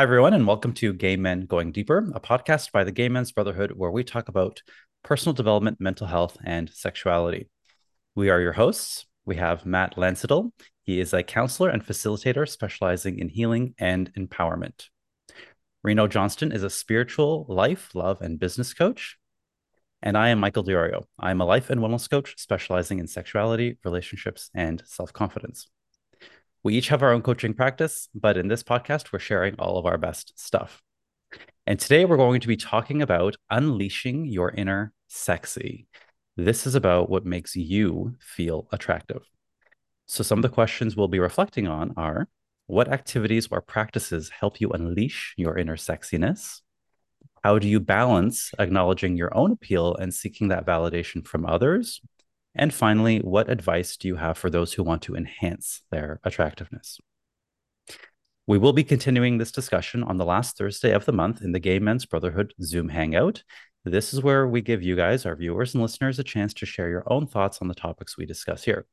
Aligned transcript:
Hi, 0.00 0.04
everyone, 0.04 0.32
and 0.32 0.46
welcome 0.46 0.72
to 0.76 0.94
Gay 0.94 1.16
Men 1.16 1.44
Going 1.44 1.72
Deeper, 1.72 2.10
a 2.14 2.20
podcast 2.20 2.72
by 2.72 2.84
the 2.84 2.90
Gay 2.90 3.10
Men's 3.10 3.32
Brotherhood 3.32 3.72
where 3.76 3.90
we 3.90 4.02
talk 4.02 4.30
about 4.30 4.62
personal 5.04 5.34
development, 5.34 5.78
mental 5.78 6.06
health, 6.06 6.38
and 6.42 6.70
sexuality. 6.70 7.50
We 8.14 8.30
are 8.30 8.40
your 8.40 8.54
hosts. 8.54 9.04
We 9.26 9.36
have 9.36 9.66
Matt 9.66 9.96
Landsiedel. 9.96 10.52
He 10.84 11.00
is 11.00 11.12
a 11.12 11.22
counselor 11.22 11.68
and 11.68 11.84
facilitator 11.84 12.48
specializing 12.48 13.18
in 13.18 13.28
healing 13.28 13.74
and 13.78 14.10
empowerment. 14.14 14.86
Reno 15.84 16.06
Johnston 16.06 16.50
is 16.50 16.62
a 16.62 16.70
spiritual 16.70 17.44
life, 17.50 17.90
love, 17.94 18.22
and 18.22 18.40
business 18.40 18.72
coach. 18.72 19.18
And 20.00 20.16
I 20.16 20.30
am 20.30 20.40
Michael 20.40 20.64
DiIorio. 20.64 21.04
I 21.18 21.30
am 21.30 21.42
a 21.42 21.44
life 21.44 21.68
and 21.68 21.78
wellness 21.78 22.08
coach 22.08 22.36
specializing 22.38 23.00
in 23.00 23.06
sexuality, 23.06 23.76
relationships, 23.84 24.48
and 24.54 24.82
self 24.86 25.12
confidence. 25.12 25.68
We 26.62 26.74
each 26.74 26.88
have 26.88 27.02
our 27.02 27.12
own 27.12 27.22
coaching 27.22 27.54
practice, 27.54 28.10
but 28.14 28.36
in 28.36 28.48
this 28.48 28.62
podcast, 28.62 29.12
we're 29.12 29.18
sharing 29.18 29.54
all 29.58 29.78
of 29.78 29.86
our 29.86 29.96
best 29.96 30.38
stuff. 30.38 30.82
And 31.66 31.80
today 31.80 32.04
we're 32.04 32.18
going 32.18 32.40
to 32.42 32.48
be 32.48 32.56
talking 32.58 33.00
about 33.00 33.36
unleashing 33.48 34.26
your 34.26 34.50
inner 34.50 34.92
sexy. 35.08 35.86
This 36.36 36.66
is 36.66 36.74
about 36.74 37.08
what 37.08 37.24
makes 37.24 37.56
you 37.56 38.16
feel 38.20 38.68
attractive. 38.72 39.22
So, 40.06 40.22
some 40.22 40.38
of 40.38 40.42
the 40.42 40.50
questions 40.50 40.96
we'll 40.96 41.08
be 41.08 41.18
reflecting 41.18 41.66
on 41.66 41.94
are 41.96 42.28
what 42.66 42.88
activities 42.88 43.48
or 43.50 43.62
practices 43.62 44.28
help 44.28 44.60
you 44.60 44.68
unleash 44.68 45.32
your 45.38 45.56
inner 45.56 45.76
sexiness? 45.76 46.60
How 47.42 47.58
do 47.58 47.68
you 47.68 47.80
balance 47.80 48.52
acknowledging 48.58 49.16
your 49.16 49.34
own 49.34 49.52
appeal 49.52 49.96
and 49.96 50.12
seeking 50.12 50.48
that 50.48 50.66
validation 50.66 51.26
from 51.26 51.46
others? 51.46 52.02
And 52.54 52.74
finally, 52.74 53.18
what 53.18 53.48
advice 53.48 53.96
do 53.96 54.08
you 54.08 54.16
have 54.16 54.36
for 54.36 54.50
those 54.50 54.72
who 54.72 54.82
want 54.82 55.02
to 55.02 55.14
enhance 55.14 55.82
their 55.90 56.20
attractiveness? 56.24 56.98
We 58.46 58.58
will 58.58 58.72
be 58.72 58.82
continuing 58.82 59.38
this 59.38 59.52
discussion 59.52 60.02
on 60.02 60.16
the 60.16 60.24
last 60.24 60.58
Thursday 60.58 60.90
of 60.92 61.04
the 61.04 61.12
month 61.12 61.42
in 61.42 61.52
the 61.52 61.60
Gay 61.60 61.78
Men's 61.78 62.06
Brotherhood 62.06 62.52
Zoom 62.60 62.88
Hangout. 62.88 63.44
This 63.84 64.12
is 64.12 64.22
where 64.22 64.48
we 64.48 64.60
give 64.60 64.82
you 64.82 64.96
guys, 64.96 65.24
our 65.24 65.36
viewers 65.36 65.74
and 65.74 65.82
listeners, 65.82 66.18
a 66.18 66.24
chance 66.24 66.52
to 66.54 66.66
share 66.66 66.88
your 66.88 67.04
own 67.06 67.26
thoughts 67.26 67.58
on 67.62 67.68
the 67.68 67.74
topics 67.74 68.18
we 68.18 68.26
discuss 68.26 68.64
here. 68.64 68.86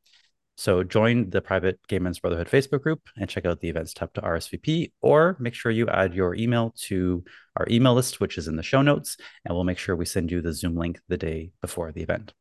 So 0.58 0.84
join 0.84 1.30
the 1.30 1.42
private 1.42 1.80
Gay 1.88 2.00
Men's 2.00 2.20
Brotherhood 2.20 2.48
Facebook 2.48 2.82
group 2.82 3.02
and 3.18 3.30
check 3.30 3.46
out 3.46 3.60
the 3.60 3.70
events 3.70 3.94
tab 3.94 4.14
to 4.14 4.22
RSVP, 4.22 4.92
or 5.02 5.36
make 5.40 5.54
sure 5.54 5.72
you 5.72 5.88
add 5.88 6.14
your 6.14 6.36
email 6.36 6.74
to 6.84 7.24
our 7.56 7.68
email 7.70 7.96
list, 7.96 8.20
which 8.20 8.38
is 8.38 8.48
in 8.48 8.56
the 8.56 8.64
show 8.64 8.82
notes, 8.82 9.18
and 9.46 9.56
we'll 9.56 9.64
make 9.64 9.78
sure 9.78 9.96
we 9.96 10.06
send 10.06 10.32
you 10.32 10.42
the 10.42 10.54
Zoom 10.54 10.76
link 10.76 11.00
the 11.08 11.18
day 11.18 11.52
before 11.62 11.92
the 11.92 12.02
event. 12.02 12.34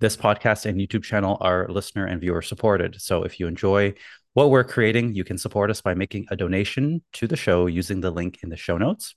This 0.00 0.16
podcast 0.16 0.64
and 0.66 0.78
YouTube 0.78 1.02
channel 1.02 1.36
are 1.40 1.68
listener 1.68 2.06
and 2.06 2.20
viewer 2.20 2.42
supported. 2.42 3.00
So 3.00 3.22
if 3.22 3.38
you 3.38 3.46
enjoy 3.46 3.94
what 4.32 4.50
we're 4.50 4.64
creating, 4.64 5.14
you 5.14 5.24
can 5.24 5.36
support 5.36 5.70
us 5.70 5.80
by 5.80 5.94
making 5.94 6.26
a 6.30 6.36
donation 6.36 7.02
to 7.14 7.26
the 7.26 7.36
show 7.36 7.66
using 7.66 8.00
the 8.00 8.10
link 8.10 8.38
in 8.42 8.48
the 8.48 8.56
show 8.56 8.78
notes. 8.78 9.14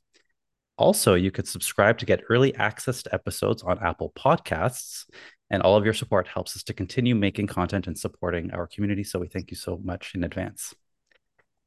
Also, 0.78 1.14
you 1.14 1.32
could 1.32 1.48
subscribe 1.48 2.00
to 2.00 2.06
get 2.06 2.24
early 2.30 2.54
access 2.56 3.04
to 3.04 3.14
episodes 3.14 3.62
on 3.64 3.80
Apple 3.80 4.12
Podcasts. 4.18 5.06
And 5.50 5.62
all 5.62 5.78
of 5.78 5.86
your 5.86 5.94
support 5.94 6.28
helps 6.28 6.56
us 6.58 6.64
to 6.64 6.74
continue 6.74 7.14
making 7.14 7.48
content 7.48 7.86
and 7.86 7.98
supporting 7.98 8.52
our 8.52 8.66
community. 8.66 9.04
So 9.04 9.20
we 9.20 9.28
thank 9.28 9.52
you 9.52 9.58
so 9.58 9.80
much 9.84 10.14
in 10.16 10.24
advance. 10.24 10.74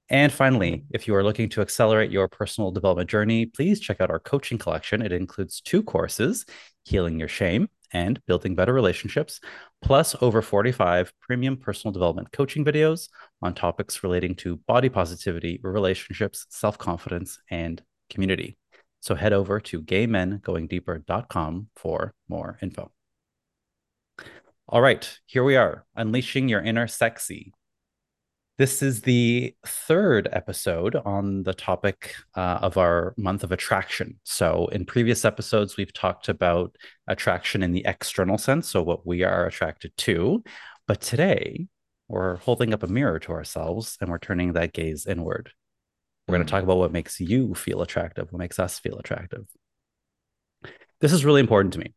And 0.08 0.32
finally, 0.32 0.84
if 0.91 1.08
you 1.08 1.14
are 1.14 1.24
looking 1.24 1.48
to 1.50 1.60
accelerate 1.60 2.10
your 2.10 2.28
personal 2.28 2.70
development 2.70 3.10
journey, 3.10 3.47
please 3.47 3.80
check 3.80 4.00
out 4.00 4.10
our 4.10 4.20
coaching 4.20 4.58
collection. 4.58 5.02
It 5.02 5.12
includes 5.12 5.60
two 5.60 5.82
courses 5.82 6.44
Healing 6.84 7.19
Your 7.19 7.28
Shame 7.28 7.69
and 7.92 8.20
Building 8.27 8.55
Better 8.55 8.73
Relationships, 8.73 9.41
plus 9.83 10.15
over 10.20 10.42
45 10.42 11.12
premium 11.20 11.56
personal 11.56 11.93
development 11.93 12.33
coaching 12.33 12.65
videos 12.65 13.09
on 13.43 13.55
topics 13.55 14.03
relating 14.03 14.34
to 14.37 14.56
body 14.67 14.89
positivity, 14.89 15.61
relationships, 15.62 16.47
self 16.51 16.78
confidence, 16.78 17.39
and 17.51 17.83
community. 18.11 18.59
So 19.01 19.15
head 19.15 19.33
over 19.33 19.61
to 19.61 19.83
gaymengoingdeeper.com 19.83 21.69
for 21.77 22.15
more 22.28 22.59
info. 22.60 22.91
All 24.69 24.83
right, 24.83 25.19
here 25.27 25.44
we 25.44 25.55
are, 25.55 25.84
unleashing 25.94 26.49
your 26.49 26.60
inner 26.60 26.89
sexy. 26.89 27.53
This 28.59 28.81
is 28.81 29.03
the 29.03 29.55
third 29.67 30.31
episode 30.33 30.97
on 30.97 31.43
the 31.43 31.53
topic 31.53 32.15
uh, 32.34 32.61
of 32.62 32.78
our 32.78 33.12
month 33.19 33.44
of 33.44 33.53
attraction. 33.53 34.19
So, 34.25 34.69
in 34.69 34.87
previous 34.87 35.27
episodes, 35.27 35.77
we've 35.77 35.93
talked 35.93 36.31
about 36.31 36.75
attraction 37.06 37.62
in 37.62 37.72
the 37.72 37.84
external 37.84 38.39
sense, 38.39 38.66
so 38.66 38.83
what 38.83 39.06
we 39.06 39.25
are 39.25 39.45
attracted 39.45 39.95
to. 39.99 40.43
But 40.89 41.03
today, 41.03 41.66
we're 42.09 42.37
holding 42.37 42.72
up 42.72 42.83
a 42.83 42.87
mirror 42.87 43.19
to 43.19 43.33
ourselves 43.33 43.99
and 44.00 44.09
we're 44.09 44.19
turning 44.19 44.55
that 44.55 44.72
gaze 44.72 45.06
inward. 45.06 45.53
We're 46.27 46.33
mm. 46.33 46.39
going 46.39 46.47
to 46.47 46.50
talk 46.50 46.62
about 46.62 46.78
what 46.78 46.93
makes 46.93 47.21
you 47.21 47.55
feel 47.55 47.83
attractive, 47.83 48.33
what 48.33 48.39
makes 48.39 48.59
us 48.59 48.78
feel 48.78 48.97
attractive. 48.97 49.45
This 51.03 51.12
is 51.12 51.27
really 51.27 51.41
important 51.41 51.75
to 51.75 51.81
me 51.81 51.93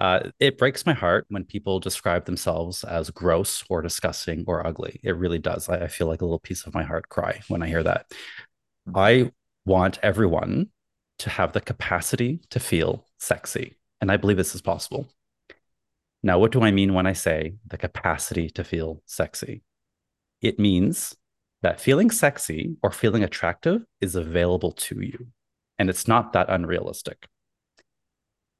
uh, 0.00 0.30
it 0.40 0.56
breaks 0.56 0.86
my 0.86 0.94
heart 0.94 1.26
when 1.28 1.44
people 1.44 1.78
describe 1.78 2.24
themselves 2.24 2.84
as 2.84 3.10
gross 3.10 3.62
or 3.68 3.82
disgusting 3.82 4.44
or 4.46 4.66
ugly. 4.66 4.98
It 5.02 5.16
really 5.16 5.38
does. 5.38 5.68
I, 5.68 5.84
I 5.84 5.88
feel 5.88 6.06
like 6.06 6.22
a 6.22 6.24
little 6.24 6.38
piece 6.38 6.66
of 6.66 6.74
my 6.74 6.82
heart 6.82 7.10
cry 7.10 7.40
when 7.48 7.62
I 7.62 7.68
hear 7.68 7.82
that. 7.82 8.06
I 8.94 9.30
want 9.66 9.98
everyone 10.02 10.70
to 11.18 11.28
have 11.28 11.52
the 11.52 11.60
capacity 11.60 12.40
to 12.48 12.58
feel 12.58 13.04
sexy. 13.18 13.76
And 14.00 14.10
I 14.10 14.16
believe 14.16 14.38
this 14.38 14.54
is 14.54 14.62
possible. 14.62 15.06
Now, 16.22 16.38
what 16.38 16.52
do 16.52 16.62
I 16.62 16.70
mean 16.70 16.94
when 16.94 17.06
I 17.06 17.12
say 17.12 17.56
the 17.66 17.76
capacity 17.76 18.48
to 18.50 18.64
feel 18.64 19.02
sexy? 19.04 19.62
It 20.40 20.58
means 20.58 21.14
that 21.60 21.78
feeling 21.78 22.10
sexy 22.10 22.76
or 22.82 22.90
feeling 22.90 23.22
attractive 23.22 23.82
is 24.00 24.16
available 24.16 24.72
to 24.72 25.02
you. 25.02 25.26
And 25.78 25.90
it's 25.90 26.08
not 26.08 26.32
that 26.32 26.48
unrealistic. 26.48 27.26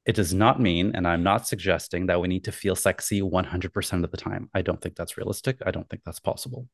It 0.05 0.15
does 0.15 0.33
not 0.33 0.59
mean, 0.59 0.93
and 0.95 1.07
I'm 1.07 1.23
not 1.23 1.47
suggesting 1.47 2.07
that 2.07 2.19
we 2.19 2.27
need 2.27 2.45
to 2.45 2.51
feel 2.51 2.75
sexy 2.75 3.21
100% 3.21 4.03
of 4.03 4.11
the 4.11 4.17
time. 4.17 4.49
I 4.53 4.61
don't 4.61 4.81
think 4.81 4.95
that's 4.95 5.17
realistic. 5.17 5.57
I 5.65 5.71
don't 5.71 5.87
think 5.89 6.03
that's 6.03 6.19
possible. 6.19 6.67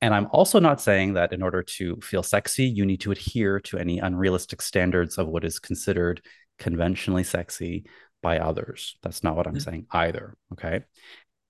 And 0.00 0.14
I'm 0.14 0.28
also 0.30 0.60
not 0.60 0.80
saying 0.80 1.14
that 1.14 1.32
in 1.32 1.42
order 1.42 1.62
to 1.62 1.96
feel 2.00 2.22
sexy, 2.22 2.64
you 2.64 2.84
need 2.84 3.00
to 3.00 3.10
adhere 3.10 3.58
to 3.60 3.78
any 3.78 3.98
unrealistic 3.98 4.62
standards 4.62 5.18
of 5.18 5.26
what 5.26 5.44
is 5.44 5.58
considered 5.58 6.20
conventionally 6.58 7.24
sexy 7.24 7.86
by 8.22 8.38
others. 8.38 8.96
That's 9.02 9.24
not 9.24 9.36
what 9.36 9.46
I'm 9.46 9.54
mm-hmm. 9.54 9.70
saying 9.70 9.86
either. 9.90 10.36
Okay. 10.52 10.82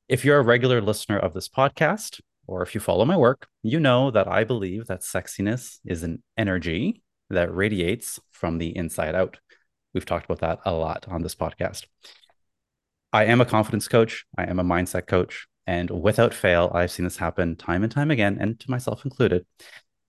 If 0.09 0.25
you're 0.25 0.39
a 0.39 0.43
regular 0.43 0.81
listener 0.81 1.19
of 1.19 1.35
this 1.35 1.49
podcast, 1.49 2.21
or 2.47 2.63
if 2.63 2.75
you 2.75 2.81
follow 2.81 3.05
my 3.05 3.17
work, 3.17 3.49
you 3.63 3.81
know 3.81 4.11
that 4.11 4.29
I 4.29 4.45
believe 4.45 4.87
that 4.87 5.01
sexiness 5.01 5.79
is 5.85 6.03
an 6.03 6.23
energy 6.37 7.03
that 7.31 7.55
radiates 7.55 8.21
from 8.31 8.59
the 8.59 8.77
inside 8.77 9.15
out. 9.15 9.39
We've 9.95 10.05
talked 10.05 10.25
about 10.25 10.41
that 10.41 10.61
a 10.65 10.73
lot 10.75 11.07
on 11.09 11.23
this 11.23 11.35
podcast. 11.35 11.87
I 13.13 13.27
am 13.27 13.41
a 13.41 13.47
confidence 13.47 13.87
coach, 13.87 14.27
I 14.37 14.45
am 14.45 14.59
a 14.59 14.65
mindset 14.65 15.07
coach. 15.07 15.47
And 15.67 15.89
without 15.89 16.35
fail, 16.35 16.71
I've 16.75 16.91
seen 16.91 17.05
this 17.05 17.17
happen 17.17 17.57
time 17.57 17.83
and 17.85 17.93
time 17.93 18.11
again, 18.11 18.37
and 18.39 18.59
to 18.61 18.71
myself 18.71 19.05
included. 19.05 19.47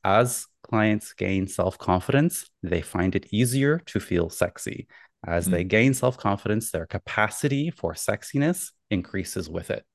As 0.03 0.47
clients 0.63 1.13
gain 1.13 1.47
self 1.47 1.77
confidence, 1.77 2.49
they 2.61 2.81
find 2.81 3.15
it 3.15 3.27
easier 3.31 3.79
to 3.85 3.99
feel 3.99 4.29
sexy. 4.29 4.87
As 5.25 5.45
mm-hmm. 5.45 5.53
they 5.53 5.63
gain 5.63 5.93
self 5.93 6.17
confidence, 6.17 6.71
their 6.71 6.85
capacity 6.85 7.71
for 7.71 7.93
sexiness 7.93 8.71
increases 8.89 9.49
with 9.49 9.71
it. 9.71 9.85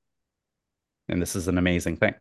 And 1.09 1.21
this 1.21 1.37
is 1.37 1.49
an 1.49 1.59
amazing 1.59 1.97
thing. 1.97 2.15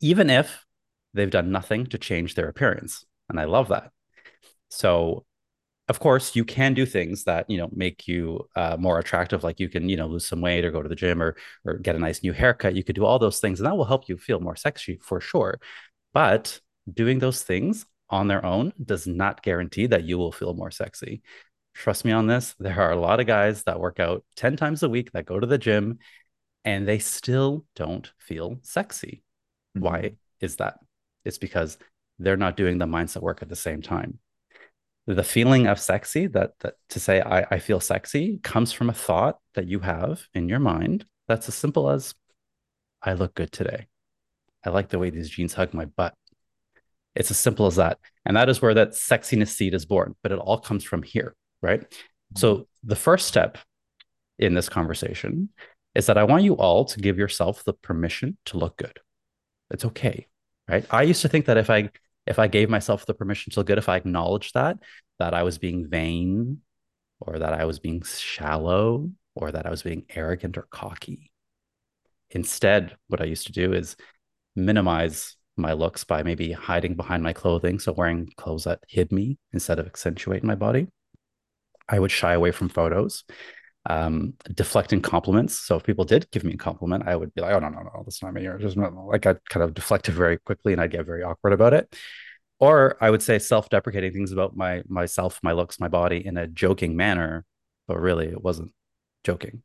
Even 0.00 0.30
if 0.30 0.64
they've 1.12 1.30
done 1.30 1.52
nothing 1.52 1.86
to 1.86 1.98
change 1.98 2.34
their 2.34 2.48
appearance. 2.48 3.04
And 3.28 3.38
I 3.38 3.44
love 3.44 3.68
that. 3.68 3.90
So 4.68 5.24
of 5.88 6.00
course 6.00 6.34
you 6.34 6.44
can 6.44 6.72
do 6.74 6.86
things 6.86 7.24
that 7.24 7.48
you 7.48 7.58
know 7.58 7.68
make 7.72 8.08
you 8.08 8.48
uh, 8.56 8.76
more 8.78 8.98
attractive 8.98 9.44
like 9.44 9.60
you 9.60 9.68
can 9.68 9.88
you 9.88 9.96
know 9.96 10.06
lose 10.06 10.26
some 10.26 10.40
weight 10.40 10.64
or 10.64 10.70
go 10.70 10.82
to 10.82 10.88
the 10.88 10.94
gym 10.94 11.22
or 11.22 11.36
or 11.64 11.74
get 11.74 11.96
a 11.96 11.98
nice 11.98 12.22
new 12.22 12.32
haircut. 12.32 12.74
You 12.74 12.84
could 12.84 12.96
do 12.96 13.04
all 13.04 13.18
those 13.18 13.40
things 13.40 13.60
and 13.60 13.66
that 13.66 13.76
will 13.76 13.84
help 13.84 14.08
you 14.08 14.16
feel 14.16 14.40
more 14.40 14.56
sexy 14.56 14.98
for 15.02 15.20
sure. 15.20 15.60
But 16.12 16.60
doing 16.92 17.18
those 17.18 17.42
things 17.42 17.86
on 18.10 18.28
their 18.28 18.44
own 18.44 18.72
does 18.82 19.06
not 19.06 19.42
guarantee 19.42 19.86
that 19.86 20.04
you 20.04 20.18
will 20.18 20.32
feel 20.32 20.54
more 20.54 20.70
sexy. 20.70 21.22
Trust 21.74 22.04
me 22.04 22.12
on 22.12 22.26
this 22.26 22.54
there 22.58 22.80
are 22.80 22.92
a 22.92 23.00
lot 23.00 23.20
of 23.20 23.26
guys 23.26 23.64
that 23.64 23.80
work 23.80 24.00
out 24.00 24.24
10 24.36 24.56
times 24.56 24.82
a 24.82 24.88
week 24.88 25.12
that 25.12 25.26
go 25.26 25.38
to 25.40 25.46
the 25.46 25.58
gym 25.58 25.98
and 26.64 26.88
they 26.88 26.98
still 26.98 27.66
don't 27.76 28.10
feel 28.18 28.58
sexy. 28.62 29.22
Mm-hmm. 29.76 29.84
why 29.84 30.16
is 30.40 30.56
that? 30.56 30.78
It's 31.24 31.38
because 31.38 31.78
they're 32.18 32.36
not 32.36 32.56
doing 32.56 32.78
the 32.78 32.86
mindset 32.86 33.22
work 33.22 33.42
at 33.42 33.48
the 33.48 33.56
same 33.56 33.82
time 33.82 34.18
the 35.06 35.22
feeling 35.22 35.66
of 35.66 35.78
sexy 35.78 36.26
that, 36.28 36.52
that 36.60 36.74
to 36.90 37.00
say 37.00 37.20
I, 37.20 37.46
I 37.50 37.58
feel 37.58 37.80
sexy 37.80 38.38
comes 38.42 38.72
from 38.72 38.88
a 38.88 38.94
thought 38.94 39.38
that 39.54 39.68
you 39.68 39.80
have 39.80 40.22
in 40.32 40.48
your 40.48 40.58
mind 40.58 41.04
that's 41.28 41.48
as 41.48 41.54
simple 41.54 41.90
as 41.90 42.14
i 43.02 43.12
look 43.12 43.34
good 43.34 43.52
today. 43.52 43.86
I 44.64 44.70
like 44.70 44.88
the 44.88 44.98
way 44.98 45.10
these 45.10 45.28
jeans 45.28 45.52
hug 45.52 45.74
my 45.74 45.84
butt. 45.84 46.14
It's 47.14 47.30
as 47.30 47.38
simple 47.38 47.66
as 47.66 47.76
that. 47.76 47.98
And 48.24 48.34
that 48.38 48.48
is 48.48 48.62
where 48.62 48.72
that 48.74 48.92
sexiness 48.92 49.48
seed 49.48 49.74
is 49.74 49.84
born 49.84 50.16
but 50.22 50.32
it 50.32 50.38
all 50.38 50.58
comes 50.58 50.84
from 50.84 51.02
here 51.02 51.34
right? 51.62 51.80
Mm-hmm. 51.80 52.38
so 52.38 52.66
the 52.82 52.96
first 52.96 53.26
step 53.26 53.58
in 54.38 54.54
this 54.54 54.68
conversation 54.68 55.50
is 55.94 56.06
that 56.06 56.18
i 56.18 56.24
want 56.24 56.42
you 56.42 56.54
all 56.54 56.84
to 56.86 57.00
give 57.00 57.18
yourself 57.18 57.62
the 57.64 57.72
permission 57.74 58.36
to 58.46 58.58
look 58.58 58.76
good. 58.78 58.98
It's 59.70 59.84
okay 59.84 60.28
right? 60.68 60.86
I 60.90 61.02
used 61.02 61.22
to 61.22 61.28
think 61.28 61.44
that 61.46 61.58
if 61.58 61.68
i 61.68 61.90
if 62.26 62.38
I 62.38 62.48
gave 62.48 62.70
myself 62.70 63.06
the 63.06 63.14
permission 63.14 63.52
to 63.52 63.60
look 63.60 63.66
good, 63.66 63.78
if 63.78 63.88
I 63.88 63.96
acknowledged 63.96 64.54
that, 64.54 64.78
that 65.18 65.34
I 65.34 65.42
was 65.42 65.58
being 65.58 65.88
vain 65.88 66.60
or 67.20 67.38
that 67.38 67.52
I 67.52 67.64
was 67.64 67.78
being 67.78 68.02
shallow 68.02 69.10
or 69.34 69.52
that 69.52 69.66
I 69.66 69.70
was 69.70 69.82
being 69.82 70.04
arrogant 70.14 70.56
or 70.56 70.66
cocky. 70.70 71.30
Instead, 72.30 72.96
what 73.08 73.20
I 73.20 73.24
used 73.24 73.46
to 73.46 73.52
do 73.52 73.72
is 73.72 73.96
minimize 74.56 75.36
my 75.56 75.72
looks 75.72 76.04
by 76.04 76.22
maybe 76.22 76.52
hiding 76.52 76.94
behind 76.94 77.22
my 77.22 77.32
clothing. 77.32 77.78
So 77.78 77.92
wearing 77.92 78.28
clothes 78.36 78.64
that 78.64 78.80
hid 78.88 79.12
me 79.12 79.38
instead 79.52 79.78
of 79.78 79.86
accentuating 79.86 80.46
my 80.46 80.54
body. 80.54 80.88
I 81.88 81.98
would 81.98 82.10
shy 82.10 82.32
away 82.32 82.50
from 82.50 82.70
photos, 82.70 83.24
um, 83.86 84.34
deflecting 84.54 85.00
compliments. 85.00 85.60
So 85.60 85.76
if 85.76 85.84
people 85.84 86.04
did 86.04 86.30
give 86.30 86.44
me 86.44 86.54
a 86.54 86.56
compliment, 86.56 87.04
I 87.06 87.16
would 87.16 87.34
be 87.34 87.42
like, 87.42 87.52
oh, 87.54 87.58
no, 87.58 87.68
no, 87.68 87.80
no, 87.80 88.02
that's 88.04 88.22
not 88.22 88.32
me. 88.32 88.46
Or 88.46 88.58
just 88.58 88.76
like 88.76 89.26
I'd 89.26 89.44
kind 89.48 89.62
of 89.62 89.74
deflect 89.74 90.08
it 90.08 90.12
very 90.12 90.38
quickly 90.38 90.72
and 90.72 90.80
I'd 90.80 90.90
get 90.90 91.06
very 91.06 91.22
awkward 91.22 91.52
about 91.52 91.74
it. 91.74 91.94
Or 92.60 92.96
I 93.00 93.10
would 93.10 93.22
say 93.22 93.38
self-deprecating 93.38 94.12
things 94.12 94.32
about 94.32 94.56
my 94.56 94.82
myself, 94.88 95.40
my 95.42 95.52
looks, 95.52 95.80
my 95.80 95.88
body 95.88 96.24
in 96.24 96.36
a 96.36 96.46
joking 96.46 96.96
manner, 96.96 97.44
but 97.86 98.00
really 98.00 98.26
it 98.26 98.42
wasn't 98.42 98.72
joking. 99.24 99.62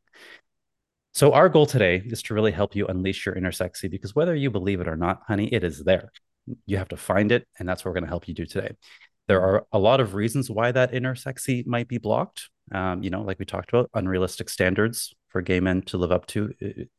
So, 1.12 1.32
our 1.32 1.48
goal 1.48 1.66
today 1.66 2.02
is 2.04 2.22
to 2.24 2.34
really 2.34 2.52
help 2.52 2.76
you 2.76 2.86
unleash 2.86 3.26
your 3.26 3.34
inner 3.34 3.52
sexy 3.52 3.88
because 3.88 4.14
whether 4.14 4.34
you 4.34 4.50
believe 4.50 4.80
it 4.80 4.88
or 4.88 4.96
not, 4.96 5.22
honey, 5.26 5.48
it 5.52 5.64
is 5.64 5.82
there. 5.82 6.12
You 6.66 6.78
have 6.78 6.88
to 6.88 6.96
find 6.96 7.32
it. 7.32 7.46
And 7.58 7.68
that's 7.68 7.84
what 7.84 7.90
we're 7.90 7.94
going 7.94 8.04
to 8.04 8.10
help 8.10 8.28
you 8.28 8.34
do 8.34 8.46
today. 8.46 8.76
There 9.26 9.40
are 9.40 9.66
a 9.72 9.78
lot 9.78 10.00
of 10.00 10.14
reasons 10.14 10.50
why 10.50 10.72
that 10.72 10.94
inner 10.94 11.14
sexy 11.14 11.64
might 11.66 11.88
be 11.88 11.98
blocked. 11.98 12.48
Um, 12.72 13.02
you 13.02 13.10
know, 13.10 13.22
like 13.22 13.38
we 13.38 13.44
talked 13.44 13.70
about, 13.70 13.90
unrealistic 13.94 14.48
standards 14.48 15.14
for 15.28 15.42
gay 15.42 15.60
men 15.60 15.82
to 15.82 15.96
live 15.96 16.12
up 16.12 16.26
to 16.26 16.52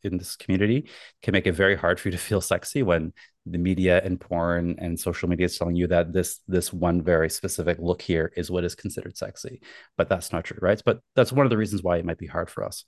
in 0.04 0.18
this 0.18 0.36
community 0.38 0.90
can 1.22 1.34
make 1.34 1.48
it 1.48 1.52
very 1.52 1.76
hard 1.76 2.00
for 2.00 2.08
you 2.08 2.12
to 2.14 2.18
feel 2.18 2.42
sexy 2.42 2.82
when 2.82 3.14
the 3.46 3.58
media 3.58 4.02
and 4.04 4.22
porn 4.22 4.76
and 4.78 5.00
social 5.00 5.28
media 5.28 5.46
is 5.46 5.58
telling 5.58 5.76
you 5.76 5.88
that 5.88 6.14
this 6.14 6.40
this 6.48 6.72
one 6.72 7.02
very 7.02 7.30
specific 7.30 7.78
look 7.80 8.02
here 8.02 8.32
is 8.38 8.50
what 8.50 8.64
is 8.64 8.74
considered 8.74 9.18
sexy 9.18 9.60
but 9.98 10.08
that's 10.08 10.32
not 10.32 10.46
true 10.46 10.60
right 10.62 10.82
but 10.86 11.00
that's 11.16 11.34
one 11.34 11.46
of 11.46 11.50
the 11.50 11.58
reasons 11.58 11.84
why 11.84 11.98
it 11.98 12.06
might 12.06 12.20
be 12.20 12.28
hard 12.28 12.50
for 12.50 12.64
us 12.64 12.86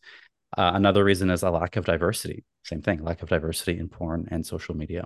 uh, 0.57 0.71
another 0.75 1.03
reason 1.03 1.29
is 1.29 1.43
a 1.43 1.49
lack 1.49 1.75
of 1.77 1.85
diversity. 1.85 2.43
Same 2.63 2.81
thing, 2.81 3.03
lack 3.03 3.21
of 3.21 3.29
diversity 3.29 3.79
in 3.79 3.89
porn 3.89 4.27
and 4.29 4.45
social 4.45 4.75
media. 4.75 5.05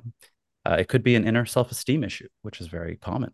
Uh, 0.65 0.77
it 0.79 0.89
could 0.89 1.03
be 1.03 1.15
an 1.15 1.25
inner 1.25 1.45
self 1.45 1.71
esteem 1.71 2.03
issue, 2.03 2.27
which 2.41 2.59
is 2.59 2.67
very 2.67 2.97
common. 2.97 3.33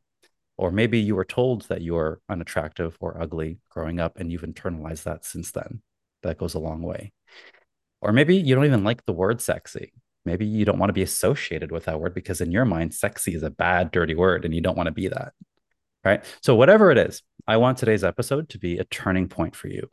Or 0.58 0.72
maybe 0.72 1.00
you 1.00 1.16
were 1.16 1.26
told 1.26 1.64
that 1.64 1.82
you're 1.82 2.22
unattractive 2.30 2.98
or 3.00 3.20
ugly 3.20 3.60
growing 3.70 4.00
up 4.00 4.20
and 4.20 4.32
you've 4.32 4.42
internalized 4.42 5.04
that 5.04 5.26
since 5.26 5.52
then. 5.52 5.82
That 6.22 6.38
goes 6.38 6.54
a 6.54 6.60
long 6.60 6.82
way. 6.82 7.12
Or 8.02 8.12
maybe 8.12 8.36
you 8.36 8.56
don't 8.56 8.66
even 8.66 8.84
like 8.84 9.06
the 9.06 9.14
word 9.14 9.42
sexy. 9.42 9.94
Maybe 10.26 10.46
you 10.46 10.64
don't 10.64 10.80
want 10.80 10.90
to 10.90 10.94
be 10.94 11.02
associated 11.02 11.72
with 11.72 11.86
that 11.86 12.00
word 12.00 12.14
because 12.14 12.40
in 12.40 12.52
your 12.52 12.66
mind, 12.66 12.94
sexy 12.94 13.34
is 13.34 13.44
a 13.44 13.50
bad, 13.50 13.92
dirty 13.92 14.16
word 14.16 14.46
and 14.46 14.54
you 14.54 14.62
don't 14.62 14.78
want 14.78 14.88
to 14.88 14.94
be 14.94 15.08
that. 15.08 15.34
Right. 16.04 16.24
So, 16.42 16.56
whatever 16.56 16.92
it 16.92 16.98
is, 16.98 17.24
I 17.48 17.58
want 17.58 17.78
today's 17.78 18.04
episode 18.04 18.50
to 18.50 18.60
be 18.60 18.78
a 18.78 18.84
turning 18.84 19.30
point 19.30 19.56
for 19.56 19.70
you. 19.70 19.90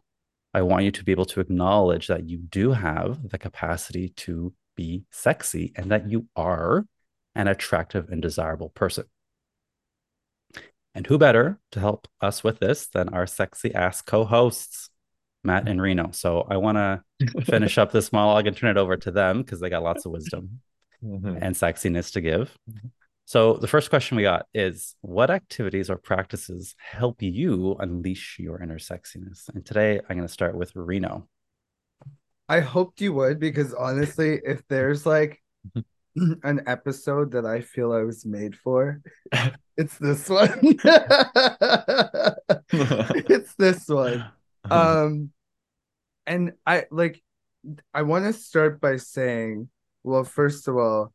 I 0.53 0.63
want 0.63 0.85
you 0.85 0.91
to 0.91 1.05
be 1.05 1.13
able 1.13 1.27
to 1.27 1.41
acknowledge 1.41 2.09
that 2.09 2.29
you 2.29 2.39
do 2.39 2.73
have 2.73 3.29
the 3.29 3.39
capacity 3.39 4.09
to 4.17 4.53
be 4.77 5.05
sexy 5.11 5.73
and 5.77 5.93
that 5.93 6.11
you 6.11 6.27
are 6.35 6.85
an 7.37 7.47
attractive 7.47 8.09
and 8.09 8.21
desirable 8.21 8.71
person. 8.71 9.05
And 10.95 11.07
who 11.07 11.19
better 11.19 11.59
to 11.73 11.81
help 11.81 12.09
us 12.21 12.43
with 12.43 12.59
this 12.59 12.89
than 12.89 13.11
our 13.11 13.27
sexy 13.27 13.75
ass 13.75 14.03
co 14.03 14.25
hosts, 14.25 14.91
Matt 15.45 15.69
and 15.69 15.81
Reno? 15.81 16.11
So 16.13 16.47
I 16.49 16.57
want 16.57 16.77
to 16.79 17.03
finish 17.45 17.79
up 17.79 17.93
this 17.93 18.13
monologue 18.13 18.47
and 18.47 18.57
turn 18.57 18.71
it 18.71 18.81
over 18.81 18.97
to 18.97 19.11
them 19.11 19.43
because 19.43 19.61
they 19.61 19.71
got 19.71 19.83
lots 19.83 20.05
of 20.05 20.13
wisdom 20.13 20.61
mm-hmm. 21.05 21.37
and 21.41 21.55
sexiness 21.55 22.13
to 22.13 22.21
give. 22.21 22.57
Mm-hmm. 22.71 22.89
So 23.31 23.55
the 23.55 23.69
first 23.69 23.91
question 23.91 24.17
we 24.17 24.25
got 24.25 24.47
is 24.53 24.97
what 25.03 25.31
activities 25.31 25.89
or 25.89 25.97
practices 25.97 26.75
help 26.79 27.23
you 27.23 27.77
unleash 27.79 28.39
your 28.41 28.61
inner 28.61 28.79
sexiness? 28.79 29.49
And 29.55 29.65
today 29.65 30.01
I'm 30.01 30.17
going 30.17 30.27
to 30.27 30.33
start 30.33 30.57
with 30.57 30.75
Reno. 30.75 31.29
I 32.49 32.59
hoped 32.59 33.01
you 33.01 33.13
would 33.13 33.39
because 33.39 33.73
honestly, 33.73 34.41
if 34.45 34.67
there's 34.67 35.07
like 35.07 35.41
an 36.43 36.63
episode 36.67 37.33
that 37.33 37.47
I 37.47 37.61
feel 37.61 37.93
I 37.93 38.03
was 38.03 38.25
made 38.25 38.57
for, 38.57 39.01
it's 39.77 39.97
this 39.99 40.29
one. 40.29 40.59
it's 42.73 43.55
this 43.55 43.89
one. 43.89 44.27
Um 44.71 45.31
and 46.27 46.53
I 46.67 46.85
like 46.91 47.23
I 47.95 48.03
want 48.03 48.27
to 48.27 48.35
start 48.35 48.79
by 48.79 48.99
saying, 48.99 49.71
well, 50.05 50.23
first 50.23 50.69
of 50.69 50.77
all, 50.77 51.15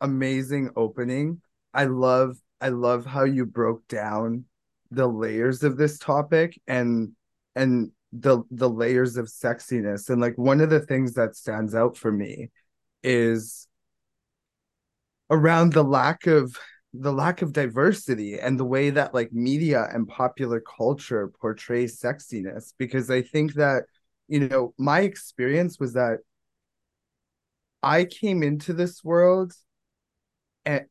amazing 0.00 0.70
opening 0.74 1.42
I 1.74 1.84
love 1.84 2.38
I 2.60 2.70
love 2.70 3.06
how 3.06 3.24
you 3.24 3.46
broke 3.46 3.86
down 3.88 4.46
the 4.90 5.06
layers 5.06 5.62
of 5.62 5.76
this 5.76 5.98
topic 5.98 6.60
and 6.66 7.12
and 7.54 7.92
the 8.12 8.42
the 8.50 8.68
layers 8.68 9.16
of 9.16 9.26
sexiness 9.26 10.08
and 10.08 10.20
like 10.20 10.36
one 10.36 10.60
of 10.60 10.70
the 10.70 10.80
things 10.80 11.14
that 11.14 11.36
stands 11.36 11.74
out 11.74 11.96
for 11.96 12.10
me 12.10 12.50
is 13.02 13.67
around 15.30 15.72
the 15.72 15.84
lack 15.84 16.26
of 16.26 16.56
the 16.94 17.12
lack 17.12 17.42
of 17.42 17.52
diversity 17.52 18.38
and 18.40 18.58
the 18.58 18.64
way 18.64 18.90
that 18.90 19.12
like 19.12 19.32
media 19.32 19.86
and 19.92 20.08
popular 20.08 20.60
culture 20.60 21.30
portrays 21.40 22.00
sexiness 22.00 22.72
because 22.78 23.10
i 23.10 23.20
think 23.20 23.52
that 23.54 23.84
you 24.26 24.40
know 24.48 24.72
my 24.78 25.00
experience 25.00 25.78
was 25.78 25.92
that 25.92 26.18
i 27.82 28.04
came 28.04 28.42
into 28.42 28.72
this 28.72 29.04
world 29.04 29.52
and 30.64 30.86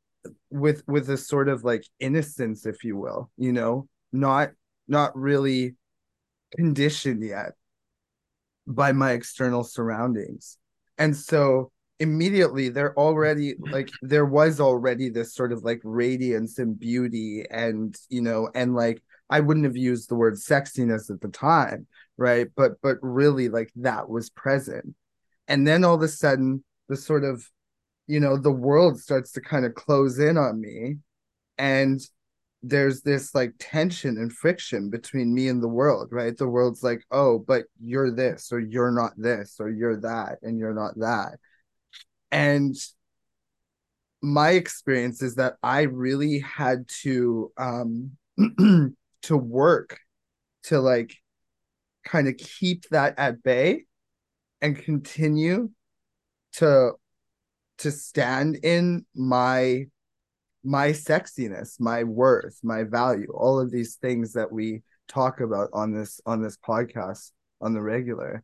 with 0.51 0.83
with 0.87 1.09
a 1.09 1.17
sort 1.17 1.49
of 1.49 1.63
like 1.63 1.83
innocence 1.99 2.65
if 2.65 2.83
you 2.83 2.95
will 2.95 3.31
you 3.37 3.51
know 3.51 3.87
not 4.13 4.51
not 4.87 5.17
really 5.17 5.75
conditioned 6.55 7.23
yet 7.23 7.53
by 8.67 8.91
my 8.91 9.11
external 9.11 9.63
surroundings. 9.63 10.57
And 10.97 11.15
so 11.15 11.71
immediately 11.99 12.69
there 12.69 12.95
already 12.95 13.55
like 13.71 13.89
there 14.03 14.25
was 14.25 14.59
already 14.59 15.09
this 15.09 15.33
sort 15.33 15.51
of 15.51 15.63
like 15.63 15.81
radiance 15.83 16.59
and 16.59 16.79
beauty 16.79 17.43
and 17.49 17.97
you 18.09 18.21
know 18.21 18.47
and 18.53 18.75
like 18.75 19.01
i 19.31 19.39
wouldn't 19.39 19.65
have 19.65 19.75
used 19.75 20.07
the 20.07 20.15
word 20.15 20.35
sexiness 20.35 21.09
at 21.09 21.19
the 21.21 21.27
time 21.29 21.87
right? 22.17 22.47
But 22.55 22.81
but 22.81 22.97
really 23.01 23.49
like 23.49 23.71
that 23.77 24.09
was 24.09 24.29
present. 24.29 24.95
And 25.47 25.65
then 25.67 25.83
all 25.83 25.95
of 25.95 26.01
a 26.01 26.07
sudden 26.07 26.63
the 26.89 26.97
sort 26.97 27.23
of 27.23 27.45
you 28.07 28.19
know 28.19 28.37
the 28.37 28.51
world 28.51 28.99
starts 28.99 29.31
to 29.33 29.41
kind 29.41 29.65
of 29.65 29.75
close 29.75 30.19
in 30.19 30.37
on 30.37 30.59
me 30.59 30.97
and 31.57 32.01
there's 32.63 33.01
this 33.01 33.35
like 33.35 33.53
tension 33.59 34.17
and 34.17 34.33
friction 34.33 34.89
between 34.89 35.33
me 35.33 35.47
and 35.47 35.61
the 35.61 35.67
world 35.67 36.09
right? 36.11 36.37
The 36.37 36.47
world's 36.47 36.83
like 36.83 37.03
oh 37.11 37.39
but 37.39 37.65
you're 37.81 38.11
this 38.11 38.51
or 38.51 38.59
you're 38.59 38.91
not 38.91 39.13
this 39.17 39.57
or 39.59 39.69
you're 39.69 39.99
that 40.01 40.39
and 40.41 40.57
you're 40.59 40.73
not 40.73 40.97
that 40.99 41.39
and 42.31 42.75
my 44.21 44.51
experience 44.51 45.21
is 45.21 45.35
that 45.35 45.55
i 45.63 45.81
really 45.81 46.39
had 46.39 46.87
to 46.87 47.51
um 47.57 48.11
to 49.21 49.37
work 49.37 49.99
to 50.63 50.79
like 50.79 51.15
kind 52.03 52.27
of 52.27 52.37
keep 52.37 52.83
that 52.89 53.13
at 53.17 53.41
bay 53.43 53.83
and 54.61 54.77
continue 54.77 55.69
to 56.53 56.91
to 57.77 57.91
stand 57.91 58.57
in 58.63 59.05
my 59.15 59.85
my 60.63 60.89
sexiness 60.89 61.79
my 61.79 62.03
worth 62.03 62.59
my 62.63 62.83
value 62.83 63.31
all 63.33 63.59
of 63.59 63.71
these 63.71 63.95
things 63.95 64.33
that 64.33 64.51
we 64.51 64.81
talk 65.07 65.39
about 65.39 65.69
on 65.73 65.93
this 65.93 66.19
on 66.25 66.41
this 66.41 66.57
podcast 66.57 67.31
on 67.61 67.73
the 67.73 67.81
regular. 67.81 68.43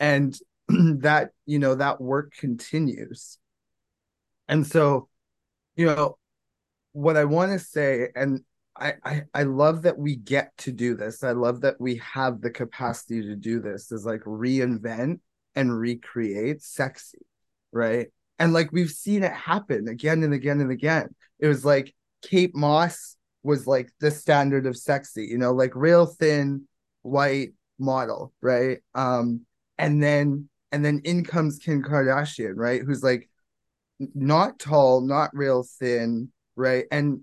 And 0.00 0.36
that 0.68 1.30
you 1.46 1.58
know 1.58 1.74
that 1.74 2.00
work 2.00 2.32
continues 2.38 3.38
and 4.48 4.66
so 4.66 5.08
you 5.76 5.86
know 5.86 6.16
what 6.92 7.16
i 7.16 7.24
want 7.24 7.52
to 7.52 7.58
say 7.58 8.08
and 8.14 8.40
I, 8.76 8.94
I 9.04 9.22
i 9.34 9.42
love 9.44 9.82
that 9.82 9.98
we 9.98 10.16
get 10.16 10.56
to 10.58 10.72
do 10.72 10.96
this 10.96 11.22
i 11.22 11.32
love 11.32 11.60
that 11.62 11.80
we 11.80 11.96
have 11.96 12.40
the 12.40 12.50
capacity 12.50 13.22
to 13.22 13.36
do 13.36 13.60
this 13.60 13.92
is 13.92 14.04
like 14.04 14.22
reinvent 14.22 15.20
and 15.54 15.78
recreate 15.78 16.62
sexy 16.62 17.18
right 17.72 18.08
and 18.38 18.52
like 18.52 18.72
we've 18.72 18.90
seen 18.90 19.22
it 19.22 19.32
happen 19.32 19.88
again 19.88 20.22
and 20.22 20.34
again 20.34 20.60
and 20.60 20.70
again. 20.70 21.14
It 21.38 21.48
was 21.48 21.64
like 21.64 21.94
Kate 22.22 22.54
Moss 22.54 23.16
was 23.42 23.66
like 23.66 23.90
the 24.00 24.10
standard 24.10 24.66
of 24.66 24.76
sexy, 24.76 25.26
you 25.26 25.38
know, 25.38 25.52
like 25.52 25.72
real 25.74 26.06
thin 26.06 26.66
white 27.02 27.52
model, 27.78 28.32
right? 28.40 28.78
Um, 28.94 29.42
and 29.78 30.02
then 30.02 30.48
and 30.74 30.84
then 30.84 31.00
in 31.04 31.24
comes 31.24 31.58
Kim 31.58 31.82
Kardashian, 31.82 32.54
right? 32.56 32.82
Who's 32.82 33.04
like 33.04 33.28
not 34.14 34.58
tall, 34.58 35.00
not 35.00 35.30
real 35.32 35.64
thin, 35.78 36.30
right? 36.56 36.86
And 36.90 37.20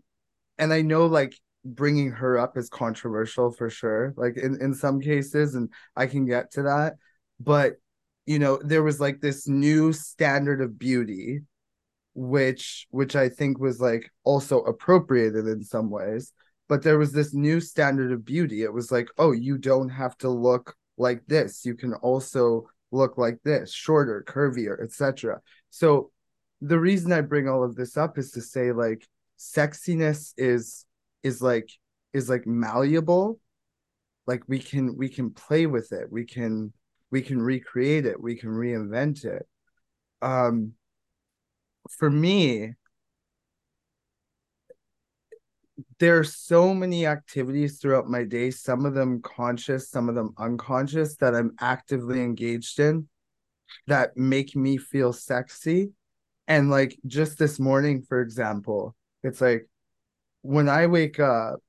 and 0.57 0.73
I 0.73 0.81
know 0.81 1.07
like 1.07 1.37
bringing 1.65 2.11
her 2.11 2.39
up 2.39 2.57
is 2.57 2.69
controversial 2.69 3.51
for 3.51 3.69
sure, 3.69 4.13
like 4.15 4.37
in 4.37 4.61
in 4.61 4.73
some 4.73 5.01
cases, 5.01 5.55
and 5.55 5.69
I 5.97 6.07
can 6.07 6.25
get 6.25 6.51
to 6.53 6.63
that, 6.63 6.95
but 7.39 7.73
you 8.25 8.39
know 8.39 8.59
there 8.63 8.83
was 8.83 9.01
like 9.01 9.19
this 9.19 9.47
new 9.47 9.91
standard 9.91 10.61
of 10.61 10.79
beauty 10.79 11.41
which 12.13 12.87
which 12.91 13.15
I 13.15 13.29
think 13.29 13.59
was 13.59 13.79
like 13.79 14.11
also 14.23 14.59
appropriated 14.61 15.47
in 15.47 15.63
some 15.63 15.89
ways. 15.89 16.33
But 16.69 16.83
there 16.83 16.97
was 16.97 17.11
this 17.11 17.33
new 17.33 17.59
standard 17.59 18.11
of 18.13 18.23
beauty. 18.23 18.63
It 18.63 18.73
was 18.73 18.91
like, 18.91 19.09
oh, 19.17 19.33
you 19.33 19.57
don't 19.57 19.89
have 19.89 20.17
to 20.19 20.29
look 20.29 20.75
like 20.97 21.25
this. 21.27 21.65
You 21.65 21.75
can 21.75 21.93
also 21.95 22.69
look 22.91 23.17
like 23.17 23.39
this, 23.43 23.73
shorter, 23.73 24.23
curvier, 24.27 24.81
etc. 24.83 25.39
So 25.69 26.11
the 26.61 26.79
reason 26.79 27.11
I 27.11 27.21
bring 27.21 27.47
all 27.47 27.63
of 27.63 27.75
this 27.75 27.97
up 27.97 28.17
is 28.17 28.31
to 28.31 28.41
say 28.41 28.71
like 28.71 29.07
sexiness 29.37 30.33
is 30.37 30.85
is 31.23 31.41
like 31.41 31.69
is 32.13 32.29
like 32.29 32.45
malleable. 32.45 33.39
Like 34.27 34.43
we 34.47 34.59
can 34.59 34.95
we 34.97 35.09
can 35.09 35.31
play 35.31 35.65
with 35.65 35.91
it. 35.91 36.11
We 36.11 36.25
can 36.25 36.73
we 37.09 37.21
can 37.21 37.41
recreate 37.41 38.05
it. 38.05 38.21
We 38.21 38.35
can 38.35 38.49
reinvent 38.49 39.25
it. 39.25 39.47
Um 40.21 40.73
for 41.97 42.09
me, 42.09 42.75
there 45.99 46.17
are 46.19 46.23
so 46.23 46.73
many 46.73 47.05
activities 47.05 47.79
throughout 47.79 48.09
my 48.09 48.23
day, 48.23 48.51
some 48.51 48.85
of 48.85 48.93
them 48.93 49.21
conscious, 49.21 49.89
some 49.89 50.09
of 50.09 50.15
them 50.15 50.33
unconscious, 50.37 51.15
that 51.17 51.35
I'm 51.35 51.55
actively 51.59 52.21
engaged 52.21 52.79
in 52.79 53.07
that 53.87 54.17
make 54.17 54.55
me 54.55 54.77
feel 54.77 55.13
sexy. 55.13 55.91
And 56.47 56.69
like 56.69 56.97
just 57.05 57.37
this 57.37 57.59
morning, 57.59 58.01
for 58.01 58.21
example, 58.21 58.95
it's 59.23 59.41
like 59.41 59.67
when 60.41 60.67
I 60.67 60.87
wake 60.87 61.19
up, 61.19 61.59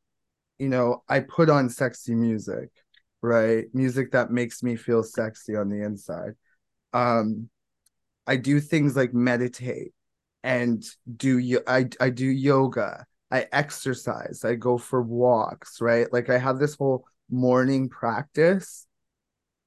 you 0.58 0.68
know, 0.68 1.02
I 1.08 1.20
put 1.20 1.50
on 1.50 1.68
sexy 1.68 2.14
music, 2.14 2.70
right? 3.20 3.66
Music 3.72 4.12
that 4.12 4.30
makes 4.30 4.62
me 4.62 4.76
feel 4.76 5.02
sexy 5.02 5.56
on 5.56 5.68
the 5.68 5.82
inside. 5.82 6.32
Um, 6.92 7.48
I 8.26 8.36
do 8.36 8.60
things 8.60 8.96
like 8.96 9.12
meditate 9.12 9.92
and 10.42 10.84
do 11.16 11.60
I 11.66 11.88
I 12.00 12.10
do 12.10 12.26
yoga. 12.26 13.06
I 13.32 13.46
exercise. 13.50 14.44
I 14.44 14.54
go 14.54 14.78
for 14.78 15.02
walks, 15.02 15.80
right? 15.80 16.12
Like 16.12 16.30
I 16.30 16.38
have 16.38 16.58
this 16.58 16.76
whole 16.76 17.06
morning 17.30 17.88
practice 17.88 18.86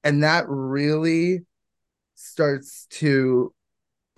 and 0.04 0.24
that 0.24 0.46
really 0.48 1.40
starts 2.14 2.86
to 2.92 3.54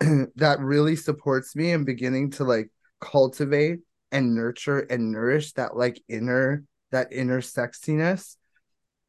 that 0.36 0.60
really 0.60 0.94
supports 0.94 1.56
me 1.56 1.72
in 1.72 1.84
beginning 1.84 2.30
to 2.30 2.44
like 2.44 2.70
cultivate 3.00 3.80
and 4.12 4.34
nurture 4.34 4.80
and 4.80 5.10
nourish 5.10 5.54
that 5.54 5.76
like 5.76 6.00
inner 6.08 6.62
that 6.90 7.12
inner 7.12 7.40
sexiness 7.40 8.36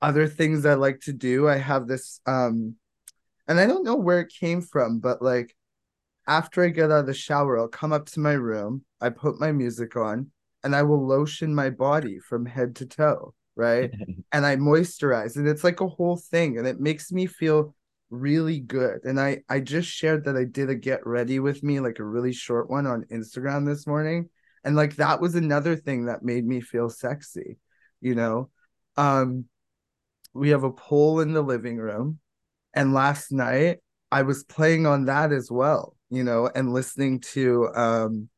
other 0.02 0.28
things 0.28 0.66
i 0.66 0.74
like 0.74 1.00
to 1.02 1.14
do 1.14 1.48
i 1.48 1.58
have 1.58 1.88
this 1.88 2.22
um 2.26 2.76
and 3.48 3.60
i 3.60 3.66
don't 3.66 3.84
know 3.84 3.96
where 3.96 4.22
it 4.22 4.34
came 4.40 4.62
from 4.62 5.00
but 5.00 5.22
like 5.22 5.54
after 6.30 6.64
I 6.64 6.70
get 6.70 6.92
out 6.92 7.00
of 7.00 7.06
the 7.08 7.14
shower, 7.14 7.58
I'll 7.58 7.68
come 7.68 7.92
up 7.92 8.06
to 8.12 8.20
my 8.20 8.34
room, 8.34 8.86
I 9.02 9.10
put 9.10 9.40
my 9.40 9.52
music 9.52 9.96
on, 9.96 10.32
and 10.64 10.76
I 10.76 10.84
will 10.84 11.06
lotion 11.06 11.54
my 11.54 11.70
body 11.70 12.20
from 12.20 12.46
head 12.46 12.76
to 12.78 12.86
toe, 12.86 13.34
right? 13.56 13.92
and 14.32 14.46
I 14.46 14.56
moisturize, 14.56 15.36
and 15.36 15.48
it's 15.48 15.64
like 15.64 15.82
a 15.82 15.88
whole 15.88 16.18
thing, 16.18 16.58
and 16.58 16.68
it 16.68 16.80
makes 16.80 17.12
me 17.12 17.26
feel 17.26 17.76
really 18.10 18.60
good. 18.60 19.04
And 19.04 19.20
I 19.20 19.40
I 19.50 19.60
just 19.60 19.90
shared 19.90 20.26
that 20.26 20.36
I 20.36 20.44
did 20.46 20.70
a 20.70 20.76
get 20.76 21.06
ready 21.06 21.40
with 21.40 21.64
me, 21.64 21.80
like 21.80 22.00
a 22.00 22.04
really 22.04 22.34
short 22.34 22.70
one 22.70 22.88
on 22.88 23.06
Instagram 23.12 23.66
this 23.66 23.88
morning, 23.88 24.30
and 24.64 24.76
like 24.76 24.96
that 24.98 25.22
was 25.22 25.36
another 25.36 25.76
thing 25.76 26.06
that 26.06 26.24
made 26.24 26.46
me 26.46 26.62
feel 26.62 26.90
sexy, 26.90 27.58
you 28.02 28.16
know. 28.16 28.50
Um, 28.98 29.46
we 30.34 30.50
have 30.50 30.64
a 30.64 30.72
pole 30.72 31.22
in 31.22 31.34
the 31.34 31.42
living 31.42 31.78
room, 31.78 32.20
and 32.74 32.94
last 32.94 33.32
night 33.32 33.80
I 34.12 34.24
was 34.24 34.44
playing 34.44 34.86
on 34.86 35.06
that 35.06 35.32
as 35.32 35.52
well 35.52 35.96
you 36.10 36.24
know, 36.24 36.50
and 36.54 36.74
listening 36.74 37.20
to 37.20 37.70
um 37.76 38.30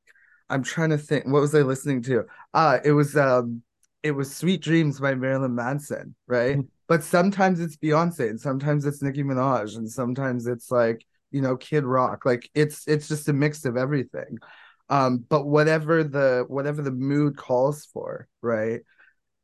I'm 0.52 0.64
trying 0.64 0.90
to 0.92 0.98
think 0.98 1.26
what 1.26 1.42
was 1.42 1.56
I 1.56 1.62
listening 1.62 2.02
to? 2.04 2.26
Uh 2.54 2.80
it 2.84 2.92
was 2.92 3.16
um 3.18 3.64
it 4.04 4.12
was 4.12 4.36
Sweet 4.36 4.62
Dreams 4.62 5.00
by 5.00 5.16
Marilyn 5.16 5.56
Manson, 5.56 6.16
right? 6.28 6.58
Mm-hmm. 6.58 6.68
But 6.88 7.04
sometimes 7.04 7.60
it's 7.60 7.78
Beyonce 7.78 8.30
and 8.30 8.40
sometimes 8.40 8.86
it's 8.86 9.02
Nicki 9.02 9.24
Minaj 9.24 9.78
and 9.78 9.90
sometimes 9.90 10.48
it's 10.48 10.70
like, 10.72 11.06
you 11.32 11.42
know, 11.42 11.56
Kid 11.56 11.86
Rock. 11.86 12.26
Like 12.26 12.50
it's 12.54 12.88
it's 12.88 13.08
just 13.08 13.30
a 13.30 13.34
mix 13.34 13.66
of 13.66 13.78
everything. 13.78 14.38
Um 14.90 15.20
but 15.30 15.46
whatever 15.48 16.04
the 16.04 16.46
whatever 16.48 16.82
the 16.82 16.92
mood 16.92 17.38
calls 17.38 17.86
for, 17.86 18.28
right? 18.42 18.82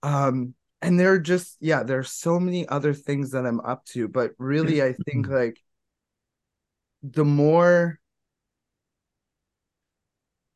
Um 0.03 0.55
and 0.81 0.99
there 0.99 1.13
are 1.13 1.19
just 1.19 1.57
yeah, 1.61 1.83
there 1.83 1.99
are 1.99 2.03
so 2.03 2.39
many 2.39 2.67
other 2.67 2.93
things 2.93 3.31
that 3.31 3.45
I'm 3.45 3.61
up 3.61 3.85
to, 3.87 4.07
but 4.07 4.31
really 4.37 4.83
I 4.83 4.93
think 5.05 5.27
like 5.41 5.59
the 7.03 7.25
more 7.25 7.99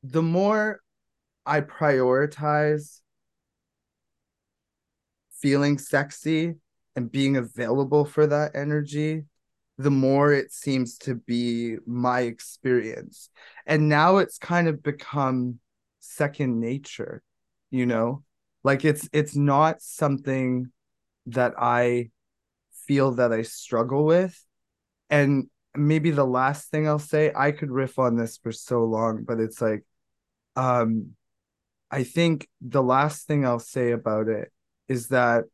the 0.04 0.22
more 0.22 0.82
I 1.46 1.62
prioritize 1.62 3.02
feeling 5.42 5.78
sexy 5.78 6.56
and 6.96 7.12
being 7.12 7.38
available 7.38 8.06
for 8.06 8.28
that 8.28 8.56
energy, 8.56 9.24
the 9.78 9.92
more 9.92 10.32
it 10.34 10.52
seems 10.52 10.98
to 11.00 11.16
be 11.16 11.78
my 11.86 12.22
experience. 12.22 13.30
And 13.66 13.90
now 13.90 14.18
it's 14.18 14.38
kind 14.38 14.68
of 14.68 14.84
become 14.84 15.60
second 16.00 16.60
nature, 16.60 17.24
you 17.72 17.86
know? 17.86 18.24
Like 18.64 18.86
it's 18.86 19.10
it's 19.12 19.36
not 19.36 19.82
something 19.82 20.72
that 21.28 21.54
I 21.58 22.12
feel 22.86 23.14
that 23.14 23.32
I 23.32 23.42
struggle 23.42 24.06
with. 24.06 24.40
And 25.10 25.50
maybe 25.76 26.12
the 26.12 26.26
last 26.26 26.70
thing 26.70 26.88
I'll 26.88 27.00
say, 27.00 27.32
I 27.36 27.52
could 27.52 27.72
riff 27.72 27.98
on 27.98 28.16
this 28.18 28.38
for 28.38 28.52
so 28.52 28.84
long, 28.84 29.24
but 29.24 29.40
it's 29.40 29.62
like 29.62 29.84
um 30.56 31.12
I 31.90 32.04
think 32.04 32.48
the 32.62 32.82
last 32.82 33.28
thing 33.28 33.46
I'll 33.46 33.60
say 33.60 33.92
about 33.92 34.30
it 34.30 34.52
is 34.88 35.10
that 35.10 35.46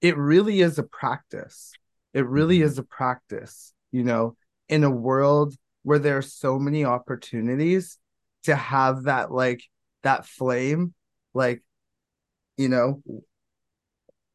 it 0.00 0.16
really 0.16 0.60
is 0.60 0.78
a 0.78 0.82
practice. 0.82 1.72
It 2.14 2.26
really 2.26 2.58
mm-hmm. 2.58 2.66
is 2.66 2.78
a 2.78 2.82
practice, 2.82 3.74
you 3.92 4.04
know, 4.04 4.36
in 4.68 4.84
a 4.84 4.90
world 4.90 5.54
where 5.82 5.98
there 5.98 6.16
are 6.16 6.22
so 6.22 6.58
many 6.58 6.84
opportunities 6.84 7.98
to 8.44 8.54
have 8.54 9.04
that 9.04 9.32
like 9.32 9.62
that 10.02 10.26
flame 10.26 10.94
like 11.34 11.62
you 12.56 12.68
know 12.68 13.02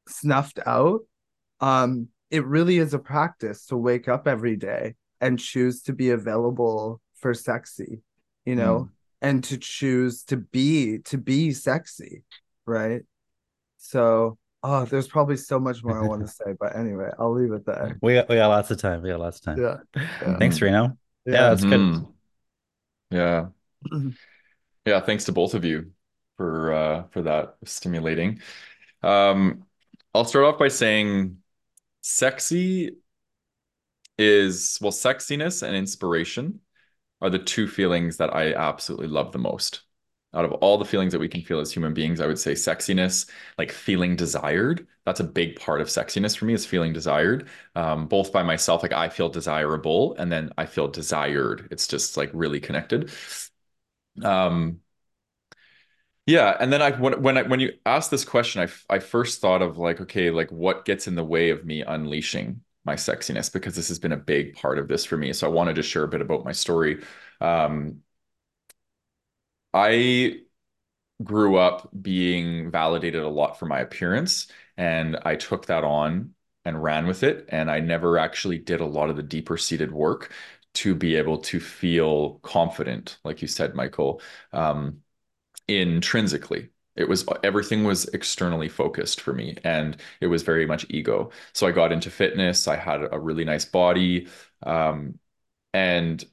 snuffed 0.08 0.60
out 0.66 1.02
um 1.62 2.08
it 2.30 2.46
really 2.46 2.78
is 2.78 2.94
a 2.94 3.00
practice 3.00 3.66
to 3.68 3.78
wake 3.78 4.08
up 4.08 4.28
every 4.28 4.56
day 4.56 4.96
and 5.24 5.40
choose 5.40 5.82
to 5.84 5.94
be 5.94 6.10
available 6.10 7.00
for 7.16 7.34
sexy, 7.34 8.02
you 8.46 8.56
know, 8.56 8.80
mm. 8.80 8.90
and 9.22 9.42
to 9.46 9.58
choose 9.58 10.24
to 10.26 10.36
be 10.36 11.00
to 11.06 11.18
be 11.18 11.52
sexy, 11.54 12.24
right? 12.66 13.04
So 13.78 14.38
oh, 14.64 14.84
there's 14.84 15.08
probably 15.08 15.38
so 15.38 15.60
much 15.60 15.82
more 15.82 16.04
I 16.04 16.06
want 16.06 16.22
to 16.24 16.28
say, 16.40 16.54
but 16.60 16.76
anyway, 16.76 17.10
I'll 17.18 17.34
leave 17.34 17.54
it 17.54 17.66
there. 17.66 17.98
We 18.02 18.16
got 18.16 18.28
we 18.28 18.36
got 18.36 18.50
lots 18.50 18.70
of 18.70 18.80
time. 18.80 19.02
We 19.02 19.10
got 19.10 19.22
lots 19.22 19.40
of 19.40 19.46
time. 19.46 19.62
Yeah. 19.62 19.78
yeah. 19.96 20.38
Thanks, 20.38 20.62
Reno. 20.62 20.98
Yeah, 21.26 21.34
yeah 21.34 21.50
that's 21.50 21.64
mm-hmm. 21.64 22.04
good. 22.04 22.08
Yeah. 23.12 23.46
yeah, 24.86 25.00
thanks 25.00 25.24
to 25.26 25.32
both 25.32 25.54
of 25.54 25.64
you 25.64 25.92
for 26.36 26.74
uh 26.74 27.04
for 27.12 27.22
that 27.22 27.56
stimulating. 27.64 28.42
Um 29.02 29.64
I'll 30.14 30.26
start 30.26 30.46
off 30.46 30.60
by 30.60 30.68
saying 30.68 31.38
sexy 32.02 32.98
is 34.18 34.78
well 34.82 34.92
sexiness 34.92 35.64
and 35.64 35.76
inspiration 35.76 36.60
are 37.22 37.30
the 37.30 37.40
two 37.40 37.68
feelings 37.68 38.18
that 38.18 38.36
I 38.36 38.54
absolutely 38.54 39.08
love 39.08 39.32
the 39.32 39.40
most. 39.40 39.84
Out 40.36 40.46
of 40.46 40.52
all 40.54 40.78
the 40.80 40.86
feelings 40.86 41.14
that 41.14 41.20
we 41.20 41.30
can 41.30 41.42
feel 41.42 41.60
as 41.60 41.72
human 41.72 41.94
beings, 41.94 42.20
I 42.20 42.26
would 42.26 42.40
say 42.40 42.54
sexiness, 42.54 43.30
like 43.58 43.72
feeling 43.72 44.16
desired. 44.16 44.88
That's 45.06 45.20
a 45.20 45.24
big 45.24 45.60
part 45.60 45.80
of 45.80 45.88
sexiness 45.88 46.36
for 46.36 46.46
me 46.46 46.54
is 46.54 46.66
feeling 46.66 46.92
desired, 46.92 47.48
um, 47.76 48.08
both 48.08 48.32
by 48.34 48.42
myself. 48.44 48.82
Like 48.82 48.94
I 48.94 49.10
feel 49.10 49.30
desirable, 49.30 50.16
and 50.18 50.32
then 50.32 50.52
I 50.58 50.66
feel 50.66 50.88
desired. 50.88 51.68
It's 51.72 51.88
just 51.88 52.18
like 52.18 52.32
really 52.34 52.60
connected. 52.60 53.12
Um, 54.24 54.82
yeah, 56.26 56.56
and 56.60 56.72
then 56.72 56.82
I 56.82 56.92
when 56.92 57.22
when 57.22 57.38
I 57.38 57.42
when 57.44 57.60
you 57.60 57.74
asked 57.86 58.10
this 58.10 58.24
question, 58.26 58.62
I 58.62 58.96
I 58.96 59.00
first 59.00 59.42
thought 59.42 59.62
of 59.62 59.78
like, 59.78 60.00
okay, 60.02 60.32
like 60.32 60.52
what 60.52 60.86
gets 60.86 61.08
in 61.08 61.16
the 61.16 61.24
way 61.24 61.50
of 61.50 61.66
me 61.66 61.82
unleashing 61.82 62.62
my 62.86 62.96
sexiness 62.96 63.52
because 63.52 63.76
this 63.76 63.88
has 63.88 64.00
been 64.00 64.12
a 64.12 64.18
big 64.18 64.56
part 64.56 64.78
of 64.80 64.88
this 64.88 65.06
for 65.06 65.18
me. 65.18 65.34
So 65.34 65.48
I 65.48 65.52
wanted 65.52 65.76
to 65.76 65.84
share 65.84 66.04
a 66.04 66.08
bit 66.08 66.22
about 66.22 66.46
my 66.46 66.52
story. 66.52 67.04
Um, 67.42 68.02
I 69.74 70.42
grew 71.24 71.58
up 71.58 71.90
being 72.02 72.72
validated 72.72 73.24
a 73.24 73.30
lot 73.30 73.60
for 73.60 73.66
my 73.68 73.80
appearance, 73.82 74.48
and 74.78 75.18
I 75.26 75.36
took 75.36 75.68
that 75.68 75.84
on 75.84 76.36
and 76.66 76.84
ran 76.84 77.08
with 77.08 77.24
it. 77.24 77.46
And 77.50 77.72
I 77.72 77.80
never 77.80 78.18
actually 78.18 78.60
did 78.60 78.82
a 78.82 78.86
lot 78.86 79.10
of 79.10 79.18
the 79.18 79.24
deeper 79.24 79.58
seated 79.58 79.92
work 79.92 80.32
to 80.76 80.96
be 80.96 81.16
able 81.16 81.40
to 81.40 81.60
feel 81.60 82.36
confident, 82.44 83.20
like 83.24 83.42
you 83.42 83.48
said, 83.48 83.76
Michael, 83.76 84.22
um, 84.54 85.02
intrinsically 85.68 86.70
it 86.96 87.08
was 87.10 87.26
everything 87.44 87.84
was 87.84 88.06
externally 88.10 88.70
focused 88.70 89.22
for 89.22 89.34
me 89.34 89.58
and 89.64 89.98
it 90.22 90.28
was 90.28 90.44
very 90.44 90.66
much 90.66 90.86
ego. 90.90 91.32
So 91.54 91.68
i 91.68 91.72
got 91.72 91.92
into 91.92 92.10
fitness 92.12 92.68
i 92.68 92.76
had 92.76 93.02
a 93.12 93.20
really 93.20 93.46
nice 93.46 93.66
body 93.66 94.28
um, 94.64 95.20
and 95.74 96.24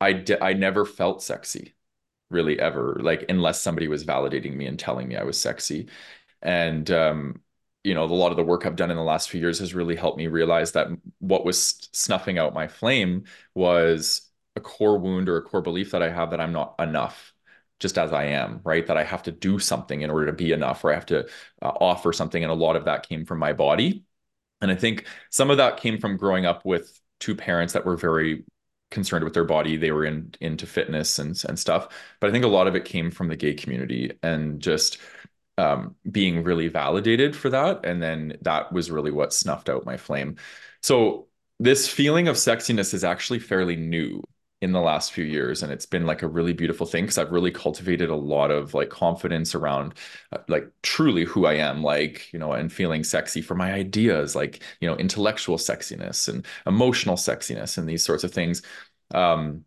I 0.00 0.24
I 0.40 0.52
never 0.54 0.84
felt 0.84 1.22
sexy 1.22 1.74
really 2.30 2.60
ever 2.60 2.98
like 3.02 3.26
unless 3.30 3.60
somebody 3.62 3.88
was 3.88 4.04
validating 4.04 4.54
me 4.56 4.66
and 4.66 4.78
telling 4.78 5.08
me 5.08 5.16
I 5.16 5.24
was 5.24 5.40
sexy. 5.40 5.88
And 6.42 6.90
um 6.90 7.42
you 7.84 7.94
know 7.94 8.04
a 8.04 8.06
lot 8.06 8.30
of 8.32 8.36
the 8.36 8.44
work 8.44 8.66
I've 8.66 8.76
done 8.76 8.90
in 8.90 8.96
the 8.96 9.02
last 9.02 9.30
few 9.30 9.40
years 9.40 9.58
has 9.60 9.74
really 9.74 9.96
helped 9.96 10.18
me 10.18 10.26
realize 10.28 10.72
that 10.72 10.88
what 11.20 11.44
was 11.44 11.88
snuffing 11.92 12.38
out 12.38 12.54
my 12.54 12.68
flame 12.68 13.24
was 13.54 14.30
a 14.56 14.60
core 14.60 14.98
wound 14.98 15.28
or 15.28 15.38
a 15.38 15.42
core 15.42 15.62
belief 15.62 15.92
that 15.92 16.02
I 16.02 16.10
have 16.10 16.30
that 16.30 16.40
I'm 16.40 16.52
not 16.52 16.74
enough 16.80 17.34
just 17.80 17.98
as 17.98 18.12
I 18.12 18.24
am, 18.24 18.60
right? 18.64 18.86
That 18.86 18.96
I 18.96 19.04
have 19.04 19.22
to 19.24 19.32
do 19.32 19.58
something 19.58 20.02
in 20.02 20.10
order 20.10 20.26
to 20.26 20.32
be 20.32 20.52
enough, 20.52 20.84
or 20.84 20.90
I 20.90 20.94
have 20.94 21.06
to 21.06 21.24
uh, 21.62 21.72
offer 21.80 22.12
something. 22.12 22.42
And 22.42 22.50
a 22.50 22.54
lot 22.54 22.76
of 22.76 22.84
that 22.86 23.08
came 23.08 23.24
from 23.24 23.38
my 23.38 23.52
body. 23.52 24.04
And 24.60 24.70
I 24.70 24.74
think 24.74 25.06
some 25.30 25.50
of 25.50 25.58
that 25.58 25.76
came 25.76 25.98
from 25.98 26.16
growing 26.16 26.46
up 26.46 26.64
with 26.64 27.00
two 27.20 27.34
parents 27.34 27.72
that 27.72 27.84
were 27.84 27.96
very 27.96 28.44
concerned 28.90 29.24
with 29.24 29.34
their 29.34 29.44
body. 29.44 29.76
They 29.76 29.92
were 29.92 30.04
in 30.04 30.34
into 30.40 30.66
fitness 30.66 31.18
and 31.18 31.40
and 31.48 31.58
stuff. 31.58 31.88
But 32.20 32.30
I 32.30 32.32
think 32.32 32.44
a 32.44 32.48
lot 32.48 32.66
of 32.66 32.74
it 32.74 32.84
came 32.84 33.10
from 33.10 33.28
the 33.28 33.36
gay 33.36 33.54
community 33.54 34.12
and 34.22 34.60
just 34.60 34.98
um, 35.58 35.96
being 36.10 36.44
really 36.44 36.68
validated 36.68 37.36
for 37.36 37.50
that. 37.50 37.84
And 37.84 38.02
then 38.02 38.38
that 38.42 38.72
was 38.72 38.90
really 38.90 39.10
what 39.10 39.32
snuffed 39.32 39.68
out 39.68 39.84
my 39.84 39.96
flame. 39.96 40.36
So 40.82 41.26
this 41.58 41.88
feeling 41.88 42.28
of 42.28 42.36
sexiness 42.36 42.94
is 42.94 43.04
actually 43.04 43.40
fairly 43.40 43.76
new 43.76 44.22
in 44.60 44.72
the 44.72 44.80
last 44.80 45.12
few 45.12 45.24
years 45.24 45.62
and 45.62 45.70
it's 45.72 45.86
been 45.86 46.04
like 46.04 46.22
a 46.22 46.28
really 46.28 46.52
beautiful 46.52 46.84
thing 46.86 47.04
because 47.04 47.18
I've 47.18 47.30
really 47.30 47.52
cultivated 47.52 48.10
a 48.10 48.16
lot 48.16 48.50
of 48.50 48.74
like 48.74 48.90
confidence 48.90 49.54
around 49.54 49.94
uh, 50.32 50.38
like 50.48 50.68
truly 50.82 51.24
who 51.24 51.46
I 51.46 51.54
am 51.54 51.82
like 51.82 52.32
you 52.32 52.40
know 52.40 52.52
and 52.52 52.72
feeling 52.72 53.04
sexy 53.04 53.40
for 53.40 53.54
my 53.54 53.72
ideas 53.72 54.34
like 54.34 54.62
you 54.80 54.88
know 54.88 54.96
intellectual 54.96 55.58
sexiness 55.58 56.28
and 56.28 56.44
emotional 56.66 57.14
sexiness 57.16 57.78
and 57.78 57.88
these 57.88 58.04
sorts 58.04 58.24
of 58.24 58.32
things. 58.32 58.62
Um 59.14 59.64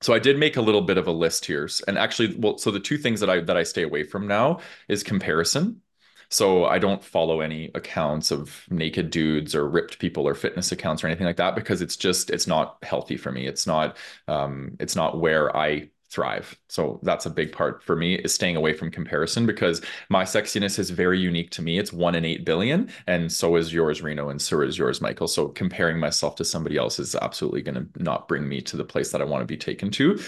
so 0.00 0.14
I 0.14 0.18
did 0.20 0.38
make 0.38 0.56
a 0.56 0.62
little 0.62 0.82
bit 0.82 0.98
of 0.98 1.06
a 1.08 1.12
list 1.12 1.44
here 1.46 1.68
and 1.88 1.98
actually 1.98 2.36
well 2.38 2.58
so 2.58 2.70
the 2.70 2.80
two 2.80 2.98
things 2.98 3.20
that 3.20 3.30
I 3.30 3.40
that 3.40 3.56
I 3.56 3.62
stay 3.64 3.82
away 3.82 4.04
from 4.04 4.26
now 4.28 4.60
is 4.88 5.02
comparison 5.02 5.82
so 6.30 6.66
I 6.66 6.78
don't 6.78 7.02
follow 7.02 7.40
any 7.40 7.70
accounts 7.74 8.30
of 8.30 8.64
naked 8.70 9.10
dudes 9.10 9.54
or 9.54 9.68
ripped 9.68 9.98
people 9.98 10.26
or 10.28 10.34
fitness 10.34 10.72
accounts 10.72 11.02
or 11.02 11.06
anything 11.06 11.26
like 11.26 11.36
that 11.36 11.54
because 11.54 11.80
it's 11.80 11.96
just 11.96 12.30
it's 12.30 12.46
not 12.46 12.76
healthy 12.82 13.16
for 13.16 13.32
me. 13.32 13.46
It's 13.46 13.66
not 13.66 13.96
um, 14.26 14.76
it's 14.78 14.96
not 14.96 15.20
where 15.20 15.56
I 15.56 15.90
thrive. 16.10 16.58
So 16.68 17.00
that's 17.02 17.26
a 17.26 17.30
big 17.30 17.52
part 17.52 17.82
for 17.82 17.94
me 17.94 18.14
is 18.14 18.32
staying 18.32 18.56
away 18.56 18.72
from 18.72 18.90
comparison 18.90 19.46
because 19.46 19.82
my 20.08 20.24
sexiness 20.24 20.78
is 20.78 20.90
very 20.90 21.18
unique 21.20 21.50
to 21.52 21.62
me. 21.62 21.78
It's 21.78 21.92
one 21.92 22.14
in 22.14 22.24
eight 22.24 22.44
billion, 22.44 22.90
and 23.06 23.30
so 23.30 23.56
is 23.56 23.72
yours, 23.72 24.02
Reno, 24.02 24.30
and 24.30 24.40
so 24.40 24.62
is 24.62 24.78
yours, 24.78 25.00
Michael. 25.00 25.28
So 25.28 25.48
comparing 25.48 25.98
myself 25.98 26.36
to 26.36 26.44
somebody 26.44 26.76
else 26.76 26.98
is 26.98 27.14
absolutely 27.14 27.62
going 27.62 27.74
to 27.74 28.02
not 28.02 28.26
bring 28.26 28.48
me 28.48 28.60
to 28.62 28.76
the 28.76 28.84
place 28.84 29.12
that 29.12 29.20
I 29.20 29.24
want 29.24 29.42
to 29.42 29.46
be 29.46 29.58
taken 29.58 29.90
to. 29.92 30.18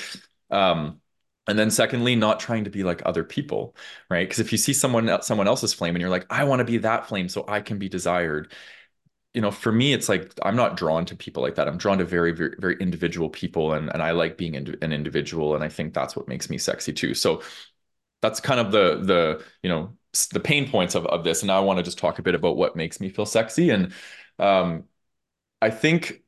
Um, 0.50 0.99
and 1.50 1.58
then 1.58 1.70
secondly 1.70 2.16
not 2.16 2.40
trying 2.40 2.64
to 2.64 2.70
be 2.70 2.84
like 2.84 3.02
other 3.06 3.24
people 3.24 3.76
right? 4.10 4.28
Because 4.28 4.40
if 4.40 4.52
you 4.52 4.58
see 4.58 4.72
someone 4.72 5.22
someone 5.22 5.48
else's 5.48 5.74
flame 5.74 5.94
and 5.96 6.00
you're 6.00 6.10
like 6.10 6.26
i 6.30 6.44
want 6.44 6.60
to 6.60 6.64
be 6.64 6.78
that 6.78 7.06
flame 7.08 7.28
so 7.28 7.44
i 7.48 7.60
can 7.60 7.78
be 7.78 7.88
desired 7.88 8.52
you 9.34 9.40
know 9.40 9.50
for 9.50 9.70
me 9.72 9.92
it's 9.92 10.08
like 10.08 10.32
i'm 10.42 10.56
not 10.56 10.76
drawn 10.76 11.04
to 11.06 11.16
people 11.16 11.42
like 11.42 11.54
that. 11.54 11.68
I'm 11.68 11.78
drawn 11.78 11.98
to 11.98 12.04
very 12.04 12.32
very, 12.32 12.54
very 12.58 12.76
individual 12.80 13.28
people 13.30 13.74
and 13.74 13.90
and 13.92 14.02
i 14.02 14.10
like 14.12 14.36
being 14.36 14.56
an 14.56 14.92
individual 14.92 15.54
and 15.54 15.62
i 15.64 15.68
think 15.68 15.94
that's 15.94 16.16
what 16.16 16.28
makes 16.28 16.50
me 16.50 16.58
sexy 16.58 16.92
too. 16.92 17.14
So 17.14 17.42
that's 18.22 18.40
kind 18.40 18.60
of 18.60 18.72
the 18.72 19.00
the 19.04 19.44
you 19.62 19.68
know 19.70 19.96
the 20.32 20.40
pain 20.40 20.68
points 20.70 20.94
of, 20.94 21.06
of 21.06 21.24
this. 21.24 21.42
And 21.42 21.50
i 21.52 21.60
want 21.60 21.78
to 21.78 21.82
just 21.82 21.98
talk 21.98 22.18
a 22.18 22.22
bit 22.22 22.34
about 22.34 22.56
what 22.56 22.76
makes 22.76 23.00
me 23.00 23.08
feel 23.10 23.26
sexy. 23.26 23.70
And 23.70 23.92
um 24.38 24.84
i 25.62 25.70
think 25.70 26.22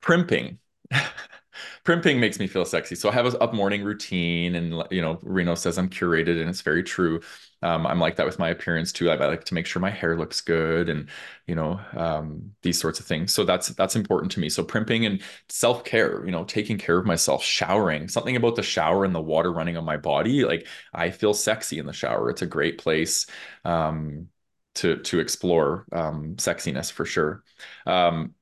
primping 0.00 0.58
primping 1.84 2.20
makes 2.20 2.38
me 2.38 2.46
feel 2.46 2.64
sexy. 2.64 2.94
So 2.94 3.08
I 3.08 3.12
have 3.12 3.26
a 3.26 3.38
up 3.38 3.54
morning 3.54 3.82
routine, 3.82 4.54
and 4.54 4.84
you 4.90 5.02
know, 5.02 5.18
Reno 5.22 5.54
says 5.54 5.78
I'm 5.78 5.88
curated, 5.88 6.40
and 6.40 6.48
it's 6.48 6.60
very 6.60 6.82
true. 6.82 7.20
Um, 7.62 7.86
I'm 7.86 8.00
like 8.00 8.16
that 8.16 8.26
with 8.26 8.38
my 8.38 8.50
appearance 8.50 8.92
too. 8.92 9.10
I, 9.10 9.14
I, 9.14 9.26
like 9.26 9.44
to 9.44 9.54
make 9.54 9.66
sure 9.66 9.80
my 9.80 9.90
hair 9.90 10.16
looks 10.16 10.40
good, 10.40 10.88
and 10.88 11.08
you 11.46 11.54
know, 11.54 11.80
um, 11.96 12.52
these 12.62 12.78
sorts 12.78 13.00
of 13.00 13.06
things. 13.06 13.32
So 13.32 13.44
that's 13.44 13.68
that's 13.68 13.96
important 13.96 14.32
to 14.32 14.40
me. 14.40 14.48
So 14.48 14.64
primping 14.64 15.06
and 15.06 15.22
self 15.48 15.84
care, 15.84 16.24
you 16.24 16.32
know, 16.32 16.44
taking 16.44 16.78
care 16.78 16.98
of 16.98 17.06
myself, 17.06 17.42
showering. 17.42 18.08
Something 18.08 18.36
about 18.36 18.56
the 18.56 18.62
shower 18.62 19.04
and 19.04 19.14
the 19.14 19.20
water 19.20 19.52
running 19.52 19.76
on 19.76 19.84
my 19.84 19.96
body, 19.96 20.44
like 20.44 20.66
I 20.94 21.10
feel 21.10 21.34
sexy 21.34 21.78
in 21.78 21.86
the 21.86 21.92
shower. 21.92 22.30
It's 22.30 22.42
a 22.42 22.46
great 22.46 22.78
place. 22.78 23.26
Um, 23.64 24.28
to 24.74 24.96
to 24.96 25.20
explore 25.20 25.86
um, 25.92 26.36
sexiness 26.36 26.90
for 26.90 27.04
sure. 27.04 27.42
Um, 27.86 28.34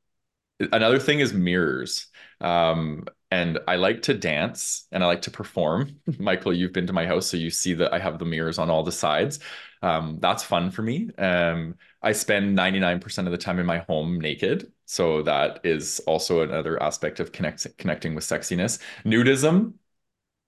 another 0.61 0.99
thing 0.99 1.21
is 1.21 1.33
mirrors. 1.33 2.07
Um, 2.41 3.05
and 3.31 3.59
I 3.69 3.77
like 3.77 4.03
to 4.03 4.15
dance 4.15 4.87
and 4.93 5.03
I 5.05 5.07
like 5.07 5.23
to 5.23 5.31
perform. 5.31 6.01
Michael, 6.19 6.53
you've 6.53 6.73
been 6.73 6.87
to 6.87 6.93
my 6.93 7.07
house, 7.07 7.27
so 7.27 7.37
you 7.37 7.51
see 7.51 7.75
that 7.75 7.93
I 7.93 7.99
have 7.99 8.19
the 8.19 8.25
mirrors 8.25 8.59
on 8.59 8.71
all 8.71 8.83
the 8.83 8.93
sides. 8.93 9.39
Um, 9.83 10.19
that's 10.21 10.43
fun 10.43 10.71
for 10.71 10.83
me. 10.83 11.11
Um, 11.17 11.77
I 12.03 12.13
spend 12.13 12.57
99% 12.57 13.27
of 13.27 13.33
the 13.33 13.39
time 13.39 13.59
in 13.59 13.67
my 13.67 13.79
home 13.79 14.21
naked. 14.21 14.73
So 14.87 15.23
that 15.23 15.61
is 15.65 16.01
also 16.07 16.43
another 16.43 16.83
aspect 16.83 17.21
of 17.21 17.33
connect, 17.33 17.67
connecting 17.79 18.15
with 18.15 18.25
sexiness. 18.25 18.81
Nudism 19.05 19.75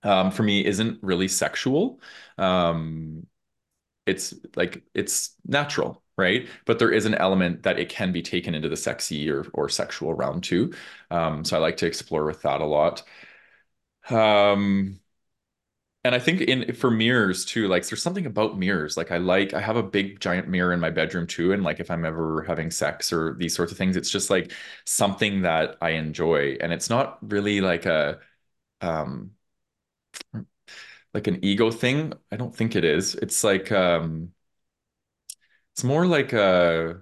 um, 0.03 0.31
for 0.31 0.42
me 0.42 0.64
isn't 0.64 0.99
really 1.03 1.29
sexual. 1.29 2.01
Um, 2.38 3.27
it's 4.07 4.35
like 4.57 4.83
it's 4.95 5.37
natural 5.47 6.03
right? 6.16 6.48
But 6.66 6.79
there 6.79 6.92
is 6.92 7.07
an 7.07 7.14
element 7.14 7.62
that 7.64 7.79
it 7.79 7.88
can 7.88 8.12
be 8.12 8.22
taken 8.22 8.55
into 8.55 8.68
the 8.68 8.77
sexy 8.77 9.31
or, 9.31 9.46
or 9.55 9.68
sexual 9.68 10.14
realm 10.14 10.40
too. 10.40 10.72
Um, 11.11 11.44
so 11.44 11.57
i 11.57 11.61
like 11.61 11.79
to 11.79 11.87
explore 11.87 12.25
with 12.25 12.42
that 12.42 12.61
a 12.61 12.66
lot. 12.66 13.03
Um, 14.11 15.01
and 16.05 16.14
i 16.14 16.18
think 16.18 16.40
in 16.40 16.75
for 16.75 16.90
mirrors 16.90 17.44
too 17.44 17.68
like 17.68 17.87
there's 17.87 18.03
something 18.03 18.27
about 18.27 18.59
mirrors. 18.59 18.96
Like 18.96 19.11
i 19.11 19.18
like 19.18 19.55
i 19.55 19.61
have 19.61 19.77
a 19.77 19.83
big 19.83 20.20
giant 20.20 20.48
mirror 20.48 20.72
in 20.72 20.81
my 20.81 20.90
bedroom 20.90 21.27
too 21.27 21.53
and 21.53 21.62
like 21.62 21.81
if 21.81 21.90
i'm 21.90 22.05
ever 22.05 22.42
having 22.42 22.70
sex 22.70 23.12
or 23.12 23.35
these 23.38 23.55
sorts 23.55 23.72
of 23.72 23.79
things 23.79 23.96
it's 23.96 24.11
just 24.11 24.31
like 24.31 24.53
something 24.87 25.42
that 25.42 25.77
i 25.81 25.90
enjoy. 25.90 26.57
And 26.61 26.72
it's 26.72 26.90
not 26.90 27.18
really 27.31 27.61
like 27.61 27.87
a 27.87 28.20
um 28.83 29.33
like 31.14 31.27
an 31.27 31.44
ego 31.44 31.70
thing. 31.70 32.12
I 32.31 32.37
don't 32.37 32.55
think 32.55 32.77
it 32.77 32.85
is. 32.85 33.14
It's 33.16 33.44
like 33.44 33.70
um 33.72 34.33
it's 35.74 35.85
more 35.85 36.06
like 36.06 36.35
uh 36.35 36.94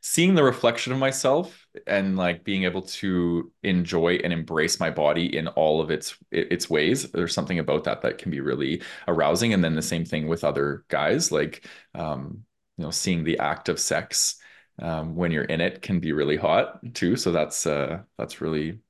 seeing 0.00 0.34
the 0.34 0.42
reflection 0.42 0.92
of 0.92 0.98
myself 0.98 1.66
and 1.86 2.16
like 2.16 2.44
being 2.44 2.64
able 2.64 2.82
to 2.82 3.50
enjoy 3.62 4.14
and 4.16 4.32
embrace 4.32 4.80
my 4.80 4.90
body 4.90 5.36
in 5.36 5.48
all 5.48 5.80
of 5.80 5.90
its 5.90 6.16
its 6.30 6.68
ways 6.70 7.10
there's 7.12 7.34
something 7.34 7.58
about 7.58 7.84
that 7.84 8.02
that 8.02 8.18
can 8.18 8.30
be 8.30 8.40
really 8.40 8.82
arousing. 9.06 9.52
And 9.52 9.62
then 9.62 9.74
the 9.74 9.82
same 9.82 10.04
thing 10.04 10.28
with 10.28 10.44
other 10.44 10.84
guys 10.88 11.32
like 11.32 11.66
um 11.94 12.44
you 12.76 12.84
know 12.84 12.90
seeing 12.90 13.24
the 13.24 13.38
act 13.38 13.68
of 13.68 13.80
sex 13.80 14.36
um, 14.80 15.16
when 15.16 15.32
you're 15.32 15.44
in 15.44 15.60
it 15.60 15.82
can 15.82 15.98
be 16.00 16.12
really 16.12 16.36
hot 16.36 16.80
too. 16.94 17.16
So 17.16 17.32
that's 17.32 17.66
uh 17.66 18.02
that's 18.16 18.40
really 18.40 18.80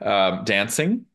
um 0.00 0.44
dancing 0.44 1.06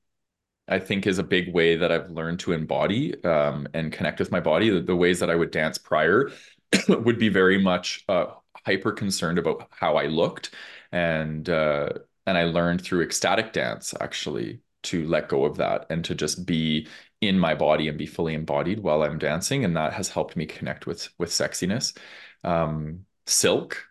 I 0.68 0.80
think 0.80 1.06
is 1.06 1.20
a 1.20 1.24
big 1.24 1.54
way 1.54 1.76
that 1.76 1.92
I've 1.92 2.10
learned 2.10 2.40
to 2.42 2.54
embody 2.54 3.24
um, 3.24 3.68
and 3.74 3.92
connect 3.92 4.20
with 4.20 4.32
my 4.32 4.40
body. 4.40 4.70
The, 4.70 4.82
the, 4.82 4.96
ways 4.96 5.20
that 5.20 5.30
I 5.30 5.36
would 5.36 5.52
dance 5.52 5.78
prior 5.78 6.32
would 6.90 7.20
be 7.20 7.30
very 7.30 7.62
much 7.62 8.04
uh, 8.10 8.28
hyper 8.66 8.92
concerned 8.92 9.38
about 9.38 9.68
how 9.72 9.96
I 9.98 10.08
looked, 10.08 10.52
and 10.92 11.48
uh, 11.50 11.90
and 12.26 12.38
I 12.38 12.46
learned 12.46 12.82
through 12.82 13.04
ecstatic 13.04 13.54
dance 13.54 13.94
actually 14.02 14.62
to 14.84 15.08
let 15.08 15.30
go 15.30 15.46
of 15.46 15.58
that 15.58 15.86
and 15.90 16.04
to 16.06 16.16
just 16.16 16.46
be 16.46 16.88
in 17.22 17.40
my 17.40 17.56
body 17.56 17.88
and 17.88 17.98
be 17.98 18.06
fully 18.06 18.34
embodied 18.34 18.80
while 18.80 19.04
I'm 19.04 19.20
dancing, 19.20 19.66
and 19.66 19.76
that 19.78 19.94
has 19.94 20.10
helped 20.10 20.36
me 20.36 20.46
connect 20.46 20.88
with 20.88 21.10
with 21.20 21.30
sexiness. 21.30 21.96
Um, 22.44 23.06
silk 23.28 23.86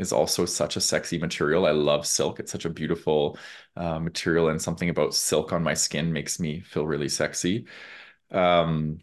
is 0.00 0.12
also 0.12 0.46
such 0.46 0.76
a 0.76 0.80
sexy 0.80 1.18
material. 1.18 1.66
I 1.66 1.72
love 1.72 2.06
silk. 2.06 2.40
It's 2.40 2.52
such 2.52 2.64
a 2.64 2.70
beautiful 2.70 3.38
uh, 3.76 4.00
material, 4.00 4.48
and 4.48 4.60
something 4.60 4.88
about 4.90 5.14
silk 5.14 5.52
on 5.52 5.62
my 5.62 5.74
skin 5.74 6.12
makes 6.12 6.40
me 6.40 6.60
feel 6.60 6.86
really 6.86 7.08
sexy. 7.08 7.66
Um, 8.32 9.00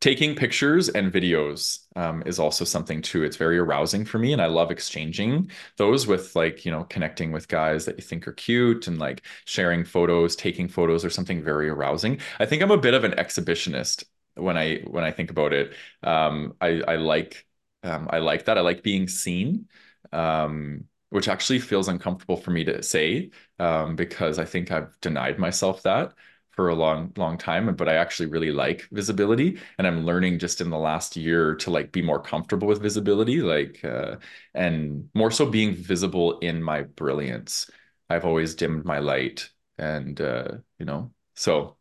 taking 0.00 0.34
pictures 0.34 0.88
and 0.90 1.12
videos 1.12 1.80
um, 1.96 2.22
is 2.26 2.38
also 2.38 2.64
something 2.64 3.00
too. 3.00 3.22
It's 3.24 3.36
very 3.36 3.58
arousing 3.58 4.04
for 4.04 4.18
me, 4.18 4.32
and 4.32 4.42
I 4.42 4.46
love 4.46 4.70
exchanging 4.70 5.50
those 5.76 6.06
with 6.06 6.36
like 6.36 6.64
you 6.64 6.70
know 6.70 6.84
connecting 6.84 7.32
with 7.32 7.48
guys 7.48 7.84
that 7.86 7.96
you 7.96 8.02
think 8.02 8.28
are 8.28 8.32
cute 8.32 8.86
and 8.88 8.98
like 8.98 9.22
sharing 9.46 9.84
photos, 9.84 10.36
taking 10.36 10.68
photos, 10.68 11.04
or 11.04 11.10
something 11.10 11.42
very 11.42 11.68
arousing. 11.68 12.20
I 12.38 12.46
think 12.46 12.62
I'm 12.62 12.70
a 12.70 12.76
bit 12.78 12.94
of 12.94 13.04
an 13.04 13.12
exhibitionist 13.12 14.04
when 14.34 14.56
I 14.58 14.78
when 14.86 15.04
I 15.04 15.10
think 15.12 15.30
about 15.30 15.52
it. 15.52 15.74
Um, 16.02 16.54
I 16.60 16.82
I 16.86 16.96
like 16.96 17.46
um, 17.86 18.08
I 18.10 18.18
like 18.18 18.44
that. 18.46 18.58
I 18.58 18.60
like 18.62 18.82
being 18.82 19.08
seen, 19.08 19.68
um, 20.12 20.84
which 21.10 21.28
actually 21.28 21.60
feels 21.60 21.88
uncomfortable 21.88 22.36
for 22.36 22.50
me 22.50 22.64
to 22.64 22.82
say 22.82 23.30
um, 23.58 23.96
because 23.96 24.38
I 24.38 24.44
think 24.44 24.70
I've 24.70 24.98
denied 25.00 25.38
myself 25.38 25.82
that 25.82 26.12
for 26.52 26.68
a 26.70 26.74
long 26.74 27.12
long 27.18 27.36
time 27.36 27.74
but 27.76 27.86
i 27.88 27.94
actually 27.96 28.26
really 28.26 28.50
like 28.50 28.88
visibility 28.90 29.58
and 29.76 29.86
i'm 29.86 30.06
learning 30.06 30.38
just 30.38 30.62
in 30.62 30.70
the 30.70 30.78
last 30.78 31.14
year 31.14 31.54
to 31.54 31.70
like 31.70 31.92
be 31.92 32.00
more 32.00 32.18
comfortable 32.20 32.66
with 32.66 32.80
visibility 32.80 33.42
like 33.42 33.84
uh, 33.84 34.16
and 34.54 35.06
more 35.14 35.30
so 35.30 35.44
being 35.44 35.74
visible 35.74 36.38
in 36.38 36.62
my 36.62 36.82
brilliance 36.82 37.70
i've 38.08 38.24
always 38.24 38.54
dimmed 38.54 38.86
my 38.86 38.98
light 38.98 39.50
and 39.78 40.20
uh, 40.22 40.48
you 40.78 40.86
know 40.86 41.12
so 41.34 41.76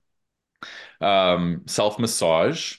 um 1.01 1.63
self 1.67 1.99
massage 1.99 2.77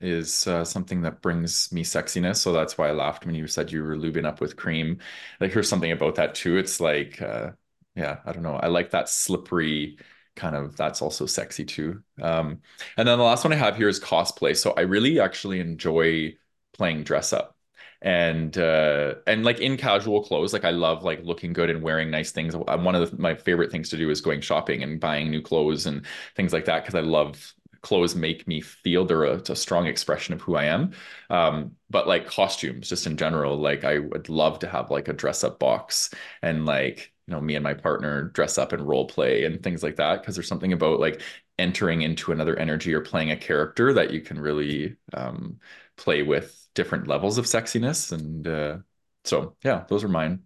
is 0.00 0.46
uh, 0.46 0.64
something 0.64 1.02
that 1.02 1.22
brings 1.22 1.72
me 1.72 1.82
sexiness. 1.82 2.36
So 2.36 2.52
that's 2.52 2.76
why 2.76 2.88
I 2.88 2.92
laughed 2.92 3.26
when 3.26 3.34
you 3.34 3.46
said 3.46 3.72
you 3.72 3.82
were 3.82 3.96
lubing 3.96 4.26
up 4.26 4.40
with 4.40 4.56
cream. 4.56 4.98
Like, 5.40 5.52
here's 5.52 5.68
something 5.68 5.92
about 5.92 6.16
that 6.16 6.34
too. 6.34 6.56
It's 6.58 6.80
like, 6.80 7.20
uh, 7.22 7.52
yeah, 7.94 8.18
I 8.24 8.32
don't 8.32 8.42
know. 8.42 8.56
I 8.56 8.66
like 8.68 8.90
that 8.90 9.08
slippery 9.08 9.98
kind 10.36 10.56
of, 10.56 10.76
that's 10.76 11.00
also 11.00 11.26
sexy 11.26 11.64
too. 11.64 12.02
Um, 12.20 12.60
and 12.96 13.06
then 13.08 13.18
the 13.18 13.24
last 13.24 13.44
one 13.44 13.52
I 13.52 13.56
have 13.56 13.76
here 13.76 13.88
is 13.88 14.00
cosplay. 14.00 14.56
So 14.56 14.72
I 14.76 14.82
really 14.82 15.20
actually 15.20 15.60
enjoy 15.60 16.36
playing 16.72 17.04
dress 17.04 17.32
up 17.32 17.56
and 18.02 18.58
uh 18.58 19.14
and 19.26 19.44
like 19.44 19.60
in 19.60 19.76
casual 19.76 20.22
clothes 20.22 20.52
like 20.52 20.64
i 20.64 20.70
love 20.70 21.04
like 21.04 21.22
looking 21.24 21.52
good 21.52 21.70
and 21.70 21.82
wearing 21.82 22.10
nice 22.10 22.32
things 22.32 22.54
one 22.54 22.94
of 22.94 23.10
the, 23.10 23.16
my 23.16 23.34
favorite 23.34 23.70
things 23.70 23.88
to 23.88 23.96
do 23.96 24.10
is 24.10 24.20
going 24.20 24.40
shopping 24.40 24.82
and 24.82 25.00
buying 25.00 25.30
new 25.30 25.40
clothes 25.40 25.86
and 25.86 26.04
things 26.36 26.52
like 26.52 26.66
that 26.66 26.82
because 26.82 26.94
i 26.94 27.00
love 27.00 27.54
clothes 27.84 28.16
make 28.16 28.48
me 28.48 28.60
feel 28.60 29.04
they're 29.04 29.24
a, 29.24 29.36
a 29.48 29.56
strong 29.56 29.86
expression 29.86 30.34
of 30.34 30.40
who 30.40 30.56
I 30.56 30.64
am. 30.64 30.92
Um, 31.30 31.76
but 31.90 32.08
like 32.08 32.26
costumes, 32.26 32.88
just 32.88 33.06
in 33.06 33.16
general, 33.16 33.56
like 33.56 33.84
I 33.84 33.98
would 34.00 34.28
love 34.28 34.58
to 34.60 34.68
have 34.68 34.90
like 34.90 35.08
a 35.08 35.12
dress 35.12 35.44
up 35.44 35.58
box 35.60 36.10
and 36.42 36.66
like 36.66 37.12
you 37.26 37.32
know 37.34 37.40
me 37.40 37.54
and 37.54 37.62
my 37.64 37.74
partner 37.74 38.24
dress 38.30 38.58
up 38.58 38.72
and 38.72 38.86
role 38.86 39.06
play 39.06 39.44
and 39.44 39.62
things 39.62 39.82
like 39.82 39.96
that 39.96 40.20
because 40.20 40.34
there's 40.34 40.48
something 40.48 40.72
about 40.72 41.00
like 41.00 41.22
entering 41.58 42.02
into 42.02 42.32
another 42.32 42.56
energy 42.58 42.92
or 42.92 43.00
playing 43.00 43.30
a 43.30 43.36
character 43.36 43.92
that 43.94 44.10
you 44.12 44.20
can 44.20 44.38
really 44.40 44.96
um, 45.14 45.58
play 45.96 46.22
with 46.22 46.68
different 46.74 47.06
levels 47.06 47.38
of 47.38 47.44
sexiness 47.44 48.12
and 48.12 48.48
uh, 48.48 48.76
so 49.24 49.56
yeah 49.64 49.84
those 49.88 50.04
are 50.04 50.08
mine 50.08 50.42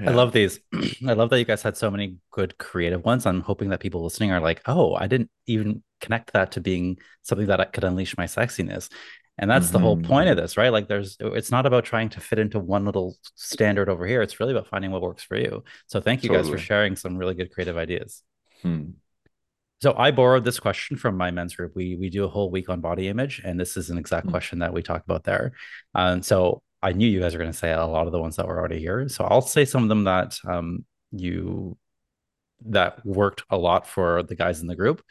yeah. 0.00 0.10
I 0.10 0.14
love 0.14 0.32
these. 0.32 0.60
I 1.06 1.12
love 1.12 1.30
that 1.30 1.38
you 1.38 1.44
guys 1.44 1.62
had 1.62 1.76
so 1.76 1.90
many 1.90 2.16
good 2.30 2.58
creative 2.58 3.04
ones. 3.04 3.26
I'm 3.26 3.40
hoping 3.40 3.70
that 3.70 3.80
people 3.80 4.02
listening 4.02 4.32
are 4.32 4.40
like, 4.40 4.62
oh, 4.66 4.94
I 4.94 5.06
didn't 5.06 5.30
even 5.46 5.82
connect 6.00 6.32
that 6.32 6.52
to 6.52 6.60
being 6.60 6.98
something 7.22 7.46
that 7.48 7.60
I 7.60 7.64
could 7.64 7.84
unleash 7.84 8.16
my 8.16 8.26
sexiness. 8.26 8.90
And 9.38 9.48
that's 9.50 9.66
mm-hmm. 9.66 9.72
the 9.74 9.78
whole 9.78 9.96
point 9.96 10.28
of 10.28 10.36
this, 10.36 10.56
right? 10.56 10.72
Like 10.72 10.88
there's 10.88 11.16
it's 11.20 11.50
not 11.50 11.64
about 11.64 11.84
trying 11.84 12.08
to 12.10 12.20
fit 12.20 12.40
into 12.40 12.58
one 12.58 12.84
little 12.84 13.16
standard 13.36 13.88
over 13.88 14.04
here. 14.06 14.20
It's 14.20 14.40
really 14.40 14.52
about 14.52 14.66
finding 14.66 14.90
what 14.90 15.00
works 15.00 15.22
for 15.22 15.36
you. 15.36 15.62
So 15.86 16.00
thank 16.00 16.24
you 16.24 16.28
totally. 16.28 16.44
guys 16.44 16.50
for 16.50 16.58
sharing 16.58 16.96
some 16.96 17.16
really 17.16 17.34
good 17.34 17.52
creative 17.52 17.76
ideas. 17.76 18.22
Hmm. 18.62 18.90
So 19.80 19.94
I 19.96 20.10
borrowed 20.10 20.44
this 20.44 20.58
question 20.58 20.96
from 20.96 21.16
my 21.16 21.30
men's 21.30 21.54
group. 21.54 21.76
We 21.76 21.94
we 21.94 22.10
do 22.10 22.24
a 22.24 22.28
whole 22.28 22.50
week 22.50 22.68
on 22.68 22.80
body 22.80 23.06
image, 23.06 23.40
and 23.44 23.60
this 23.60 23.76
is 23.76 23.90
an 23.90 23.98
exact 23.98 24.26
hmm. 24.26 24.32
question 24.32 24.58
that 24.58 24.72
we 24.72 24.82
talk 24.82 25.04
about 25.04 25.22
there. 25.22 25.52
And 25.94 26.24
so 26.24 26.62
I 26.82 26.92
knew 26.92 27.08
you 27.08 27.20
guys 27.20 27.34
were 27.34 27.40
going 27.40 27.52
to 27.52 27.56
say 27.56 27.72
a 27.72 27.84
lot 27.84 28.06
of 28.06 28.12
the 28.12 28.20
ones 28.20 28.36
that 28.36 28.46
were 28.46 28.58
already 28.58 28.78
here. 28.78 29.08
So 29.08 29.24
I'll 29.24 29.40
say 29.40 29.64
some 29.64 29.82
of 29.82 29.88
them 29.88 30.04
that 30.04 30.38
um, 30.46 30.84
you 31.10 31.76
that 32.66 33.04
worked 33.04 33.42
a 33.50 33.56
lot 33.56 33.86
for 33.86 34.22
the 34.22 34.34
guys 34.34 34.60
in 34.60 34.66
the 34.66 34.76
group. 34.76 35.02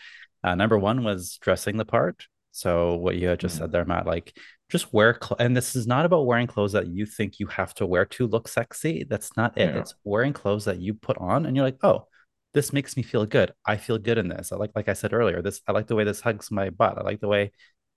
Uh, 0.43 0.56
number 0.56 0.77
one 0.77 1.03
was 1.03 1.38
dressing 1.41 1.77
the 1.77 1.86
part. 1.86 2.25
So 2.51 2.95
what 2.95 3.15
you 3.15 3.27
had 3.27 3.39
just 3.39 3.56
mm-hmm. 3.56 3.65
said 3.65 3.71
there, 3.71 3.86
Matt, 3.86 4.06
like 4.06 4.38
just 4.69 4.93
wear 4.93 5.17
cl- 5.21 5.38
and 5.39 5.56
this 5.56 5.75
is 5.75 5.88
not 5.88 6.06
about 6.06 6.25
wearing 6.25 6.47
clothes 6.47 6.73
that 6.73 6.88
you 6.88 7.06
think 7.06 7.39
you 7.39 7.47
have 7.47 7.73
to 7.75 7.86
wear 7.86 8.06
to 8.06 8.27
look 8.27 8.47
sexy. 8.47 9.06
That's 9.08 9.36
not 9.38 9.58
it. 9.58 9.73
Yeah. 9.73 9.80
It's 9.80 9.95
wearing 10.03 10.34
clothes 10.34 10.65
that 10.65 10.80
you 10.80 10.93
put 10.93 11.17
on 11.17 11.45
and 11.45 11.56
you're 11.56 11.65
like, 11.65 11.84
oh, 11.84 12.08
this 12.53 12.73
makes 12.73 12.97
me 12.97 13.03
feel 13.03 13.25
good. 13.25 13.53
I 13.65 13.77
feel 13.77 13.97
good 13.97 14.17
in 14.17 14.30
this. 14.30 14.51
I 14.51 14.56
like, 14.58 14.71
like 14.75 14.89
I 14.89 14.93
said 14.93 15.13
earlier, 15.13 15.41
this 15.41 15.62
I 15.67 15.71
like 15.71 15.88
the 15.88 15.95
way 15.95 16.03
this 16.03 16.21
hugs 16.21 16.49
my 16.51 16.69
butt. 16.69 16.97
I 16.97 17.01
like 17.01 17.19
the 17.19 17.27
way 17.27 17.51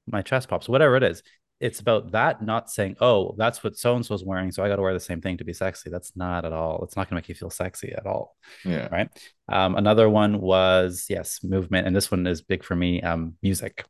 my 0.06 0.22
chest 0.22 0.48
pops, 0.48 0.68
whatever 0.68 0.96
it 0.96 1.02
is 1.02 1.22
it's 1.60 1.80
about 1.80 2.12
that 2.12 2.42
not 2.42 2.70
saying 2.70 2.96
oh 3.00 3.34
that's 3.36 3.62
what 3.62 3.76
so 3.76 3.94
and 3.94 4.04
so's 4.04 4.24
wearing 4.24 4.50
so 4.50 4.64
i 4.64 4.68
got 4.68 4.76
to 4.76 4.82
wear 4.82 4.94
the 4.94 5.00
same 5.00 5.20
thing 5.20 5.36
to 5.36 5.44
be 5.44 5.52
sexy. 5.52 5.90
That's 5.90 6.16
not 6.16 6.44
at 6.44 6.52
all 6.52 6.82
it's 6.82 6.96
not 6.96 7.08
going 7.08 7.20
to 7.20 7.22
make 7.22 7.28
you 7.28 7.34
feel 7.34 7.50
sexy 7.50 7.92
at 7.92 8.06
all 8.06 8.36
yeah. 8.64 8.88
right? 8.90 9.08
Um, 9.48 9.76
another 9.76 10.08
one 10.08 10.40
was 10.40 11.06
yes 11.08 11.44
movement 11.44 11.86
and 11.86 11.94
this 11.94 12.10
one 12.10 12.26
is 12.26 12.42
big 12.42 12.64
for 12.64 12.74
me 12.74 13.02
um, 13.02 13.34
music. 13.42 13.84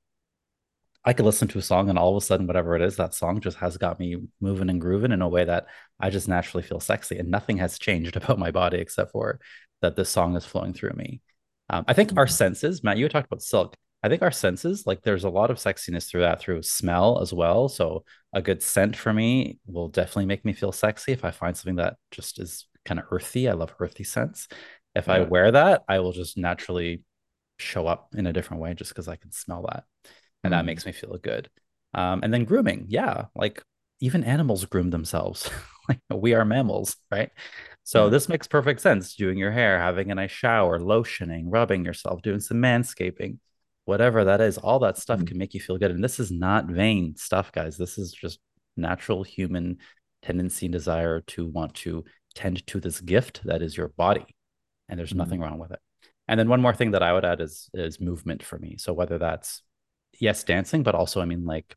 I 1.03 1.15
could 1.15 1.25
listen 1.25 1.49
to 1.49 1.59
a 1.59 1.63
song 1.63 1.89
and 1.89 1.99
all 1.99 2.15
of 2.15 2.23
a 2.23 2.27
sudden 2.27 2.47
whatever 2.47 2.77
it 2.77 2.83
is 2.83 2.97
that 2.97 3.15
song 3.15 3.41
just 3.41 3.57
has 3.59 3.79
got 3.79 3.99
me 3.99 4.17
moving 4.41 4.69
and 4.69 4.81
grooving 4.81 5.13
in 5.13 5.23
a 5.23 5.29
way 5.29 5.45
that 5.45 5.67
i 5.99 6.11
just 6.11 6.29
naturally 6.29 6.63
feel 6.63 6.81
sexy 6.81 7.19
and 7.19 7.31
nothing 7.31 7.57
has 7.57 7.79
changed 7.79 8.17
about 8.19 8.39
my 8.39 8.51
body 8.51 8.79
except 8.79 9.13
for 9.13 9.41
that 9.81 9.97
this 9.97 10.11
song 10.11 10.37
is 10.37 10.45
flowing 10.45 10.75
through 10.75 10.93
me. 10.95 11.23
Um, 11.71 11.85
i 11.89 11.95
think 11.95 12.17
our 12.17 12.27
senses 12.27 12.83
matt 12.83 12.99
you 12.99 13.09
talked 13.09 13.29
about 13.29 13.43
silk 13.43 13.77
I 14.03 14.09
think 14.09 14.23
our 14.23 14.31
senses, 14.31 14.87
like 14.87 15.03
there's 15.03 15.25
a 15.25 15.31
lot 15.31 15.51
of 15.51 15.59
sexiness 15.59 16.09
through 16.09 16.23
that 16.23 16.41
through 16.41 16.63
smell 16.63 17.21
as 17.21 17.33
well. 17.33 17.69
So 17.69 18.05
a 18.33 18.41
good 18.41 18.63
scent 18.63 18.97
for 18.97 19.13
me 19.13 19.59
will 19.67 19.89
definitely 19.89 20.27
make 20.27 20.45
me 20.45 20.55
feel 20.55 20.73
sexy 20.73 21.13
if 21.13 21.25
I 21.25 21.31
find 21.31 21.57
something 21.57 21.77
that 21.77 21.97
just 22.11 22.41
is 22.41 22.67
kind 22.87 22.99
of 22.99 23.07
earthy. 23.11 23.49
I 23.49 23.53
love 23.53 23.75
earthy 23.79 24.05
scents. 24.05 24.49
If 24.95 25.07
yeah. 25.07 25.15
I 25.15 25.21
wear 25.21 25.53
that, 25.53 25.83
I 25.87 26.01
will 26.01 26.13
just 26.13 26.39
naturally 26.39 27.03
show 27.59 27.87
up 27.87 28.09
in 28.15 28.27
a 28.27 28.33
different 28.33 28.63
way 28.63 28.73
just 28.73 28.91
because 28.91 29.07
I 29.07 29.17
can 29.17 29.33
smell 29.33 29.67
that. 29.69 29.85
And 30.43 30.53
mm. 30.53 30.57
that 30.57 30.65
makes 30.65 30.87
me 30.87 30.93
feel 30.93 31.19
good. 31.23 31.51
Um, 31.93 32.21
and 32.23 32.33
then 32.33 32.45
grooming. 32.45 32.87
Yeah. 32.89 33.27
Like 33.35 33.63
even 34.01 34.25
animals 34.25 34.65
groom 34.65 34.89
themselves. 34.89 35.51
like 35.91 36.01
we 36.11 36.33
are 36.33 36.47
mammals, 36.47 36.97
right? 37.11 37.31
So 37.85 38.09
mm. 38.09 38.11
this 38.11 38.31
makes 38.31 38.47
perfect 38.49 38.81
sense. 38.81 39.15
Doing 39.15 39.37
your 39.37 39.51
hair, 39.53 39.79
having 39.79 40.11
a 40.11 40.15
nice 40.15 40.31
shower, 40.31 40.79
lotioning, 40.79 41.45
rubbing 41.47 41.85
yourself, 41.85 42.23
doing 42.23 42.41
some 42.41 42.57
manscaping 42.57 43.37
whatever 43.85 44.25
that 44.25 44.41
is, 44.41 44.59
all 44.59 44.79
that 44.81 44.99
stuff 44.99 45.19
mm-hmm. 45.19 45.27
can 45.27 45.39
make 45.39 45.55
you 45.55 45.61
feel 45.61 45.79
good. 45.79 45.91
And 45.91 46.03
this 46.03 46.21
is 46.21 46.31
not 46.31 46.67
vain 46.67 47.17
stuff, 47.17 47.53
guys. 47.53 47.77
This 47.77 47.99
is 47.99 48.13
just 48.13 48.39
natural 48.77 49.23
human 49.23 49.79
tendency 50.23 50.67
and 50.67 50.73
desire 50.73 51.21
to 51.21 51.47
want 51.47 51.75
to 51.75 52.05
tend 52.35 52.67
to 52.69 52.81
this 52.81 53.01
gift 53.01 53.41
that 53.45 53.63
is 53.63 53.77
your 53.77 53.89
body. 53.89 54.27
And 54.89 54.99
there's 54.99 55.11
mm-hmm. 55.11 55.19
nothing 55.19 55.41
wrong 55.41 55.59
with 55.59 55.73
it. 55.73 55.81
And 56.29 56.39
then 56.39 56.49
one 56.49 56.63
more 56.63 56.75
thing 56.75 56.93
that 56.93 57.03
I 57.03 57.13
would 57.13 57.25
add 57.25 57.41
is 57.41 57.69
is 57.75 58.01
movement 58.01 58.43
for 58.45 58.59
me. 58.59 58.77
So 58.79 58.93
whether 58.93 59.19
that's 59.19 59.63
yes, 60.21 60.45
dancing, 60.45 60.83
but 60.83 60.95
also 60.95 61.21
I 61.21 61.25
mean 61.25 61.45
like 61.45 61.75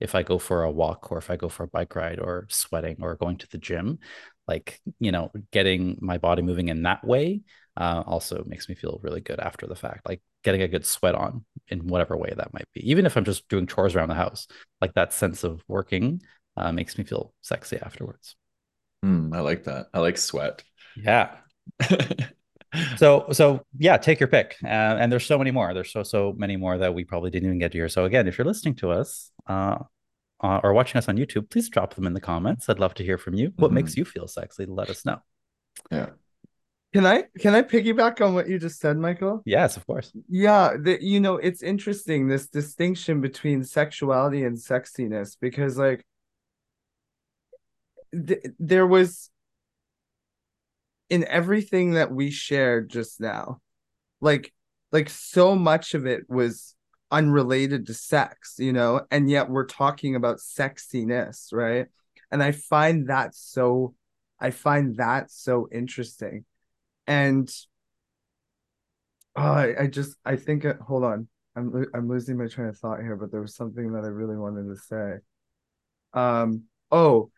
if 0.00 0.14
I 0.14 0.22
go 0.22 0.38
for 0.38 0.64
a 0.64 0.70
walk 0.70 1.10
or 1.10 1.18
if 1.18 1.30
I 1.30 1.36
go 1.36 1.48
for 1.48 1.62
a 1.62 1.68
bike 1.68 1.94
ride 1.96 2.18
or 2.18 2.46
sweating 2.50 2.96
or 3.00 3.14
going 3.14 3.38
to 3.38 3.48
the 3.48 3.58
gym, 3.58 4.00
like 4.46 4.78
you 4.98 5.12
know, 5.12 5.32
getting 5.52 5.98
my 6.00 6.18
body 6.18 6.42
moving 6.42 6.68
in 6.68 6.82
that 6.82 7.02
way 7.04 7.40
uh, 7.76 8.02
also 8.06 8.44
makes 8.46 8.68
me 8.68 8.74
feel 8.74 9.00
really 9.02 9.20
good 9.20 9.40
after 9.40 9.66
the 9.66 9.74
fact. 9.74 10.08
Like 10.08 10.20
getting 10.42 10.62
a 10.62 10.68
good 10.68 10.86
sweat 10.86 11.14
on 11.14 11.44
in 11.68 11.86
whatever 11.86 12.16
way 12.16 12.32
that 12.36 12.52
might 12.52 12.68
be. 12.72 12.88
Even 12.90 13.06
if 13.06 13.16
I'm 13.16 13.24
just 13.24 13.48
doing 13.48 13.66
chores 13.66 13.94
around 13.94 14.08
the 14.08 14.14
house, 14.14 14.46
like 14.80 14.94
that 14.94 15.12
sense 15.12 15.44
of 15.44 15.62
working 15.68 16.22
uh, 16.56 16.72
makes 16.72 16.96
me 16.96 17.04
feel 17.04 17.32
sexy 17.40 17.78
afterwards. 17.78 18.36
Mm, 19.04 19.34
I 19.34 19.40
like 19.40 19.64
that. 19.64 19.86
I 19.92 19.98
like 20.00 20.18
sweat. 20.18 20.62
Yeah. 20.96 21.36
so 22.96 23.26
so 23.32 23.64
yeah, 23.78 23.96
take 23.96 24.20
your 24.20 24.28
pick. 24.28 24.56
Uh, 24.62 24.68
and 24.68 25.10
there's 25.10 25.26
so 25.26 25.38
many 25.38 25.50
more. 25.50 25.74
There's 25.74 25.92
so 25.92 26.02
so 26.02 26.34
many 26.36 26.56
more 26.56 26.78
that 26.78 26.94
we 26.94 27.04
probably 27.04 27.30
didn't 27.30 27.48
even 27.48 27.58
get 27.58 27.72
to 27.72 27.78
here. 27.78 27.88
So 27.88 28.04
again, 28.04 28.28
if 28.28 28.38
you're 28.38 28.46
listening 28.46 28.76
to 28.76 28.90
us 28.90 29.30
uh, 29.48 29.78
uh, 30.40 30.60
or 30.62 30.72
watching 30.72 30.98
us 30.98 31.08
on 31.08 31.16
YouTube, 31.16 31.50
please 31.50 31.68
drop 31.68 31.94
them 31.94 32.06
in 32.06 32.14
the 32.14 32.20
comments. 32.20 32.68
I'd 32.68 32.78
love 32.78 32.94
to 32.94 33.04
hear 33.04 33.18
from 33.18 33.34
you. 33.34 33.52
What 33.56 33.68
mm-hmm. 33.68 33.76
makes 33.76 33.96
you 33.96 34.04
feel 34.04 34.28
sexy? 34.28 34.66
Let 34.66 34.90
us 34.90 35.04
know. 35.04 35.18
Yeah. 35.90 36.10
Can 36.94 37.06
I 37.06 37.24
can 37.40 37.56
I 37.56 37.62
piggyback 37.62 38.24
on 38.24 38.34
what 38.34 38.48
you 38.48 38.56
just 38.56 38.78
said, 38.78 38.96
Michael? 38.96 39.42
Yes, 39.44 39.76
of 39.76 39.84
course. 39.84 40.12
Yeah, 40.28 40.76
the, 40.80 40.96
you 41.04 41.18
know, 41.18 41.38
it's 41.38 41.60
interesting 41.60 42.28
this 42.28 42.46
distinction 42.46 43.20
between 43.20 43.64
sexuality 43.64 44.44
and 44.44 44.56
sexiness 44.56 45.36
because 45.40 45.76
like 45.76 46.06
th- 48.12 48.46
there 48.60 48.86
was 48.86 49.28
in 51.10 51.26
everything 51.26 51.94
that 51.94 52.12
we 52.12 52.30
shared 52.30 52.90
just 52.90 53.20
now. 53.20 53.60
Like 54.20 54.52
like 54.92 55.10
so 55.10 55.56
much 55.56 55.94
of 55.94 56.06
it 56.06 56.30
was 56.30 56.76
unrelated 57.10 57.86
to 57.88 57.94
sex, 57.94 58.54
you 58.58 58.72
know, 58.72 59.04
and 59.10 59.28
yet 59.28 59.50
we're 59.50 59.66
talking 59.66 60.14
about 60.14 60.38
sexiness, 60.38 61.52
right? 61.52 61.88
And 62.30 62.40
I 62.40 62.52
find 62.52 63.08
that 63.08 63.34
so 63.34 63.96
I 64.38 64.52
find 64.52 64.96
that 64.98 65.32
so 65.32 65.68
interesting 65.72 66.44
and 67.06 67.50
I, 69.36 69.74
I 69.80 69.86
just 69.86 70.16
I 70.24 70.36
think 70.36 70.64
it, 70.64 70.76
hold 70.80 71.04
on. 71.04 71.28
I'm 71.56 71.86
I'm 71.94 72.08
losing 72.08 72.36
my 72.36 72.46
train 72.46 72.68
of 72.68 72.78
thought 72.78 73.00
here 73.00 73.16
but 73.16 73.30
there 73.30 73.40
was 73.40 73.54
something 73.54 73.92
that 73.92 74.04
I 74.04 74.08
really 74.08 74.36
wanted 74.36 74.68
to 74.74 74.76
say. 74.76 75.18
Um 76.12 76.64
oh 76.90 77.30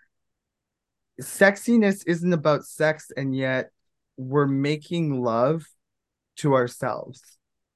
sexiness 1.20 2.02
isn't 2.06 2.32
about 2.32 2.64
sex 2.64 3.10
and 3.16 3.34
yet 3.34 3.70
we're 4.16 4.46
making 4.46 5.22
love 5.22 5.64
to 6.36 6.54
ourselves 6.54 7.22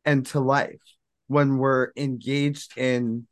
and 0.05 0.27
to 0.27 0.41
life 0.41 0.81
when 1.29 1.59
we're 1.59 1.91
engaged 1.97 2.77
in 2.77 3.27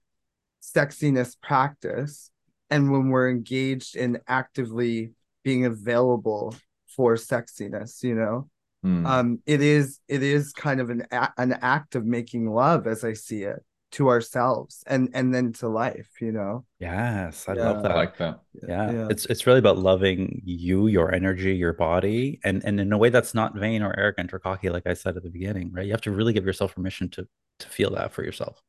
sexiness 0.62 1.37
practice 1.40 2.31
and 2.71 2.90
when 2.90 3.09
we're 3.09 3.31
engaged 3.31 3.97
in 3.97 4.18
actively 4.27 5.11
being 5.42 5.64
available 5.64 6.55
for 6.98 7.14
sexiness, 7.14 8.02
you 8.02 8.14
know? 8.16 8.50
Mm. 8.84 9.06
Um, 9.06 9.42
it 9.46 9.61
is 9.62 10.00
it 10.08 10.22
is 10.22 10.52
kind 10.52 10.80
of 10.80 10.90
an 10.90 11.06
a- 11.12 11.32
an 11.38 11.52
act 11.62 11.94
of 11.94 12.04
making 12.04 12.50
love, 12.50 12.87
as 12.87 13.02
I 13.04 13.12
see 13.14 13.42
it, 13.44 13.61
to 13.92 14.08
ourselves 14.08 14.84
and 14.87 15.08
and 15.14 15.34
then 15.34 15.52
to 15.54 15.68
life. 15.68 16.08
You 16.20 16.32
know. 16.32 16.64
Yes, 16.78 17.48
I 17.48 17.54
Yeah. 17.54 17.70
love 17.70 17.82
that 17.84 17.92
I 17.92 17.94
like 17.96 18.16
that. 18.18 18.40
yeah. 18.68 18.90
Yeah. 18.92 19.08
it's 19.11 19.26
it's 19.26 19.46
really 19.46 19.58
about 19.61 19.78
loving 19.78 20.42
you 20.44 20.87
your 20.88 21.12
energy 21.14 21.54
your 21.56 21.72
body 21.72 22.38
and 22.44 22.62
and 22.64 22.78
in 22.80 22.92
a 22.92 22.98
way 22.98 23.11
that's 23.11 23.34
not 23.34 23.56
vain 23.56 23.82
or 23.82 23.92
arrogant 23.98 24.32
or 24.34 24.38
cocky 24.38 24.68
like 24.70 24.87
i 24.87 24.94
said 24.94 25.16
at 25.16 25.22
the 25.22 25.30
beginning 25.38 25.72
right 25.72 25.87
you 25.87 25.92
have 25.92 26.00
to 26.08 26.11
really 26.18 26.32
give 26.32 26.44
yourself 26.46 26.74
permission 26.74 27.08
to 27.14 27.26
to 27.62 27.68
feel 27.68 27.90
that 27.90 28.12
for 28.12 28.22
yourself 28.24 28.61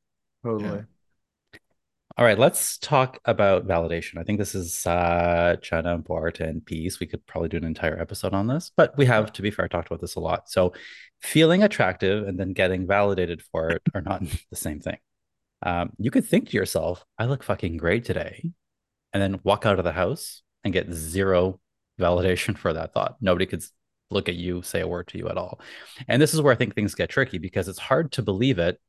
Totally. 0.43 0.83
All 2.19 2.25
right 2.25 2.37
let's 2.37 2.77
talk 2.77 3.17
about 3.25 3.67
validation 3.67 4.19
i 4.19 4.23
think 4.23 4.37
this 4.37 4.53
is 4.53 4.75
such 4.75 5.71
an 5.71 5.87
important 5.87 6.65
piece 6.65 6.99
we 6.99 7.07
could 7.07 7.25
probably 7.25 7.49
do 7.49 7.57
an 7.57 7.63
entire 7.63 7.99
episode 7.99 8.33
on 8.33 8.45
this 8.45 8.71
but 8.75 8.95
we 8.97 9.05
have 9.05 9.33
to 9.33 9.41
be 9.41 9.49
fair 9.49 9.67
talked 9.67 9.87
about 9.87 10.01
this 10.01 10.15
a 10.15 10.19
lot 10.19 10.49
so 10.49 10.71
feeling 11.21 11.63
attractive 11.63 12.27
and 12.27 12.39
then 12.39 12.53
getting 12.53 12.85
validated 12.85 13.41
for 13.41 13.69
it 13.69 13.81
are 13.95 14.01
not 14.01 14.21
the 14.51 14.55
same 14.55 14.79
thing 14.79 14.97
um, 15.63 15.91
you 15.97 16.11
could 16.11 16.25
think 16.25 16.49
to 16.49 16.57
yourself 16.57 17.03
i 17.17 17.25
look 17.25 17.41
fucking 17.41 17.77
great 17.77 18.05
today 18.05 18.51
and 19.13 19.23
then 19.23 19.39
walk 19.43 19.65
out 19.65 19.79
of 19.79 19.85
the 19.85 19.91
house 19.91 20.43
and 20.63 20.73
get 20.73 20.93
zero 20.93 21.59
validation 21.99 22.57
for 22.57 22.73
that 22.73 22.93
thought. 22.93 23.17
Nobody 23.21 23.45
could 23.45 23.63
look 24.11 24.29
at 24.29 24.35
you, 24.35 24.61
say 24.61 24.81
a 24.81 24.87
word 24.87 25.07
to 25.09 25.17
you 25.17 25.29
at 25.29 25.37
all. 25.37 25.59
And 26.07 26.21
this 26.21 26.33
is 26.33 26.41
where 26.41 26.53
I 26.53 26.55
think 26.55 26.73
things 26.73 26.95
get 26.95 27.09
tricky 27.09 27.37
because 27.37 27.67
it's 27.67 27.79
hard 27.79 28.11
to 28.13 28.21
believe 28.21 28.57
it 28.57 28.79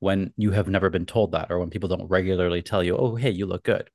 when 0.00 0.32
you 0.36 0.50
have 0.50 0.68
never 0.68 0.90
been 0.90 1.06
told 1.06 1.32
that 1.32 1.50
or 1.50 1.58
when 1.58 1.70
people 1.70 1.88
don't 1.88 2.08
regularly 2.08 2.62
tell 2.62 2.82
you, 2.82 2.96
oh, 2.96 3.14
hey, 3.14 3.30
you 3.30 3.46
look 3.46 3.64
good. 3.64 3.90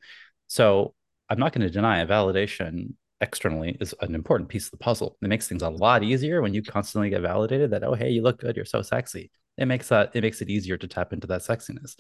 So 0.47 0.93
I'm 1.29 1.39
not 1.39 1.53
going 1.53 1.65
to 1.65 1.69
deny 1.69 2.01
it. 2.01 2.09
Validation 2.09 2.93
externally 3.21 3.77
is 3.79 3.93
an 4.01 4.15
important 4.15 4.49
piece 4.49 4.65
of 4.65 4.71
the 4.71 4.77
puzzle. 4.77 5.17
It 5.21 5.27
makes 5.27 5.47
things 5.47 5.61
a 5.61 5.69
lot 5.69 6.03
easier 6.03 6.41
when 6.41 6.53
you 6.53 6.63
constantly 6.63 7.09
get 7.09 7.21
validated 7.21 7.71
that, 7.71 7.83
oh, 7.83 7.93
hey, 7.93 8.09
you 8.09 8.23
look 8.23 8.39
good, 8.39 8.55
you're 8.55 8.65
so 8.65 8.81
sexy. 8.81 9.31
It 9.57 9.67
makes 9.67 9.89
that 9.89 10.11
it 10.15 10.21
makes 10.21 10.41
it 10.41 10.49
easier 10.49 10.77
to 10.77 10.87
tap 10.87 11.13
into 11.13 11.27
that 11.27 11.41
sexiness. 11.41 11.99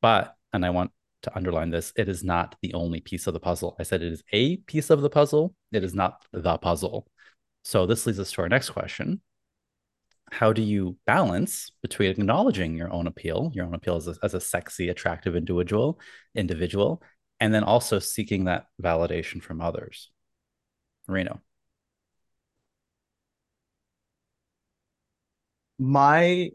But, 0.00 0.34
and 0.52 0.64
I 0.64 0.70
want 0.70 0.92
to 1.22 1.36
underline 1.36 1.70
this, 1.70 1.92
it 1.96 2.08
is 2.08 2.22
not 2.22 2.54
the 2.62 2.74
only 2.74 3.00
piece 3.00 3.26
of 3.26 3.34
the 3.34 3.40
puzzle. 3.40 3.76
I 3.78 3.82
said 3.82 4.02
it 4.02 4.12
is 4.12 4.22
a 4.32 4.58
piece 4.58 4.90
of 4.90 5.02
the 5.02 5.10
puzzle. 5.10 5.54
It 5.72 5.84
is 5.84 5.94
not 5.94 6.22
the 6.32 6.58
puzzle. 6.58 7.06
So 7.64 7.86
this 7.86 8.06
leads 8.06 8.20
us 8.20 8.32
to 8.32 8.42
our 8.42 8.48
next 8.48 8.70
question. 8.70 9.20
How 10.32 10.50
do 10.54 10.62
you 10.62 10.96
balance 11.06 11.70
between 11.82 12.10
acknowledging 12.10 12.74
your 12.74 12.90
own 12.90 13.06
appeal, 13.06 13.52
your 13.54 13.66
own 13.66 13.74
appeal 13.74 13.96
as 13.96 14.08
a, 14.08 14.14
as 14.22 14.32
a 14.32 14.40
sexy, 14.40 14.88
attractive 14.88 15.36
individual, 15.36 16.00
individual, 16.34 17.02
and 17.38 17.52
then 17.52 17.64
also 17.64 17.98
seeking 17.98 18.44
that 18.46 18.64
validation 18.82 19.42
from 19.42 19.60
others? 19.60 20.10
Reno. 21.06 21.42
My 25.78 26.50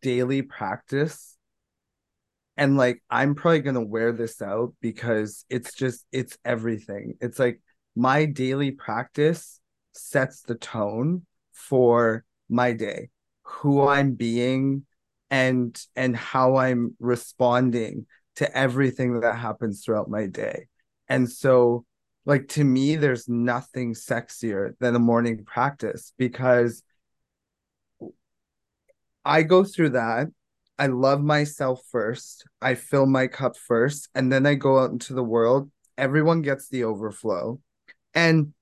daily 0.00 0.40
practice 0.40 1.36
and 2.56 2.78
like 2.78 3.02
I'm 3.10 3.34
probably 3.34 3.60
gonna 3.60 3.84
wear 3.84 4.12
this 4.12 4.40
out 4.40 4.72
because 4.80 5.44
it's 5.50 5.74
just 5.74 6.06
it's 6.12 6.38
everything. 6.46 7.18
It's 7.20 7.38
like 7.38 7.60
my 7.94 8.24
daily 8.24 8.70
practice 8.70 9.60
sets 9.92 10.40
the 10.42 10.54
tone 10.54 11.26
for 11.58 12.24
my 12.48 12.72
day, 12.72 13.10
who 13.42 13.86
I'm 13.86 14.14
being 14.14 14.84
and 15.30 15.78
and 15.94 16.16
how 16.16 16.56
I'm 16.56 16.96
responding 16.98 18.06
to 18.36 18.56
everything 18.56 19.20
that 19.20 19.36
happens 19.36 19.84
throughout 19.84 20.08
my 20.08 20.26
day. 20.26 20.68
And 21.08 21.30
so 21.30 21.84
like 22.24 22.48
to 22.48 22.64
me 22.64 22.96
there's 22.96 23.28
nothing 23.28 23.94
sexier 23.94 24.72
than 24.80 24.94
a 24.94 24.98
morning 25.00 25.44
practice 25.44 26.12
because 26.16 26.82
I 29.24 29.42
go 29.42 29.64
through 29.64 29.90
that 29.90 30.28
I 30.78 30.86
love 30.86 31.20
myself 31.22 31.82
first. 31.90 32.46
I 32.62 32.76
fill 32.76 33.06
my 33.06 33.26
cup 33.26 33.56
first, 33.56 34.08
and 34.14 34.30
then 34.32 34.46
I 34.46 34.54
go 34.54 34.78
out 34.78 34.92
into 34.92 35.12
the 35.12 35.24
world. 35.24 35.70
Everyone 35.96 36.40
gets 36.40 36.68
the 36.68 36.84
overflow. 36.84 37.60
And 38.14 38.54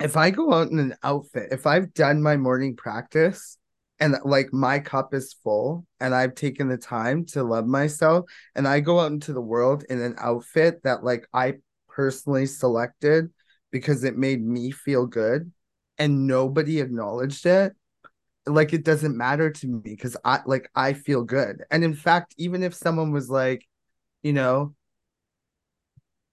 if 0.00 0.16
I 0.16 0.30
go 0.30 0.52
out 0.52 0.70
in 0.70 0.78
an 0.78 0.94
outfit, 1.02 1.48
if 1.52 1.66
I've 1.66 1.94
done 1.94 2.22
my 2.22 2.36
morning 2.36 2.76
practice 2.76 3.58
and 3.98 4.16
like 4.24 4.52
my 4.52 4.78
cup 4.78 5.14
is 5.14 5.34
full 5.42 5.86
and 6.00 6.14
I've 6.14 6.34
taken 6.34 6.68
the 6.68 6.76
time 6.76 7.24
to 7.26 7.42
love 7.42 7.66
myself, 7.66 8.26
and 8.54 8.68
I 8.68 8.80
go 8.80 9.00
out 9.00 9.12
into 9.12 9.32
the 9.32 9.40
world 9.40 9.84
in 9.88 10.00
an 10.00 10.14
outfit 10.18 10.82
that 10.84 11.02
like 11.02 11.26
I 11.32 11.54
personally 11.88 12.46
selected 12.46 13.30
because 13.70 14.04
it 14.04 14.18
made 14.18 14.44
me 14.44 14.70
feel 14.70 15.06
good 15.06 15.50
and 15.98 16.26
nobody 16.26 16.80
acknowledged 16.80 17.46
it 17.46 17.72
like 18.46 18.72
it 18.72 18.84
doesn't 18.84 19.16
matter 19.16 19.50
to 19.50 19.66
me 19.66 19.80
because 19.82 20.16
I 20.24 20.40
like 20.46 20.70
I 20.74 20.92
feel 20.92 21.24
good. 21.24 21.64
And 21.70 21.82
in 21.82 21.94
fact, 21.94 22.34
even 22.38 22.62
if 22.62 22.74
someone 22.74 23.10
was 23.10 23.28
like, 23.28 23.66
you 24.22 24.32
know, 24.32 24.75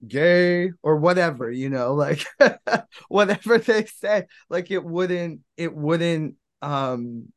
gay 0.08 0.70
or 0.82 0.96
whatever, 0.96 1.50
you 1.50 1.70
know, 1.70 1.94
like 1.94 2.24
whatever 3.08 3.58
they 3.58 3.86
say, 3.86 4.26
like 4.48 4.70
it 4.70 4.84
wouldn't 4.84 5.40
it 5.56 5.74
wouldn't 5.74 6.36
um 6.62 7.28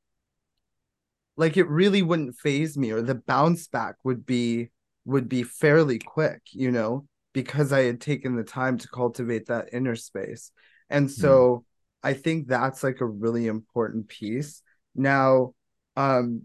like 1.36 1.58
it 1.58 1.68
really 1.70 2.02
wouldn't 2.02 2.36
faze 2.36 2.78
me 2.78 2.92
or 2.92 3.02
the 3.02 3.16
bounce 3.16 3.68
back 3.68 3.96
would 4.04 4.26
be 4.26 4.70
would 5.06 5.30
be 5.30 5.44
fairly 5.44 6.00
quick, 6.00 6.42
you 6.52 6.72
know, 6.72 7.08
because 7.34 7.72
I 7.72 7.84
had 7.84 8.02
taken 8.02 8.36
the 8.36 8.44
time 8.44 8.78
to 8.80 8.88
cultivate 8.90 9.48
that 9.48 9.70
inner 9.72 9.96
space. 9.96 10.52
And 10.90 11.10
so 11.10 11.66
I 12.04 12.14
think 12.14 12.48
that's 12.48 12.84
like 12.84 13.02
a 13.02 13.06
really 13.06 13.48
important 13.48 14.08
piece. 14.08 14.62
Now, 14.96 15.54
um, 15.96 16.44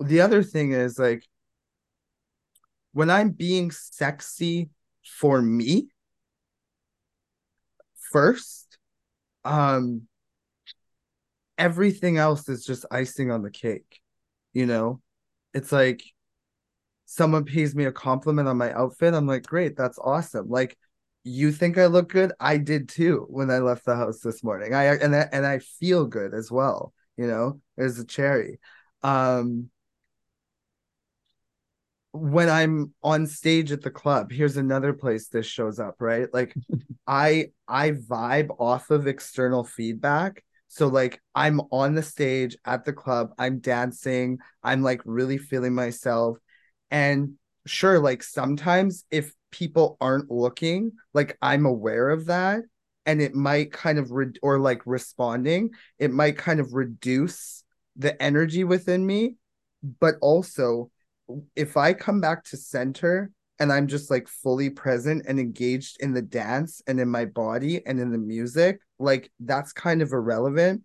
the 0.00 0.20
other 0.20 0.42
thing 0.42 0.72
is 0.72 0.98
like 0.98 1.24
when 2.92 3.10
I'm 3.10 3.30
being 3.30 3.70
sexy 3.70 4.70
for 5.04 5.40
me 5.42 5.88
first, 8.12 8.78
um, 9.44 10.02
everything 11.58 12.18
else 12.18 12.48
is 12.48 12.64
just 12.64 12.86
icing 12.90 13.30
on 13.30 13.42
the 13.42 13.50
cake. 13.50 14.00
You 14.52 14.66
know, 14.66 15.00
it's 15.54 15.72
like 15.72 16.02
someone 17.06 17.44
pays 17.44 17.74
me 17.74 17.84
a 17.84 17.92
compliment 17.92 18.48
on 18.48 18.58
my 18.58 18.72
outfit. 18.72 19.14
I'm 19.14 19.26
like, 19.26 19.44
great, 19.44 19.76
that's 19.76 19.98
awesome. 19.98 20.48
Like, 20.48 20.76
you 21.24 21.52
think 21.52 21.78
I 21.78 21.86
look 21.86 22.08
good? 22.08 22.32
I 22.40 22.56
did 22.56 22.88
too 22.88 23.26
when 23.28 23.50
I 23.50 23.58
left 23.58 23.84
the 23.84 23.94
house 23.94 24.20
this 24.20 24.42
morning. 24.42 24.74
I 24.74 24.96
and 24.96 25.14
I, 25.14 25.28
and 25.32 25.46
I 25.46 25.58
feel 25.60 26.06
good 26.06 26.34
as 26.34 26.50
well. 26.50 26.92
You 27.16 27.26
know, 27.26 27.60
there's 27.76 27.98
a 27.98 28.04
cherry. 28.04 28.58
Um, 29.02 29.70
when 32.12 32.48
I'm 32.48 32.94
on 33.02 33.26
stage 33.26 33.72
at 33.72 33.82
the 33.82 33.90
club, 33.90 34.30
here's 34.30 34.56
another 34.56 34.92
place 34.92 35.28
this 35.28 35.46
shows 35.46 35.78
up, 35.78 35.96
right? 35.98 36.32
Like 36.32 36.54
I 37.06 37.48
I 37.66 37.92
vibe 37.92 38.54
off 38.58 38.90
of 38.90 39.06
external 39.06 39.64
feedback. 39.64 40.44
So 40.68 40.88
like 40.88 41.20
I'm 41.34 41.60
on 41.70 41.94
the 41.94 42.02
stage 42.02 42.56
at 42.64 42.84
the 42.84 42.92
club, 42.92 43.32
I'm 43.38 43.58
dancing, 43.58 44.38
I'm 44.62 44.82
like 44.82 45.00
really 45.04 45.38
feeling 45.38 45.74
myself. 45.74 46.38
And 46.90 47.34
sure, 47.66 47.98
like 47.98 48.22
sometimes 48.22 49.04
if 49.10 49.32
people 49.50 49.96
aren't 50.00 50.30
looking, 50.30 50.92
like 51.14 51.36
I'm 51.42 51.66
aware 51.66 52.10
of 52.10 52.26
that 52.26 52.62
and 53.04 53.20
it 53.20 53.34
might 53.34 53.72
kind 53.72 53.98
of 53.98 54.10
re- 54.10 54.32
or 54.42 54.58
like 54.58 54.82
responding, 54.86 55.70
it 55.98 56.10
might 56.10 56.38
kind 56.38 56.60
of 56.60 56.74
reduce 56.74 57.64
the 57.96 58.20
energy 58.22 58.64
within 58.64 59.04
me, 59.04 59.36
but 60.00 60.14
also 60.20 60.90
if 61.56 61.76
I 61.76 61.92
come 61.92 62.20
back 62.20 62.44
to 62.44 62.56
center 62.56 63.30
and 63.58 63.72
I'm 63.72 63.86
just 63.86 64.10
like 64.10 64.28
fully 64.28 64.70
present 64.70 65.24
and 65.26 65.38
engaged 65.38 65.98
in 66.00 66.12
the 66.12 66.22
dance 66.22 66.82
and 66.86 66.98
in 66.98 67.08
my 67.08 67.24
body 67.24 67.84
and 67.86 68.00
in 68.00 68.10
the 68.10 68.18
music, 68.18 68.80
like 68.98 69.30
that's 69.40 69.72
kind 69.72 70.02
of 70.02 70.12
irrelevant. 70.12 70.82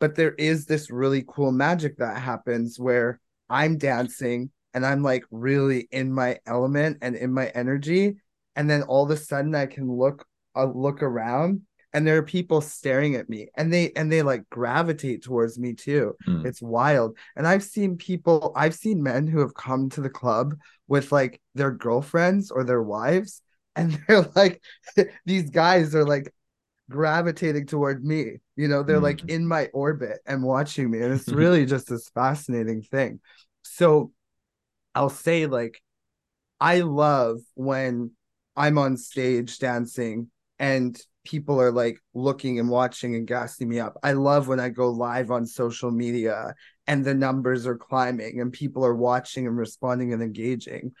But 0.00 0.14
there 0.14 0.32
is 0.32 0.66
this 0.66 0.90
really 0.90 1.24
cool 1.26 1.52
magic 1.52 1.98
that 1.98 2.20
happens 2.20 2.78
where 2.78 3.20
I'm 3.50 3.78
dancing 3.78 4.50
and 4.74 4.84
I'm 4.86 5.02
like 5.02 5.24
really 5.30 5.88
in 5.90 6.12
my 6.12 6.38
element 6.46 6.98
and 7.02 7.16
in 7.16 7.32
my 7.32 7.48
energy. 7.48 8.16
And 8.54 8.68
then 8.68 8.82
all 8.82 9.04
of 9.04 9.10
a 9.10 9.16
sudden 9.16 9.54
I 9.54 9.66
can 9.66 9.90
look 9.90 10.26
uh, 10.56 10.66
look 10.66 11.02
around 11.02 11.62
and 11.92 12.06
there 12.06 12.18
are 12.18 12.22
people 12.22 12.60
staring 12.60 13.14
at 13.14 13.28
me 13.28 13.48
and 13.56 13.72
they 13.72 13.92
and 13.96 14.12
they 14.12 14.22
like 14.22 14.48
gravitate 14.50 15.22
towards 15.22 15.58
me 15.58 15.72
too 15.74 16.14
Mm. 16.26 16.44
it's 16.46 16.60
wild 16.60 17.16
and 17.36 17.46
i've 17.46 17.62
seen 17.62 17.96
people 17.96 18.52
i've 18.56 18.74
seen 18.74 19.02
men 19.02 19.26
who 19.26 19.40
have 19.40 19.54
come 19.54 19.88
to 19.90 20.00
the 20.00 20.10
club 20.10 20.54
with 20.86 21.12
like 21.12 21.40
their 21.54 21.70
girlfriends 21.70 22.50
or 22.50 22.64
their 22.64 22.82
wives 22.82 23.40
and 23.76 23.92
they're 24.08 24.30
like 24.34 24.60
these 25.26 25.50
guys 25.50 25.94
are 25.94 26.04
like 26.04 26.32
gravitating 26.90 27.66
toward 27.66 28.04
me 28.04 28.38
you 28.56 28.66
know 28.68 28.82
they're 28.82 29.00
like 29.00 29.18
Mm. 29.22 29.30
in 29.30 29.46
my 29.46 29.66
orbit 29.74 30.18
and 30.26 30.42
watching 30.42 30.90
me 30.90 31.00
and 31.00 31.12
it's 31.12 31.28
really 31.42 31.66
just 31.66 31.88
this 31.88 32.08
fascinating 32.10 32.82
thing 32.82 33.20
so 33.62 34.10
i'll 34.94 35.10
say 35.10 35.46
like 35.46 35.82
i 36.60 36.80
love 36.80 37.38
when 37.54 38.10
i'm 38.56 38.78
on 38.78 38.96
stage 38.96 39.58
dancing 39.58 40.30
and 40.58 41.00
people 41.28 41.60
are 41.60 41.70
like 41.70 42.00
looking 42.14 42.58
and 42.58 42.70
watching 42.70 43.14
and 43.14 43.26
gassing 43.26 43.68
me 43.68 43.78
up. 43.78 43.98
I 44.02 44.12
love 44.12 44.48
when 44.48 44.60
I 44.60 44.70
go 44.70 44.88
live 44.88 45.30
on 45.30 45.44
social 45.44 45.90
media 45.90 46.54
and 46.86 47.04
the 47.04 47.14
numbers 47.14 47.66
are 47.66 47.76
climbing 47.76 48.40
and 48.40 48.50
people 48.50 48.84
are 48.84 48.94
watching 48.94 49.46
and 49.46 49.56
responding 49.56 50.14
and 50.14 50.22
engaging. 50.22 50.92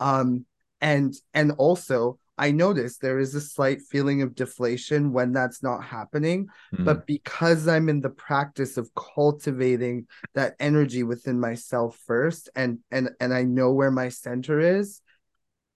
Um, 0.00 0.44
and 0.80 1.14
and 1.32 1.52
also 1.52 2.18
I 2.36 2.50
notice 2.50 2.98
there 2.98 3.20
is 3.20 3.34
a 3.34 3.40
slight 3.40 3.80
feeling 3.80 4.22
of 4.22 4.34
deflation 4.34 5.12
when 5.12 5.32
that's 5.32 5.62
not 5.62 5.84
happening. 5.84 6.48
Mm-hmm. 6.74 6.84
But 6.84 7.06
because 7.06 7.68
I'm 7.68 7.88
in 7.88 8.00
the 8.00 8.10
practice 8.10 8.76
of 8.76 8.90
cultivating 8.94 10.08
that 10.34 10.56
energy 10.58 11.04
within 11.04 11.38
myself 11.38 11.96
first 12.06 12.50
and 12.56 12.80
and 12.90 13.10
and 13.20 13.32
I 13.32 13.44
know 13.44 13.72
where 13.72 13.92
my 13.92 14.08
center 14.08 14.58
is, 14.58 15.00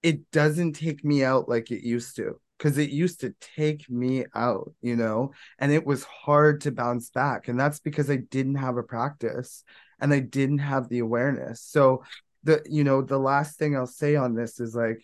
it 0.03 0.29
doesn't 0.31 0.73
take 0.73 1.05
me 1.05 1.23
out 1.23 1.47
like 1.47 1.71
it 1.71 1.87
used 1.87 2.17
to. 2.17 2.40
Because 2.61 2.77
it 2.77 2.91
used 2.91 3.21
to 3.21 3.33
take 3.55 3.89
me 3.89 4.25
out, 4.35 4.71
you 4.83 4.95
know, 4.95 5.31
and 5.57 5.71
it 5.71 5.83
was 5.83 6.03
hard 6.03 6.61
to 6.61 6.71
bounce 6.71 7.09
back. 7.09 7.47
And 7.47 7.59
that's 7.59 7.79
because 7.79 8.07
I 8.11 8.17
didn't 8.17 8.55
have 8.55 8.77
a 8.77 8.83
practice 8.83 9.63
and 9.99 10.13
I 10.13 10.19
didn't 10.19 10.59
have 10.59 10.87
the 10.87 10.99
awareness. 10.99 11.61
So 11.61 12.03
the 12.43 12.61
you 12.69 12.83
know, 12.83 13.01
the 13.01 13.17
last 13.17 13.57
thing 13.57 13.75
I'll 13.75 13.87
say 13.87 14.15
on 14.15 14.35
this 14.35 14.59
is 14.59 14.75
like 14.75 15.03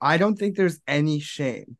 I 0.00 0.16
don't 0.16 0.36
think 0.36 0.56
there's 0.56 0.80
any 0.88 1.20
shame 1.20 1.76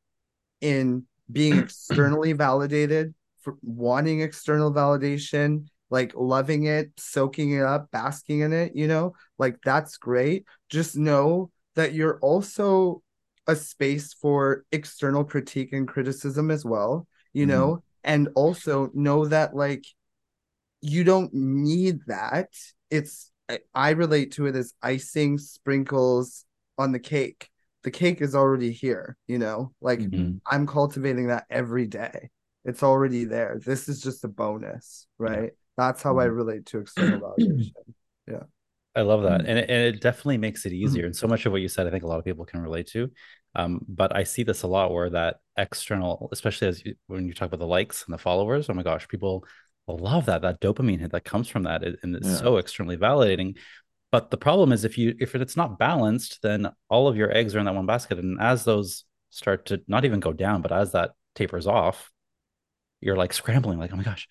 in 0.60 1.06
being 1.30 1.58
externally 1.58 2.32
validated, 2.32 3.14
for 3.40 3.56
wanting 3.62 4.20
external 4.20 4.72
validation, 4.72 5.66
like 5.90 6.12
loving 6.14 6.64
it, 6.64 6.92
soaking 6.98 7.52
it 7.52 7.62
up, 7.62 7.90
basking 7.90 8.40
in 8.40 8.52
it, 8.52 8.76
you 8.76 8.86
know, 8.86 9.14
like 9.38 9.56
that's 9.64 9.96
great. 9.96 10.44
Just 10.68 10.96
know 10.96 11.50
that 11.74 11.94
you're 11.94 12.18
also 12.20 13.02
a 13.48 13.56
space 13.56 14.14
for 14.14 14.64
external 14.70 15.24
critique 15.24 15.72
and 15.72 15.88
criticism 15.88 16.50
as 16.50 16.64
well, 16.64 17.08
you 17.32 17.46
mm-hmm. 17.46 17.58
know, 17.58 17.82
and 18.04 18.28
also 18.36 18.90
know 18.94 19.26
that 19.26 19.56
like 19.56 19.84
you 20.80 21.02
don't 21.02 21.32
need 21.34 21.98
that. 22.06 22.50
It's 22.90 23.32
I 23.74 23.90
relate 23.90 24.32
to 24.32 24.46
it 24.46 24.54
as 24.54 24.74
icing 24.82 25.38
sprinkles 25.38 26.44
on 26.76 26.92
the 26.92 27.00
cake 27.00 27.50
the 27.88 27.90
cake 27.90 28.20
is 28.20 28.34
already 28.34 28.72
here, 28.72 29.16
you 29.26 29.38
know, 29.38 29.72
like 29.80 30.00
mm-hmm. 30.00 30.38
I'm 30.46 30.66
cultivating 30.66 31.28
that 31.28 31.46
every 31.48 31.86
day. 31.86 32.30
It's 32.64 32.82
already 32.82 33.24
there. 33.24 33.60
This 33.64 33.88
is 33.88 34.02
just 34.02 34.24
a 34.24 34.28
bonus, 34.28 35.06
right? 35.16 35.44
Yeah. 35.44 35.48
That's 35.76 36.02
how 36.02 36.10
mm-hmm. 36.10 36.20
I 36.20 36.24
relate 36.24 36.66
to 36.66 36.80
external 36.80 37.20
validation. 37.38 37.72
Yeah. 38.26 38.42
I 38.94 39.02
love 39.02 39.22
that. 39.22 39.42
Mm-hmm. 39.42 39.48
And 39.48 39.58
it, 39.58 39.70
and 39.70 39.94
it 39.94 40.00
definitely 40.00 40.38
makes 40.38 40.66
it 40.66 40.72
easier. 40.72 41.06
And 41.06 41.14
so 41.14 41.28
much 41.28 41.46
of 41.46 41.52
what 41.52 41.60
you 41.62 41.68
said, 41.68 41.86
I 41.86 41.90
think 41.90 42.02
a 42.04 42.06
lot 42.06 42.18
of 42.18 42.24
people 42.24 42.44
can 42.44 42.60
relate 42.60 42.88
to. 42.88 43.10
Um, 43.54 43.80
but 43.88 44.14
I 44.14 44.24
see 44.24 44.42
this 44.42 44.62
a 44.62 44.66
lot 44.66 44.92
where 44.92 45.10
that 45.10 45.36
external, 45.56 46.28
especially 46.32 46.68
as 46.68 46.84
you, 46.84 46.94
when 47.06 47.26
you 47.26 47.34
talk 47.34 47.46
about 47.46 47.60
the 47.60 47.66
likes 47.66 48.04
and 48.06 48.14
the 48.14 48.18
followers, 48.18 48.68
oh 48.68 48.74
my 48.74 48.82
gosh, 48.82 49.08
people 49.08 49.44
love 49.86 50.26
that, 50.26 50.42
that 50.42 50.60
dopamine 50.60 51.00
hit 51.00 51.12
that 51.12 51.24
comes 51.24 51.48
from 51.48 51.64
that. 51.64 51.82
And 51.82 52.16
it's 52.16 52.28
yeah. 52.28 52.36
so 52.36 52.58
extremely 52.58 52.96
validating. 52.96 53.56
But 54.10 54.30
the 54.30 54.36
problem 54.36 54.72
is 54.72 54.84
if 54.84 54.96
you 54.96 55.14
if 55.18 55.34
it's 55.34 55.56
not 55.56 55.78
balanced, 55.78 56.40
then 56.42 56.70
all 56.88 57.08
of 57.08 57.16
your 57.16 57.34
eggs 57.34 57.54
are 57.54 57.58
in 57.58 57.66
that 57.66 57.74
one 57.74 57.86
basket. 57.86 58.18
And 58.18 58.40
as 58.40 58.64
those 58.64 59.04
start 59.30 59.66
to 59.66 59.82
not 59.86 60.04
even 60.04 60.20
go 60.20 60.32
down, 60.32 60.62
but 60.62 60.72
as 60.72 60.92
that 60.92 61.12
tapers 61.34 61.66
off, 61.66 62.10
you're 63.00 63.16
like 63.16 63.32
scrambling, 63.32 63.78
like, 63.78 63.92
oh 63.92 63.96
my 63.96 64.02
gosh, 64.02 64.26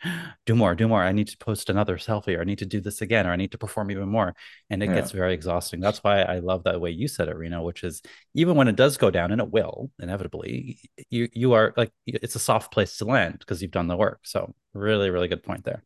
do 0.45 0.55
more, 0.55 0.75
do 0.75 0.87
more. 0.87 1.01
I 1.01 1.11
need 1.11 1.27
to 1.27 1.37
post 1.37 1.69
another 1.69 1.97
selfie, 1.97 2.37
or 2.37 2.41
I 2.41 2.43
need 2.43 2.59
to 2.59 2.65
do 2.65 2.81
this 2.81 3.01
again, 3.01 3.25
or 3.25 3.31
I 3.31 3.35
need 3.37 3.51
to 3.51 3.57
perform 3.57 3.91
even 3.91 4.09
more. 4.09 4.35
And 4.69 4.83
it 4.83 4.89
yeah. 4.89 4.95
gets 4.95 5.11
very 5.11 5.33
exhausting. 5.33 5.79
That's 5.79 6.03
why 6.03 6.21
I 6.21 6.39
love 6.39 6.63
that 6.65 6.81
way 6.81 6.91
you 6.91 7.07
said 7.07 7.29
it, 7.29 7.37
Reno, 7.37 7.61
which 7.61 7.83
is 7.83 8.01
even 8.33 8.55
when 8.55 8.67
it 8.67 8.75
does 8.75 8.97
go 8.97 9.09
down, 9.09 9.31
and 9.31 9.41
it 9.41 9.51
will 9.51 9.91
inevitably, 9.99 10.79
you 11.09 11.29
you 11.33 11.53
are 11.53 11.73
like 11.77 11.91
it's 12.05 12.35
a 12.35 12.39
soft 12.39 12.73
place 12.73 12.97
to 12.97 13.05
land 13.05 13.39
because 13.39 13.61
you've 13.61 13.71
done 13.71 13.87
the 13.87 13.97
work. 13.97 14.19
So 14.23 14.53
really, 14.73 15.09
really 15.09 15.27
good 15.27 15.43
point 15.43 15.63
there. 15.63 15.83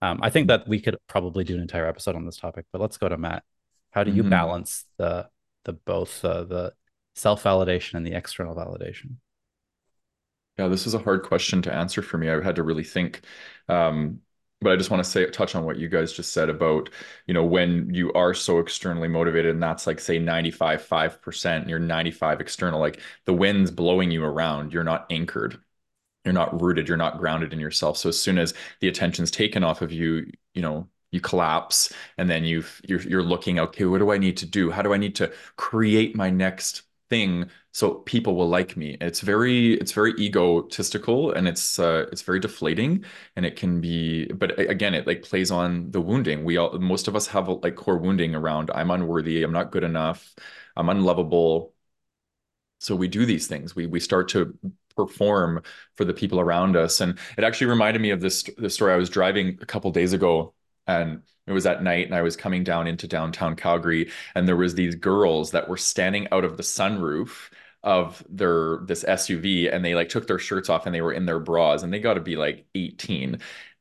Um, 0.00 0.18
I 0.22 0.30
think 0.30 0.48
that 0.48 0.66
we 0.66 0.80
could 0.80 0.96
probably 1.08 1.44
do 1.44 1.54
an 1.54 1.62
entire 1.62 1.86
episode 1.86 2.16
on 2.16 2.24
this 2.24 2.36
topic, 2.36 2.66
but 2.72 2.80
let's 2.80 2.96
go 2.96 3.08
to 3.08 3.16
Matt. 3.16 3.44
How 3.92 4.04
do 4.04 4.10
you 4.10 4.22
mm-hmm. 4.22 4.30
balance 4.30 4.84
the 4.98 5.28
the 5.64 5.74
both 5.74 6.24
uh, 6.24 6.44
the 6.44 6.72
self 7.14 7.42
validation 7.42 7.94
and 7.94 8.06
the 8.06 8.14
external 8.14 8.56
validation? 8.56 9.16
Yeah, 10.58 10.68
this 10.68 10.86
is 10.86 10.94
a 10.94 10.98
hard 10.98 11.22
question 11.22 11.62
to 11.62 11.72
answer 11.74 12.02
for 12.02 12.18
me. 12.18 12.28
I 12.30 12.42
had 12.42 12.56
to 12.56 12.62
really 12.62 12.84
think. 12.84 13.22
Um, 13.68 14.20
but 14.60 14.72
I 14.72 14.76
just 14.76 14.90
want 14.90 15.02
to 15.02 15.10
say 15.10 15.26
touch 15.26 15.54
on 15.56 15.64
what 15.64 15.78
you 15.78 15.88
guys 15.88 16.12
just 16.12 16.32
said 16.32 16.48
about, 16.48 16.88
you 17.26 17.34
know, 17.34 17.44
when 17.44 17.92
you 17.92 18.12
are 18.12 18.32
so 18.34 18.58
externally 18.60 19.08
motivated 19.08 19.52
and 19.54 19.62
that's 19.62 19.86
like 19.86 19.98
say 19.98 20.18
95, 20.18 20.82
5%, 20.82 21.62
and 21.62 21.70
you're 21.70 21.78
95 21.80 22.40
external, 22.40 22.78
like 22.78 23.00
the 23.24 23.32
wind's 23.32 23.70
blowing 23.72 24.10
you 24.10 24.22
around, 24.24 24.72
you're 24.72 24.84
not 24.84 25.06
anchored 25.10 25.58
you're 26.24 26.34
not 26.34 26.60
rooted 26.60 26.88
you're 26.88 26.96
not 26.96 27.18
grounded 27.18 27.52
in 27.52 27.60
yourself 27.60 27.96
so 27.96 28.08
as 28.08 28.18
soon 28.18 28.38
as 28.38 28.54
the 28.80 28.88
attention's 28.88 29.30
taken 29.30 29.64
off 29.64 29.82
of 29.82 29.92
you 29.92 30.30
you 30.54 30.62
know 30.62 30.88
you 31.10 31.20
collapse 31.20 31.92
and 32.18 32.30
then 32.30 32.44
you 32.44 32.64
you're, 32.88 33.00
you're 33.02 33.22
looking 33.22 33.58
okay 33.58 33.84
what 33.86 33.98
do 33.98 34.12
i 34.12 34.18
need 34.18 34.36
to 34.36 34.46
do 34.46 34.70
how 34.70 34.82
do 34.82 34.92
i 34.92 34.96
need 34.96 35.16
to 35.16 35.32
create 35.56 36.16
my 36.16 36.30
next 36.30 36.82
thing 37.10 37.48
so 37.72 37.94
people 37.94 38.34
will 38.36 38.48
like 38.48 38.76
me. 38.76 38.96
It's 39.00 39.20
very 39.20 39.74
it's 39.74 39.92
very 39.92 40.12
egotistical 40.18 41.32
and 41.32 41.48
it's 41.48 41.78
uh 41.78 42.06
it's 42.12 42.22
very 42.22 42.38
deflating 42.40 43.04
and 43.36 43.46
it 43.46 43.56
can 43.56 43.80
be 43.80 44.26
but 44.26 44.58
again 44.58 44.94
it 44.94 45.06
like 45.06 45.22
plays 45.22 45.50
on 45.50 45.90
the 45.90 46.00
wounding. 46.00 46.44
We 46.44 46.58
all 46.58 46.78
most 46.78 47.08
of 47.08 47.16
us 47.16 47.26
have 47.28 47.48
like 47.48 47.76
core 47.76 47.98
wounding 47.98 48.34
around. 48.34 48.70
I'm 48.74 48.90
unworthy. 48.90 49.42
I'm 49.42 49.52
not 49.52 49.72
good 49.72 49.84
enough. 49.84 50.34
I'm 50.76 50.88
unlovable. 50.90 51.74
So 52.80 52.96
we 52.96 53.08
do 53.08 53.24
these 53.26 53.46
things. 53.46 53.74
We 53.76 53.86
we 53.86 54.00
start 54.00 54.28
to 54.30 54.56
perform 54.96 55.62
for 55.96 56.04
the 56.04 56.12
people 56.14 56.40
around 56.40 56.76
us. 56.76 57.00
And 57.00 57.18
it 57.38 57.44
actually 57.44 57.68
reminded 57.68 58.02
me 58.02 58.10
of 58.10 58.20
this 58.20 58.42
this 58.58 58.74
story. 58.74 58.92
I 58.92 58.96
was 58.96 59.10
driving 59.10 59.58
a 59.62 59.66
couple 59.66 59.90
days 59.92 60.12
ago 60.12 60.54
and 60.86 61.22
it 61.46 61.52
was 61.52 61.66
at 61.66 61.82
night 61.82 62.06
and 62.06 62.14
I 62.14 62.22
was 62.22 62.36
coming 62.36 62.64
down 62.64 62.86
into 62.86 63.06
downtown 63.08 63.56
Calgary 63.56 64.10
and 64.34 64.46
there 64.48 64.56
was 64.56 64.74
these 64.74 64.94
girls 64.96 65.52
that 65.52 65.68
were 65.68 65.76
standing 65.76 66.28
out 66.32 66.44
of 66.44 66.56
the 66.56 66.62
sunroof 66.62 67.50
of 67.84 68.24
their 68.28 68.78
this 68.86 69.04
SUV 69.04 69.68
and 69.68 69.84
they 69.84 69.94
like 69.94 70.08
took 70.08 70.26
their 70.26 70.38
shirts 70.38 70.68
off 70.70 70.86
and 70.86 70.94
they 70.94 71.00
were 71.02 71.12
in 71.12 71.26
their 71.26 71.40
bras 71.40 71.82
and 71.82 71.92
they 71.92 72.00
got 72.00 72.14
to 72.14 72.20
be 72.20 72.36
like 72.36 72.66
18 72.74 73.40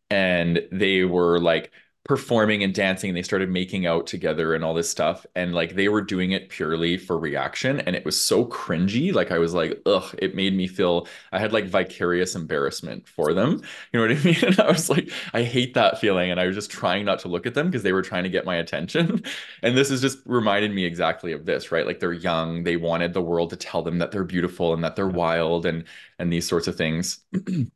and 0.10 0.68
they 0.72 1.04
were 1.04 1.40
like 1.40 1.72
performing 2.04 2.64
and 2.64 2.74
dancing 2.74 3.12
and 3.12 3.18
they 3.18 3.22
started 3.22 3.50
making 3.50 3.86
out 3.86 4.08
together 4.08 4.56
and 4.56 4.64
all 4.66 4.74
this 4.74 4.90
stuff 4.90 5.24
and 5.36 5.54
like 5.54 5.76
they 5.76 5.88
were 5.88 6.02
doing 6.02 6.32
it 6.32 6.50
purely 6.50 6.98
for 6.98 7.18
reaction 7.18 7.80
and 7.82 7.96
it 7.96 8.04
was 8.04 8.20
so 8.20 8.44
cringy 8.46 9.14
like 9.14 9.32
i 9.32 9.38
was 9.38 9.54
like 9.54 9.80
ugh 9.86 10.14
it 10.18 10.36
made 10.36 10.56
me 10.56 10.68
feel 10.68 11.08
i 11.32 11.38
had 11.40 11.54
like 11.54 11.68
vicarious 11.68 12.34
embarrassment 12.36 13.08
for 13.08 13.34
them 13.36 13.62
you 13.94 14.00
know 14.00 14.08
what 14.08 14.18
i 14.18 14.24
mean? 14.26 14.36
And 14.44 14.60
i 14.60 14.68
was 14.72 14.90
like 14.90 15.12
i 15.34 15.44
hate 15.44 15.76
that 15.76 16.00
feeling 16.00 16.32
and 16.32 16.40
i 16.40 16.48
was 16.48 16.56
just 16.56 16.72
trying 16.72 17.06
not 17.06 17.20
to 17.20 17.28
look 17.28 17.46
at 17.46 17.54
them 17.54 17.68
because 17.68 17.84
they 17.84 17.94
were 17.94 18.02
trying 18.02 18.24
to 18.24 18.30
get 18.30 18.46
my 18.46 18.56
attention. 18.56 19.24
And 19.64 19.78
this 19.78 19.92
is 19.92 20.02
just 20.02 20.20
reminded 20.26 20.74
me 20.74 20.86
exactly 20.86 21.34
of 21.34 21.46
this 21.46 21.72
right? 21.72 21.86
Like 21.86 22.00
they're 22.00 22.14
young 22.14 22.64
they 22.64 22.78
wanted 22.78 23.14
the 23.14 23.22
world 23.22 23.52
to 23.52 23.56
tell 23.56 23.82
them 23.84 24.00
that 24.00 24.12
they're 24.12 24.24
beautiful 24.24 24.74
and 24.74 24.84
that 24.84 24.96
they're 24.96 25.08
wild 25.08 25.66
and 25.66 25.84
and 26.20 26.32
these 26.34 26.48
sorts 26.48 26.68
of 26.68 26.76
things. 26.76 27.20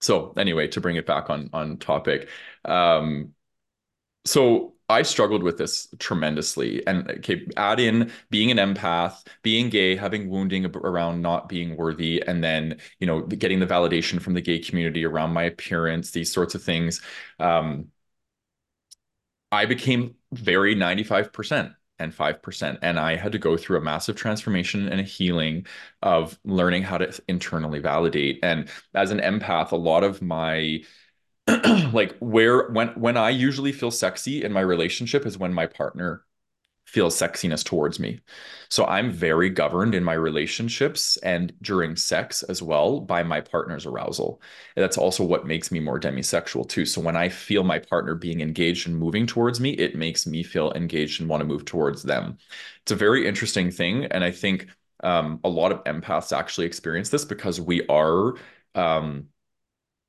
So 0.00 0.32
anyway 0.36 0.68
to 0.68 0.80
bring 0.80 0.96
it 0.96 1.06
back 1.06 1.30
on 1.30 1.50
on 1.52 1.78
topic 1.78 2.28
um 2.64 3.34
so 4.28 4.74
I 4.88 5.02
struggled 5.02 5.42
with 5.42 5.58
this 5.58 5.88
tremendously. 5.98 6.86
And 6.86 7.10
okay, 7.10 7.46
add 7.56 7.78
in 7.80 8.10
being 8.30 8.50
an 8.50 8.56
empath, 8.58 9.26
being 9.42 9.68
gay, 9.68 9.96
having 9.96 10.30
wounding 10.30 10.64
around 10.66 11.20
not 11.20 11.48
being 11.48 11.76
worthy, 11.76 12.22
and 12.26 12.42
then, 12.42 12.78
you 12.98 13.06
know, 13.06 13.20
getting 13.22 13.60
the 13.60 13.66
validation 13.66 14.20
from 14.20 14.34
the 14.34 14.40
gay 14.40 14.58
community 14.58 15.04
around 15.04 15.32
my 15.32 15.44
appearance, 15.44 16.10
these 16.10 16.32
sorts 16.32 16.54
of 16.54 16.62
things. 16.62 17.02
Um, 17.38 17.88
I 19.52 19.66
became 19.66 20.14
very 20.32 20.74
95% 20.74 21.74
and 21.98 22.12
5%. 22.12 22.78
And 22.82 22.98
I 22.98 23.16
had 23.16 23.32
to 23.32 23.38
go 23.38 23.56
through 23.56 23.78
a 23.78 23.80
massive 23.82 24.16
transformation 24.16 24.88
and 24.88 25.00
a 25.00 25.04
healing 25.04 25.66
of 26.02 26.38
learning 26.44 26.82
how 26.82 26.98
to 26.98 27.12
internally 27.28 27.80
validate. 27.80 28.38
And 28.42 28.68
as 28.94 29.10
an 29.10 29.18
empath, 29.20 29.72
a 29.72 29.76
lot 29.76 30.04
of 30.04 30.22
my 30.22 30.82
like 31.92 32.16
where 32.18 32.68
when 32.70 32.88
when 32.88 33.16
I 33.16 33.30
usually 33.30 33.72
feel 33.72 33.90
sexy 33.90 34.44
in 34.44 34.52
my 34.52 34.60
relationship 34.60 35.26
is 35.26 35.38
when 35.38 35.52
my 35.54 35.66
partner 35.66 36.24
feels 36.86 37.18
sexiness 37.18 37.64
towards 37.64 38.00
me. 38.00 38.20
So 38.70 38.86
I'm 38.86 39.12
very 39.12 39.50
governed 39.50 39.94
in 39.94 40.04
my 40.04 40.14
relationships 40.14 41.18
and 41.18 41.52
during 41.62 41.96
sex 41.96 42.42
as 42.44 42.62
well 42.62 43.00
by 43.00 43.22
my 43.22 43.42
partner's 43.42 43.84
arousal. 43.86 44.40
And 44.74 44.82
that's 44.82 44.96
also 44.96 45.22
what 45.22 45.46
makes 45.46 45.70
me 45.70 45.80
more 45.80 46.00
demisexual 46.00 46.66
too. 46.68 46.86
So 46.86 47.02
when 47.02 47.16
I 47.16 47.28
feel 47.28 47.62
my 47.62 47.78
partner 47.78 48.14
being 48.14 48.40
engaged 48.40 48.88
and 48.88 48.96
moving 48.96 49.26
towards 49.26 49.60
me, 49.60 49.72
it 49.72 49.96
makes 49.96 50.26
me 50.26 50.42
feel 50.42 50.72
engaged 50.72 51.20
and 51.20 51.28
want 51.28 51.42
to 51.42 51.46
move 51.46 51.66
towards 51.66 52.02
them. 52.02 52.38
It's 52.82 52.92
a 52.92 52.96
very 52.96 53.28
interesting 53.28 53.70
thing. 53.70 54.06
And 54.06 54.24
I 54.24 54.30
think 54.30 54.68
um, 55.02 55.40
a 55.44 55.48
lot 55.48 55.72
of 55.72 55.84
empaths 55.84 56.36
actually 56.36 56.66
experience 56.66 57.10
this 57.10 57.24
because 57.26 57.60
we 57.60 57.86
are 57.88 58.34
um, 58.74 59.28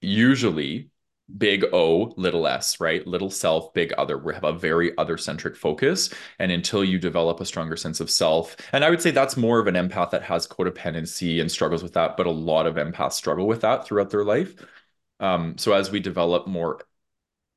usually 0.01 0.89
big 1.37 1.65
O, 1.73 2.13
little 2.17 2.47
s, 2.47 2.79
right? 2.79 3.05
Little 3.05 3.29
self, 3.29 3.73
big 3.73 3.93
other. 3.97 4.17
We 4.17 4.33
have 4.33 4.43
a 4.43 4.53
very 4.53 4.97
other 4.97 5.17
centric 5.17 5.55
focus. 5.55 6.09
And 6.39 6.51
until 6.51 6.83
you 6.83 6.99
develop 6.99 7.39
a 7.39 7.45
stronger 7.45 7.77
sense 7.77 7.99
of 7.99 8.09
self, 8.09 8.55
and 8.73 8.83
I 8.83 8.89
would 8.89 9.01
say 9.01 9.11
that's 9.11 9.37
more 9.37 9.59
of 9.59 9.67
an 9.67 9.75
empath 9.75 10.11
that 10.11 10.23
has 10.23 10.47
codependency 10.47 11.39
and 11.41 11.51
struggles 11.51 11.83
with 11.83 11.93
that, 11.93 12.17
but 12.17 12.27
a 12.27 12.31
lot 12.31 12.67
of 12.67 12.75
empaths 12.75 13.13
struggle 13.13 13.47
with 13.47 13.61
that 13.61 13.85
throughout 13.85 14.09
their 14.09 14.23
life. 14.23 14.55
Um, 15.19 15.57
so 15.57 15.73
as 15.73 15.91
we 15.91 15.99
develop 15.99 16.47
more, 16.47 16.81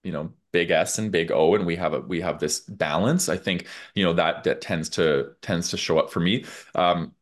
you 0.05 0.13
know, 0.13 0.33
big 0.53 0.71
S 0.71 0.99
and 0.99 1.13
big 1.13 1.31
O, 1.33 1.55
and 1.55 1.65
we 1.67 1.77
have 1.77 1.95
a 1.95 2.01
we 2.01 2.21
have 2.21 2.39
this 2.41 2.61
balance, 2.61 3.29
I 3.29 3.37
think, 3.37 3.69
you 3.95 4.05
know, 4.05 4.13
that 4.15 4.45
that 4.45 4.61
tends 4.61 4.89
to 4.91 5.33
tends 5.43 5.71
to 5.71 5.77
show 5.77 5.99
up 5.99 6.11
for 6.11 6.21
me. 6.21 6.45
Um, 6.75 7.15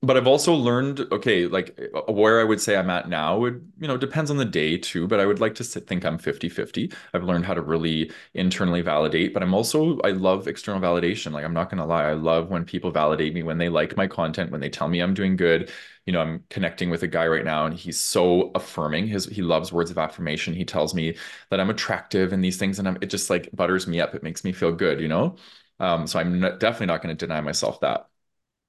but 0.00 0.16
I've 0.16 0.28
also 0.28 0.54
learned, 0.54 1.00
okay, 1.10 1.46
like 1.46 1.76
uh, 1.92 2.12
where 2.12 2.40
I 2.40 2.44
would 2.44 2.60
say 2.60 2.76
I'm 2.76 2.88
at 2.88 3.08
now 3.08 3.36
would, 3.38 3.72
you 3.80 3.88
know, 3.88 3.96
depends 3.96 4.30
on 4.30 4.36
the 4.36 4.44
day 4.44 4.78
too, 4.78 5.08
but 5.08 5.18
I 5.18 5.26
would 5.26 5.40
like 5.40 5.56
to 5.56 5.64
think 5.64 6.04
I'm 6.04 6.18
50 6.18 6.48
50. 6.48 6.92
I've 7.12 7.24
learned 7.24 7.44
how 7.46 7.54
to 7.54 7.62
really 7.62 8.12
internally 8.34 8.80
validate, 8.80 9.34
but 9.34 9.42
I'm 9.42 9.54
also, 9.54 9.98
I 10.02 10.10
love 10.10 10.46
external 10.46 10.80
validation. 10.80 11.32
Like, 11.32 11.44
I'm 11.44 11.52
not 11.52 11.68
going 11.68 11.78
to 11.78 11.84
lie. 11.84 12.04
I 12.04 12.12
love 12.12 12.48
when 12.48 12.64
people 12.64 12.92
validate 12.92 13.34
me, 13.34 13.42
when 13.42 13.58
they 13.58 13.68
like 13.68 13.96
my 13.96 14.06
content, 14.06 14.52
when 14.52 14.60
they 14.60 14.70
tell 14.70 14.86
me 14.88 15.00
I'm 15.00 15.14
doing 15.14 15.34
good. 15.36 15.70
You 16.06 16.12
know, 16.12 16.20
I'm 16.20 16.44
connecting 16.48 16.90
with 16.90 17.02
a 17.02 17.08
guy 17.08 17.26
right 17.26 17.44
now 17.44 17.66
and 17.66 17.74
he's 17.74 17.98
so 17.98 18.52
affirming. 18.54 19.08
His, 19.08 19.26
he 19.26 19.42
loves 19.42 19.72
words 19.72 19.90
of 19.90 19.98
affirmation. 19.98 20.54
He 20.54 20.64
tells 20.64 20.94
me 20.94 21.16
that 21.50 21.58
I'm 21.60 21.70
attractive 21.70 22.32
and 22.32 22.42
these 22.42 22.56
things, 22.56 22.78
and 22.78 22.86
I'm, 22.88 22.98
it 23.00 23.06
just 23.10 23.30
like 23.30 23.50
butters 23.52 23.86
me 23.88 24.00
up. 24.00 24.14
It 24.14 24.22
makes 24.22 24.44
me 24.44 24.52
feel 24.52 24.72
good, 24.72 25.00
you 25.00 25.08
know? 25.08 25.36
Um, 25.80 26.06
so 26.06 26.18
I'm 26.18 26.40
not, 26.40 26.60
definitely 26.60 26.86
not 26.86 27.02
going 27.02 27.16
to 27.16 27.26
deny 27.26 27.40
myself 27.40 27.80
that 27.80 28.08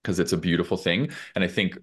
because 0.10 0.20
it's 0.20 0.34
a 0.34 0.38
beautiful 0.38 0.76
thing. 0.76 1.10
And 1.36 1.44
I 1.44 1.48
think 1.48 1.78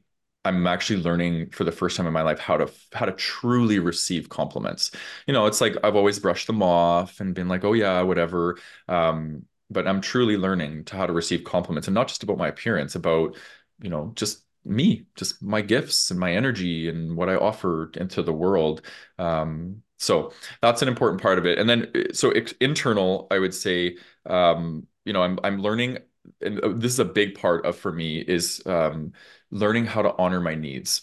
I'm 0.44 0.66
actually 0.66 1.00
learning 1.02 1.50
for 1.50 1.62
the 1.62 1.70
first 1.72 1.96
time 1.96 2.06
in 2.08 2.12
my 2.12 2.22
life 2.22 2.40
how 2.40 2.56
to 2.56 2.72
how 2.92 3.06
to 3.06 3.12
truly 3.12 3.78
receive 3.78 4.28
compliments. 4.28 4.90
You 5.28 5.32
know, 5.32 5.46
it's 5.46 5.60
like 5.60 5.76
I've 5.84 5.94
always 5.96 6.18
brushed 6.18 6.48
them 6.48 6.62
off 6.62 7.20
and 7.20 7.34
been 7.34 7.48
like, 7.48 7.64
oh 7.64 7.72
yeah, 7.72 8.02
whatever. 8.02 8.58
Um, 8.88 9.44
but 9.70 9.86
I'm 9.86 10.00
truly 10.00 10.36
learning 10.36 10.84
to 10.86 10.96
how 10.96 11.06
to 11.06 11.12
receive 11.12 11.44
compliments 11.44 11.86
and 11.88 11.94
not 11.94 12.08
just 12.08 12.22
about 12.24 12.38
my 12.38 12.48
appearance, 12.48 12.96
about 12.96 13.36
you 13.80 13.90
know 13.90 14.10
just 14.16 14.42
me, 14.64 15.06
just 15.14 15.40
my 15.42 15.60
gifts 15.60 16.10
and 16.10 16.18
my 16.18 16.32
energy 16.34 16.88
and 16.88 17.16
what 17.16 17.28
I 17.28 17.36
offer 17.36 17.90
into 17.94 18.22
the 18.22 18.32
world. 18.32 18.82
Um, 19.18 19.82
so 19.98 20.32
that's 20.60 20.82
an 20.82 20.88
important 20.88 21.22
part 21.22 21.38
of 21.38 21.46
it. 21.46 21.58
And 21.58 21.68
then 21.70 21.92
so 22.12 22.32
internal, 22.60 23.28
I 23.30 23.38
would 23.38 23.54
say, 23.54 23.96
um, 24.26 24.86
you 25.04 25.12
know, 25.12 25.22
I'm 25.22 25.38
I'm 25.44 25.60
learning 25.62 25.98
and 26.40 26.60
uh, 26.60 26.72
this 26.74 26.92
is 26.92 26.98
a 26.98 27.04
big 27.04 27.38
part 27.38 27.64
of 27.66 27.76
for 27.76 27.92
me 27.92 28.18
is 28.18 28.62
um, 28.66 29.12
learning 29.50 29.86
how 29.86 30.02
to 30.02 30.14
honor 30.18 30.40
my 30.40 30.54
needs. 30.54 31.02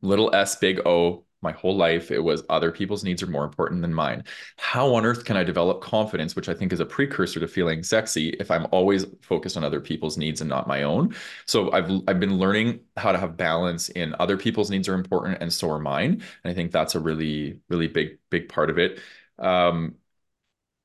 Little 0.00 0.32
s, 0.34 0.56
big 0.56 0.80
O, 0.86 1.24
my 1.40 1.52
whole 1.52 1.76
life 1.76 2.10
it 2.10 2.18
was 2.18 2.42
other 2.48 2.70
people's 2.72 3.04
needs 3.04 3.22
are 3.22 3.26
more 3.28 3.44
important 3.44 3.80
than 3.82 3.94
mine. 3.94 4.24
How 4.56 4.94
on 4.94 5.04
earth 5.04 5.24
can 5.24 5.36
i 5.36 5.44
develop 5.44 5.80
confidence 5.80 6.34
which 6.34 6.48
i 6.48 6.54
think 6.54 6.72
is 6.72 6.80
a 6.80 6.86
precursor 6.86 7.38
to 7.38 7.46
feeling 7.46 7.82
sexy 7.84 8.30
if 8.40 8.50
i'm 8.50 8.66
always 8.72 9.06
focused 9.22 9.56
on 9.56 9.62
other 9.62 9.80
people's 9.80 10.16
needs 10.18 10.40
and 10.40 10.50
not 10.50 10.66
my 10.66 10.82
own? 10.82 11.14
So 11.46 11.70
i've 11.72 11.90
i've 12.08 12.18
been 12.20 12.38
learning 12.38 12.80
how 12.96 13.12
to 13.12 13.18
have 13.18 13.36
balance 13.36 13.88
in 13.90 14.14
other 14.18 14.36
people's 14.36 14.68
needs 14.70 14.88
are 14.88 14.94
important 14.94 15.38
and 15.40 15.52
so 15.52 15.70
are 15.70 15.78
mine 15.78 16.22
and 16.44 16.50
i 16.50 16.54
think 16.54 16.72
that's 16.72 16.94
a 16.96 17.00
really 17.00 17.60
really 17.68 17.86
big 17.88 18.18
big 18.30 18.48
part 18.48 18.68
of 18.70 18.78
it. 18.78 19.00
Um 19.38 19.94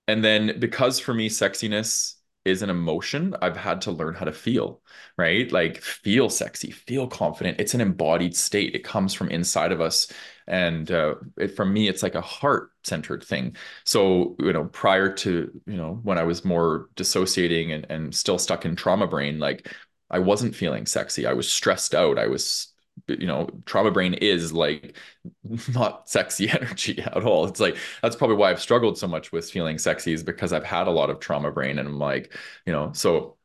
and 0.08 0.24
then 0.24 0.60
because 0.60 1.00
for 1.00 1.14
me 1.14 1.30
sexiness 1.30 2.16
is 2.46 2.62
an 2.62 2.70
emotion 2.70 3.36
I've 3.42 3.56
had 3.58 3.82
to 3.82 3.92
learn 3.92 4.16
how 4.16 4.26
to 4.26 4.34
feel, 4.34 4.82
right? 5.18 5.50
Like 5.52 5.82
feel 5.82 6.30
sexy, 6.30 6.72
feel 6.72 7.08
confident. 7.08 7.60
It's 7.60 7.74
an 7.74 7.82
embodied 7.82 8.36
state. 8.36 8.76
It 8.76 8.84
comes 8.84 9.14
from 9.14 9.30
inside 9.30 9.72
of 9.72 9.80
us. 9.82 10.12
And 10.48 10.92
uh, 10.92 11.16
it, 11.38 11.56
for 11.56 11.66
me, 11.66 11.88
it's 11.88 12.04
like 12.04 12.16
a 12.16 12.22
heart 12.22 12.72
centered 12.84 13.24
thing. 13.24 13.56
So, 13.86 14.36
you 14.40 14.52
know, 14.52 14.66
prior 14.66 15.14
to, 15.14 15.62
you 15.66 15.78
know, 15.78 16.00
when 16.04 16.18
I 16.18 16.24
was 16.24 16.44
more 16.44 16.90
dissociating 16.96 17.72
and, 17.72 17.86
and 17.90 18.14
still 18.14 18.38
stuck 18.38 18.66
in 18.66 18.76
trauma 18.76 19.08
brain, 19.08 19.40
like 19.40 19.74
I 20.10 20.20
wasn't 20.20 20.56
feeling 20.56 20.86
sexy. 20.86 21.26
I 21.26 21.34
was 21.34 21.50
stressed 21.52 21.96
out. 21.96 22.20
I 22.20 22.28
was 22.28 22.73
you 23.08 23.28
know 23.28 23.50
trauma 23.66 23.92
brain 23.92 24.14
is 24.16 24.54
like 24.54 24.98
not 25.74 26.10
sexy 26.10 26.50
energy 26.52 27.02
at 27.02 27.24
all. 27.24 27.46
It's 27.46 27.60
like 27.60 27.78
that's 28.02 28.16
probably 28.16 28.38
why 28.38 28.52
i've 28.52 28.62
struggled 28.62 28.98
so 28.98 29.08
much 29.08 29.32
with 29.32 29.50
feeling 29.50 29.78
sexy 29.78 30.14
is 30.14 30.24
because 30.24 30.54
i've 30.54 30.64
had 30.64 30.88
a 30.88 30.92
lot 30.92 31.10
of 31.10 31.20
trauma 31.20 31.52
brain 31.52 31.80
and 31.80 31.88
i'm 31.88 32.00
like 32.00 32.34
you 32.66 32.74
know 32.74 32.92
so 32.94 33.38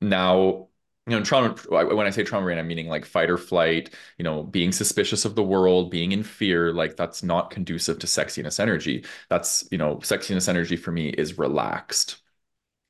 now 0.00 0.68
you 1.06 1.16
know 1.18 1.22
trauma 1.24 1.50
when 1.68 2.06
i 2.06 2.10
say 2.10 2.22
trauma 2.22 2.44
brain 2.46 2.58
i'm 2.58 2.66
meaning 2.68 2.88
like 2.88 3.04
fight 3.04 3.30
or 3.30 3.38
flight 3.38 3.90
you 4.18 4.24
know 4.24 4.42
being 4.44 4.72
suspicious 4.72 5.24
of 5.24 5.34
the 5.34 5.42
world 5.42 5.90
being 5.90 6.12
in 6.12 6.22
fear 6.22 6.72
like 6.72 6.96
that's 6.96 7.22
not 7.22 7.50
conducive 7.50 7.98
to 7.98 8.06
sexiness 8.06 8.60
energy. 8.60 9.04
That's 9.28 9.66
you 9.70 9.78
know 9.78 9.96
sexiness 9.96 10.48
energy 10.48 10.76
for 10.76 10.92
me 10.92 11.08
is 11.10 11.38
relaxed 11.38 12.21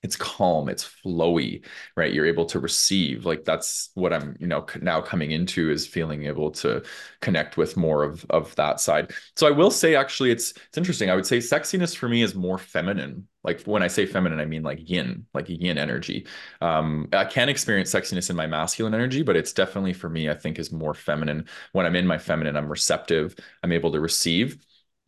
it's 0.03 0.17
calm 0.17 0.69
it's 0.69 0.85
flowy 0.85 1.65
right? 1.97 2.13
You're 2.13 2.27
able 2.27 2.47
to 2.47 2.59
receive 2.61 3.25
like 3.27 3.45
that's 3.45 3.91
what 3.95 4.13
i'm 4.13 4.37
you 4.41 4.47
know 4.47 4.67
now 4.81 5.01
coming 5.01 5.31
into 5.31 5.71
is 5.71 5.87
feeling 5.87 6.25
able 6.25 6.51
to 6.53 6.83
connect 7.21 7.57
with 7.57 7.77
more 7.77 8.03
of 8.03 8.25
of 8.31 8.55
that 8.57 8.81
side. 8.81 9.13
So 9.37 9.47
i 9.47 9.51
will 9.51 9.71
say 9.71 9.95
actually 9.95 10.31
it's 10.31 10.53
it's 10.53 10.79
interesting. 10.79 11.11
I 11.11 11.15
would 11.15 11.27
say 11.27 11.39
sexiness 11.39 11.95
for 11.95 12.09
me 12.09 12.23
is 12.23 12.35
more 12.35 12.59
feminine. 12.59 13.29
Like 13.45 13.63
when 13.65 13.83
i 13.83 13.89
say 13.89 14.07
feminine 14.07 14.41
i 14.41 14.45
mean 14.45 14.63
like 14.63 14.89
yin 14.89 15.27
like 15.35 15.49
yin 15.49 15.79
energy. 15.79 16.27
Um 16.61 17.09
i 17.13 17.25
can 17.25 17.49
experience 17.49 17.93
sexiness 17.93 18.31
in 18.31 18.37
my 18.37 18.47
masculine 18.47 18.95
energy 18.95 19.23
but 19.23 19.37
it's 19.37 19.53
definitely 19.53 19.93
for 19.93 20.09
me 20.09 20.29
i 20.31 20.35
think 20.35 20.59
is 20.59 20.73
more 20.73 20.95
feminine. 20.95 21.47
When 21.73 21.87
i'm 21.87 21.97
in 21.97 22.07
my 22.07 22.19
feminine 22.19 22.57
i'm 22.57 22.69
receptive 22.69 23.35
i'm 23.63 23.73
able 23.73 23.93
to 23.93 24.01
receive 24.01 24.59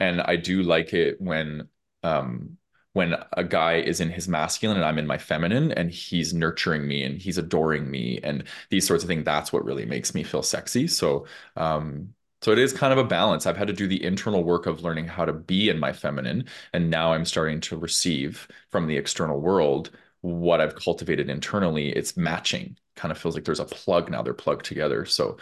and 0.01 0.21
i 0.21 0.37
do 0.37 0.63
like 0.63 0.93
it 0.93 1.21
when 1.21 1.69
um 2.03 2.59
when 2.95 3.15
a 3.35 3.45
guy 3.45 3.75
is 3.77 4.01
in 4.01 4.11
his 4.11 4.29
masculine 4.29 4.79
and 4.79 4.87
I'm 4.87 4.99
in 4.99 5.07
my 5.07 5.19
feminine 5.19 5.73
and 5.73 5.91
he's 5.91 6.35
nurturing 6.35 6.89
me 6.89 7.05
and 7.05 7.21
he's 7.21 7.39
adoring 7.39 7.91
me 7.91 8.21
and 8.25 8.45
these 8.71 8.87
sorts 8.87 9.05
of 9.05 9.09
things 9.09 9.25
that's 9.25 9.53
what 9.53 9.65
really 9.65 9.87
makes 9.87 10.15
me 10.15 10.25
feel 10.25 10.43
sexy. 10.43 10.89
So 10.89 11.27
um 11.57 12.15
so 12.43 12.53
it 12.53 12.59
is 12.59 12.75
kind 12.75 12.93
of 12.93 12.99
a 12.99 13.05
balance. 13.05 13.47
I've 13.47 13.57
had 13.57 13.69
to 13.69 13.73
do 13.73 13.87
the 13.89 14.03
internal 14.05 14.45
work 14.45 14.67
of 14.67 14.83
learning 14.83 15.07
how 15.09 15.25
to 15.25 15.33
be 15.33 15.71
in 15.71 15.79
my 15.79 15.93
feminine 15.93 16.47
and 16.73 16.91
now 16.91 17.13
I'm 17.13 17.25
starting 17.25 17.61
to 17.63 17.77
receive 17.79 18.49
from 18.71 18.87
the 18.87 18.97
external 18.97 19.41
world 19.41 19.91
what 20.21 20.61
I've 20.61 20.75
cultivated 20.77 21.31
internally. 21.31 21.91
It's 21.91 22.17
matching. 22.17 22.77
Kind 22.97 23.13
of 23.13 23.19
feels 23.19 23.35
like 23.35 23.45
there's 23.45 23.61
a 23.61 23.65
plug 23.65 24.11
now 24.11 24.23
they're 24.23 24.35
plugged 24.35 24.65
together. 24.67 25.05
So 25.05 25.39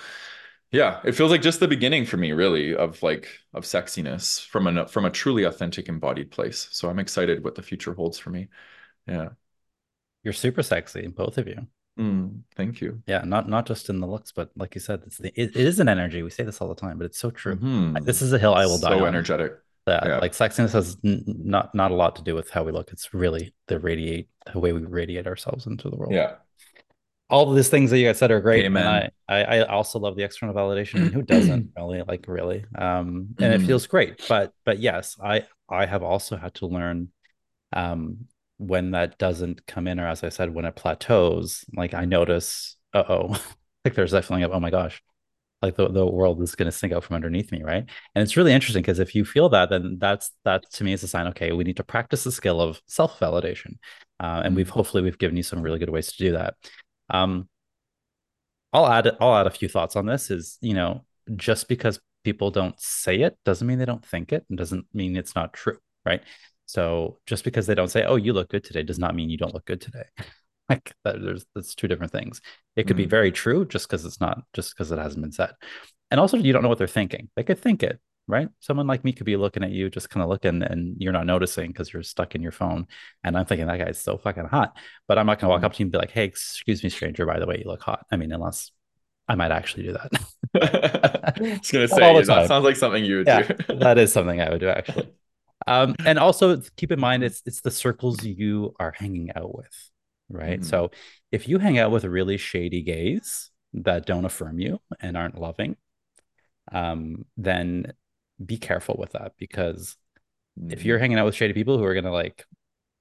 yeah, 0.73 1.01
it 1.05 1.12
feels 1.12 1.31
like 1.31 1.43
just 1.43 1.61
the 1.61 1.68
beginning 1.68 2.07
for 2.07 2.16
me, 2.16 2.33
really, 2.33 2.75
of 2.75 3.03
like 3.03 3.29
of 3.53 3.64
sexiness 3.64 4.45
from 4.45 4.66
a 4.66 4.89
from 4.89 5.05
a 5.05 5.11
truly 5.11 5.45
authentic, 5.45 5.89
embodied 5.89 6.31
place. 6.31 6.68
So 6.73 6.89
I'm 6.89 6.99
excited 6.99 7.45
what 7.45 7.55
the 7.55 7.62
future 7.62 7.93
holds 7.93 8.18
for 8.18 8.31
me. 8.31 8.49
Yeah, 9.07 9.31
you're 10.25 10.33
super 10.33 10.62
sexy, 10.62 11.07
both 11.09 11.37
of 11.37 11.47
you. 11.47 11.66
Mm, 11.99 12.41
thank 12.57 12.81
you. 12.81 13.03
Yeah, 13.07 13.23
not 13.25 13.51
not 13.51 13.66
just 13.66 13.91
in 13.91 14.01
the 14.01 14.07
looks, 14.07 14.33
but 14.33 14.51
like 14.57 14.75
you 14.75 14.81
said, 14.81 15.03
it's 15.07 15.18
the 15.18 15.29
it, 15.39 15.51
it 15.55 15.57
is 15.57 15.79
an 15.79 15.89
energy. 15.89 16.23
We 16.23 16.31
say 16.31 16.43
this 16.43 16.61
all 16.62 16.68
the 16.68 16.75
time, 16.75 16.97
but 16.97 17.05
it's 17.05 17.18
so 17.18 17.31
true. 17.31 17.57
Mm-hmm. 17.57 18.05
This 18.05 18.23
is 18.23 18.33
a 18.33 18.39
hill 18.39 18.55
I 18.55 18.64
will 18.64 18.79
so 18.79 18.89
die. 18.89 18.99
So 18.99 19.05
energetic. 19.05 19.53
That 19.85 20.07
yeah. 20.07 20.18
like 20.18 20.33
sexiness 20.33 20.73
has 20.73 20.97
n- 21.05 21.25
not 21.27 21.75
not 21.75 21.91
a 21.91 21.95
lot 21.95 22.16
to 22.16 22.23
do 22.23 22.35
with 22.35 22.49
how 22.49 22.62
we 22.62 22.73
look. 22.73 22.93
It's 22.93 23.12
really 23.12 23.53
the 23.66 23.79
radiate 23.79 24.29
the 24.51 24.59
way 24.59 24.73
we 24.73 24.81
radiate 24.81 25.27
ourselves 25.27 25.66
into 25.66 25.91
the 25.91 25.97
world. 25.97 26.14
Yeah, 26.14 26.37
all 27.33 27.49
of 27.49 27.57
these 27.57 27.70
things 27.70 27.91
that 27.91 27.99
you 27.99 28.07
guys 28.07 28.18
said 28.18 28.30
are 28.30 28.43
great. 28.43 28.66
Amen. 28.66 28.87
And 28.87 29.11
I, 29.26 29.43
I, 29.43 29.59
I 29.61 29.66
also 29.66 29.99
love 29.99 30.16
the 30.16 30.22
external 30.22 30.55
validation. 30.55 31.11
Who 31.11 31.22
doesn't 31.35 31.70
really 31.76 32.03
like 32.07 32.26
really? 32.28 32.66
Um, 32.76 33.35
and 33.39 33.53
mm-hmm. 33.53 33.64
it 33.64 33.66
feels 33.66 33.87
great. 33.87 34.22
But 34.28 34.53
but 34.64 34.78
yes, 34.78 35.16
I 35.22 35.47
I 35.68 35.87
have 35.87 36.03
also 36.03 36.37
had 36.37 36.55
to 36.57 36.66
learn 36.66 37.09
um 37.72 38.26
when 38.59 38.93
that 38.93 39.18
doesn't 39.18 39.66
come 39.66 39.89
in, 39.89 39.99
or 39.99 40.07
as 40.07 40.22
I 40.22 40.28
said, 40.28 40.55
when 40.55 40.66
it 40.66 40.76
plateaus, 40.76 41.64
like 41.74 41.95
I 41.95 42.05
notice, 42.05 42.76
uh 42.93 43.05
oh, 43.09 43.28
like 43.85 43.95
there's 43.95 44.12
definitely 44.12 44.45
oh 44.45 44.61
my 44.61 44.70
gosh, 44.70 45.03
like 45.62 45.76
the, 45.76 45.89
the 45.89 46.07
world 46.07 46.43
is 46.43 46.55
going 46.55 46.70
to 46.70 46.76
sink 46.76 46.93
out 46.93 47.05
from 47.05 47.16
underneath 47.16 47.53
me 47.53 47.62
right 47.62 47.85
and 48.14 48.22
it's 48.22 48.37
really 48.37 48.53
interesting 48.53 48.83
because 48.83 48.99
if 48.99 49.14
you 49.14 49.24
feel 49.24 49.49
that 49.49 49.70
then 49.70 49.97
that's 50.01 50.33
that 50.45 50.68
to 50.72 50.83
me 50.83 50.93
is 50.93 51.05
a 51.05 51.09
sign 51.09 51.28
okay 51.28 51.53
we 51.53 51.62
need 51.62 51.76
to 51.76 51.85
practice 51.85 52.24
the 52.24 52.33
skill 52.33 52.61
of 52.61 52.83
self-validation 52.89 53.76
uh, 54.18 54.43
and 54.45 54.57
we've 54.57 54.66
mm-hmm. 54.66 54.74
hopefully 54.74 55.03
we've 55.03 55.18
given 55.18 55.37
you 55.37 55.43
some 55.43 55.62
really 55.62 55.78
good 55.78 55.89
ways 55.89 56.11
to 56.12 56.18
do 56.18 56.33
that 56.33 56.55
um, 57.12 57.48
I'll 58.72 58.86
add 58.86 59.16
I'll 59.20 59.36
add 59.36 59.46
a 59.46 59.50
few 59.50 59.68
thoughts 59.68 59.96
on 59.96 60.06
this. 60.06 60.30
Is 60.30 60.58
you 60.60 60.74
know 60.74 61.04
just 61.36 61.68
because 61.68 62.00
people 62.24 62.50
don't 62.50 62.78
say 62.80 63.20
it 63.20 63.36
doesn't 63.44 63.66
mean 63.66 63.78
they 63.78 63.84
don't 63.84 64.04
think 64.04 64.32
it, 64.32 64.44
and 64.48 64.58
doesn't 64.58 64.86
mean 64.92 65.16
it's 65.16 65.34
not 65.34 65.52
true, 65.52 65.78
right? 66.04 66.22
So 66.66 67.18
just 67.26 67.44
because 67.44 67.66
they 67.66 67.74
don't 67.74 67.90
say, 67.90 68.04
"Oh, 68.04 68.16
you 68.16 68.32
look 68.32 68.48
good 68.48 68.64
today," 68.64 68.82
does 68.82 68.98
not 68.98 69.14
mean 69.14 69.30
you 69.30 69.36
don't 69.36 69.54
look 69.54 69.66
good 69.66 69.80
today. 69.80 70.04
like 70.68 70.92
that, 71.04 71.22
there's 71.22 71.44
that's 71.54 71.74
two 71.74 71.88
different 71.88 72.12
things. 72.12 72.40
It 72.76 72.84
could 72.86 72.96
mm-hmm. 72.96 73.04
be 73.04 73.10
very 73.10 73.32
true 73.32 73.66
just 73.66 73.88
because 73.88 74.04
it's 74.04 74.20
not, 74.20 74.42
just 74.54 74.74
because 74.74 74.90
it 74.90 74.98
hasn't 74.98 75.22
been 75.22 75.32
said, 75.32 75.52
and 76.10 76.18
also 76.18 76.36
you 76.38 76.52
don't 76.52 76.62
know 76.62 76.68
what 76.68 76.78
they're 76.78 76.86
thinking. 76.86 77.28
They 77.36 77.44
could 77.44 77.58
think 77.58 77.82
it, 77.82 78.00
right? 78.29 78.49
Someone 78.61 78.87
like 78.87 79.05
me 79.05 79.12
could 79.12 79.27
be 79.27 79.37
looking 79.37 79.64
at 79.64 79.70
you, 79.70 79.91
just 79.91 80.11
kind 80.11 80.23
of 80.23 80.29
looking, 80.29 80.62
and 80.62 80.97
you're 80.99 81.12
not 81.12 81.27
noticing 81.27 81.68
because 81.68 81.93
you're 81.93 82.03
stuck 82.03 82.35
in 82.35 82.43
your 82.43 82.53
phone. 82.53 82.87
And 83.25 83.37
I'm 83.37 83.47
thinking 83.47 83.66
that 83.66 83.79
guy's 83.79 84.01
so 84.01 84.18
fucking 84.18 84.47
hot, 84.47 84.77
but 85.09 85.18
I'm 85.18 85.27
not 85.27 85.39
gonna 85.39 85.51
walk 85.51 85.59
mm-hmm. 85.59 85.66
up 85.66 85.73
to 85.75 85.79
you 85.81 85.85
and 85.87 85.93
be 85.93 85.99
like, 85.99 86.11
"Hey, 86.11 86.25
excuse 86.25 86.83
me, 86.83 86.91
stranger. 86.91 87.27
By 87.27 87.39
the 87.39 87.47
way, 87.47 87.59
you 87.59 87.70
look 87.70 87.83
hot." 87.83 88.07
I 88.11 88.16
mean, 88.16 88.33
unless 88.33 88.70
I 89.29 89.35
might 89.35 89.51
actually 89.51 89.85
do 89.85 89.93
that. 89.93 90.11
I 91.41 91.41
was 91.41 91.70
gonna 91.70 91.89
say 91.89 92.03
all 92.03 92.14
the 92.14 92.23
that 92.23 92.35
time. 92.35 92.49
sounds 92.49 92.64
like 92.64 92.77
something 92.77 93.05
you 93.05 93.18
would 93.18 93.27
yeah, 93.27 93.43
do. 93.43 93.77
that 93.77 93.99
is 93.99 94.12
something 94.12 94.41
I 94.41 94.51
would 94.51 94.61
do 94.61 94.68
actually. 94.68 95.12
Um, 95.66 95.95
and 96.05 96.18
also 96.18 96.61
keep 96.77 96.93
in 96.93 97.01
mind 97.01 97.25
it's 97.25 97.43
it's 97.47 97.61
the 97.61 97.70
circles 97.70 98.25
you 98.25 98.75
are 98.79 98.93
hanging 98.93 99.31
out 99.35 99.55
with, 99.55 99.91
right? 100.29 100.61
Mhm. 100.61 100.64
So 100.64 100.91
if 101.31 101.49
you 101.49 101.59
hang 101.59 101.79
out 101.79 101.91
with 101.91 102.05
really 102.05 102.37
shady 102.37 102.83
gays 102.83 103.51
that 103.75 104.07
don't 104.07 104.25
affirm 104.25 104.59
you 104.59 104.81
and 105.01 105.16
aren't 105.16 105.39
loving, 105.39 105.77
um, 106.70 107.25
then 107.37 107.93
be 108.45 108.59
careful 108.59 108.97
with 108.99 109.12
that 109.12 109.33
because 109.39 109.97
if 110.68 110.85
you're 110.85 110.99
hanging 110.99 111.18
out 111.18 111.26
with 111.26 111.35
shady 111.35 111.53
people 111.53 111.78
who 111.78 111.85
are 111.85 111.95
gonna 111.95 112.12
like 112.12 112.45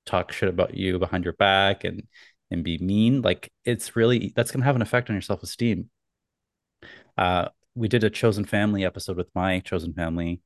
talk 0.06 0.32
shit 0.32 0.50
about 0.50 0.76
you 0.76 0.98
behind 1.00 1.24
your 1.24 1.34
back 1.34 1.84
and 1.84 2.04
and 2.50 2.64
be 2.64 2.78
mean, 2.80 3.22
like 3.22 3.52
it's 3.66 3.96
really 3.96 4.34
that's 4.36 4.52
gonna 4.52 4.66
have 4.66 4.76
an 4.76 4.82
effect 4.82 5.10
on 5.10 5.16
your 5.16 5.22
self-esteem. 5.22 5.90
Uh, 7.18 7.50
we 7.76 7.88
did 7.88 8.04
a 8.04 8.10
chosen 8.10 8.46
family 8.46 8.84
episode 8.86 9.18
with 9.18 9.30
my 9.34 9.60
chosen 9.60 9.94
family. 9.94 10.42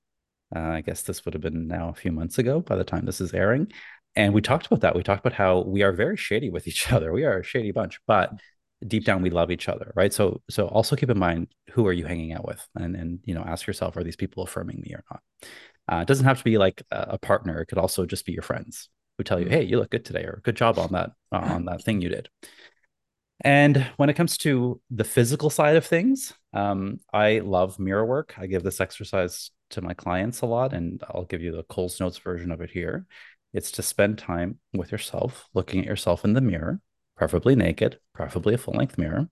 Uh, 0.55 0.59
I 0.59 0.81
guess 0.81 1.01
this 1.01 1.25
would 1.25 1.33
have 1.33 1.41
been 1.41 1.67
now 1.67 1.89
a 1.89 1.95
few 1.95 2.11
months 2.11 2.37
ago 2.37 2.59
by 2.61 2.75
the 2.75 2.83
time 2.83 3.05
this 3.05 3.21
is 3.21 3.33
airing. 3.33 3.71
And 4.15 4.33
we 4.33 4.41
talked 4.41 4.67
about 4.67 4.81
that. 4.81 4.95
We 4.95 5.03
talked 5.03 5.25
about 5.25 5.37
how 5.37 5.61
we 5.61 5.83
are 5.83 5.91
very 5.91 6.15
shady 6.17 6.49
with 6.49 6.67
each 6.67 6.91
other. 6.91 7.11
We 7.11 7.25
are 7.25 7.39
a 7.39 7.43
shady 7.43 7.71
bunch, 7.71 7.99
but 8.07 8.31
deep 8.87 9.05
down 9.05 9.21
we 9.21 9.29
love 9.29 9.51
each 9.51 9.69
other, 9.69 9.91
right? 9.95 10.13
So 10.13 10.41
so 10.49 10.67
also 10.67 10.95
keep 10.95 11.09
in 11.09 11.19
mind 11.19 11.47
who 11.71 11.87
are 11.87 11.93
you 11.93 12.05
hanging 12.05 12.33
out 12.33 12.45
with 12.45 12.65
and 12.75 12.95
and 12.95 13.19
you 13.25 13.33
know 13.35 13.43
ask 13.43 13.67
yourself 13.67 13.97
are 13.97 14.03
these 14.03 14.15
people 14.15 14.43
affirming 14.43 14.81
me 14.81 14.93
or 14.93 15.03
not? 15.11 15.21
Uh, 15.91 16.01
it 16.01 16.07
doesn't 16.07 16.25
have 16.25 16.39
to 16.39 16.43
be 16.43 16.57
like 16.57 16.83
a, 16.91 17.05
a 17.11 17.17
partner. 17.17 17.61
It 17.61 17.67
could 17.67 17.77
also 17.77 18.05
just 18.05 18.25
be 18.25 18.33
your 18.33 18.43
friends 18.43 18.89
who 19.17 19.23
tell 19.23 19.39
you, 19.39 19.47
Mhm. 19.47 19.51
"Hey, 19.51 19.63
you 19.63 19.79
look 19.79 19.91
good 19.91 20.05
today," 20.05 20.23
or 20.23 20.41
"Good 20.43 20.55
job 20.57 20.79
on 20.79 20.91
that 20.93 21.11
on 21.31 21.65
that 21.65 21.83
thing 21.83 22.01
you 22.01 22.09
did." 22.09 22.29
And 23.41 23.85
when 23.97 24.09
it 24.09 24.13
comes 24.15 24.37
to 24.39 24.81
the 24.89 25.03
physical 25.03 25.49
side 25.49 25.75
of 25.75 25.85
things, 25.85 26.33
um, 26.53 26.99
I 27.13 27.39
love 27.39 27.79
mirror 27.79 28.05
work. 28.05 28.33
I 28.37 28.47
give 28.47 28.63
this 28.63 28.79
exercise 28.79 29.51
to 29.71 29.81
my 29.81 29.93
clients 29.93 30.41
a 30.41 30.45
lot, 30.45 30.73
and 30.73 31.03
I'll 31.09 31.25
give 31.25 31.41
you 31.41 31.51
the 31.51 31.63
Coles 31.63 31.99
Notes 31.99 32.17
version 32.17 32.51
of 32.51 32.61
it 32.61 32.71
here. 32.71 33.05
It's 33.53 33.71
to 33.71 33.81
spend 33.83 34.17
time 34.17 34.59
with 34.73 34.91
yourself, 34.91 35.47
looking 35.53 35.81
at 35.81 35.85
yourself 35.85 36.23
in 36.23 36.33
the 36.33 36.41
mirror, 36.41 36.79
preferably 37.15 37.55
naked, 37.55 37.99
preferably 38.13 38.53
a 38.53 38.57
full 38.57 38.73
length 38.75 38.97
mirror. 38.97 39.27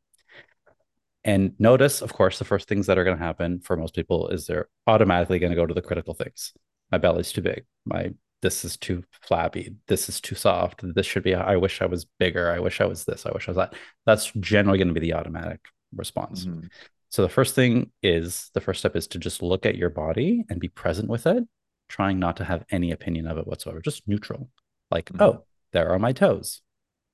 And 1.23 1.53
notice, 1.57 2.01
of 2.01 2.13
course, 2.13 2.37
the 2.37 2.45
first 2.45 2.67
things 2.67 2.87
that 2.87 2.97
are 2.97 3.03
going 3.03 3.17
to 3.17 3.23
happen 3.23 3.61
for 3.61 3.77
most 3.77 3.95
people 3.95 4.27
is 4.29 4.45
they're 4.45 4.67
automatically 4.87 5.39
going 5.39 5.51
to 5.51 5.55
go 5.55 5.65
to 5.65 5.73
the 5.73 5.81
critical 5.81 6.13
things. 6.13 6.53
My 6.91 6.97
belly's 6.97 7.31
too 7.31 7.41
big. 7.41 7.65
My 7.85 8.13
this 8.41 8.65
is 8.65 8.75
too 8.75 9.05
flabby. 9.21 9.73
This 9.87 10.09
is 10.09 10.19
too 10.19 10.35
soft. 10.35 10.81
This 10.83 11.05
should 11.05 11.23
be. 11.23 11.33
I 11.33 11.55
wish 11.55 11.81
I 11.81 11.85
was 11.85 12.05
bigger. 12.19 12.51
I 12.51 12.59
wish 12.59 12.81
I 12.81 12.85
was 12.85 13.05
this. 13.05 13.25
I 13.25 13.31
wish 13.31 13.47
I 13.47 13.51
was 13.51 13.55
that. 13.55 13.73
That's 14.05 14.31
generally 14.33 14.77
going 14.77 14.89
to 14.89 14.93
be 14.93 14.99
the 14.99 15.13
automatic 15.13 15.61
response. 15.95 16.45
Mhm. 16.45 16.69
So 17.07 17.21
the 17.21 17.29
first 17.29 17.55
thing 17.55 17.91
is 18.01 18.49
the 18.53 18.59
first 18.59 18.79
step 18.79 18.97
is 18.97 19.07
to 19.07 19.17
just 19.17 19.41
look 19.41 19.65
at 19.65 19.77
your 19.77 19.89
body 19.89 20.43
and 20.49 20.59
be 20.59 20.67
present 20.67 21.07
with 21.07 21.25
it, 21.25 21.45
trying 21.87 22.19
not 22.19 22.35
to 22.37 22.43
have 22.43 22.65
any 22.69 22.91
opinion 22.91 23.27
of 23.27 23.37
it 23.37 23.47
whatsoever, 23.47 23.79
just 23.79 24.05
neutral. 24.09 24.49
Like, 24.91 25.05
Mhm. 25.05 25.21
oh, 25.21 25.45
there 25.71 25.89
are 25.89 25.99
my 25.99 26.11
toes. 26.11 26.61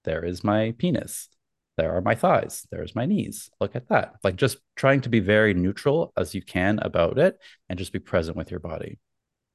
There 0.09 0.25
is 0.25 0.43
my 0.43 0.73
penis. 0.79 1.29
There 1.77 1.95
are 1.95 2.01
my 2.01 2.15
thighs. 2.15 2.65
There's 2.71 2.95
my 2.95 3.05
knees. 3.05 3.51
Look 3.61 3.75
at 3.75 3.87
that. 3.89 4.15
Like 4.23 4.37
just 4.37 4.57
trying 4.75 5.01
to 5.01 5.09
be 5.09 5.19
very 5.19 5.53
neutral 5.53 6.11
as 6.17 6.33
you 6.33 6.41
can 6.41 6.79
about 6.81 7.19
it 7.19 7.37
and 7.69 7.77
just 7.77 7.93
be 7.93 7.99
present 7.99 8.35
with 8.35 8.49
your 8.49 8.59
body. 8.59 8.97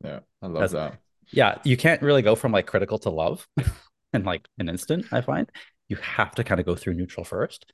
Yeah, 0.04 0.20
I 0.40 0.46
love 0.46 0.70
That's- 0.70 0.72
that. 0.92 0.98
Yeah, 1.32 1.58
you 1.64 1.76
can't 1.76 2.02
really 2.02 2.22
go 2.22 2.36
from 2.36 2.52
like 2.52 2.66
critical 2.66 2.98
to 3.00 3.10
love 3.10 3.48
in 4.12 4.22
like 4.22 4.46
an 4.60 4.68
instant, 4.68 5.06
I 5.10 5.22
find. 5.22 5.50
You 5.88 5.96
have 5.96 6.36
to 6.36 6.44
kind 6.44 6.60
of 6.60 6.66
go 6.66 6.76
through 6.76 6.94
neutral 6.94 7.24
first. 7.24 7.66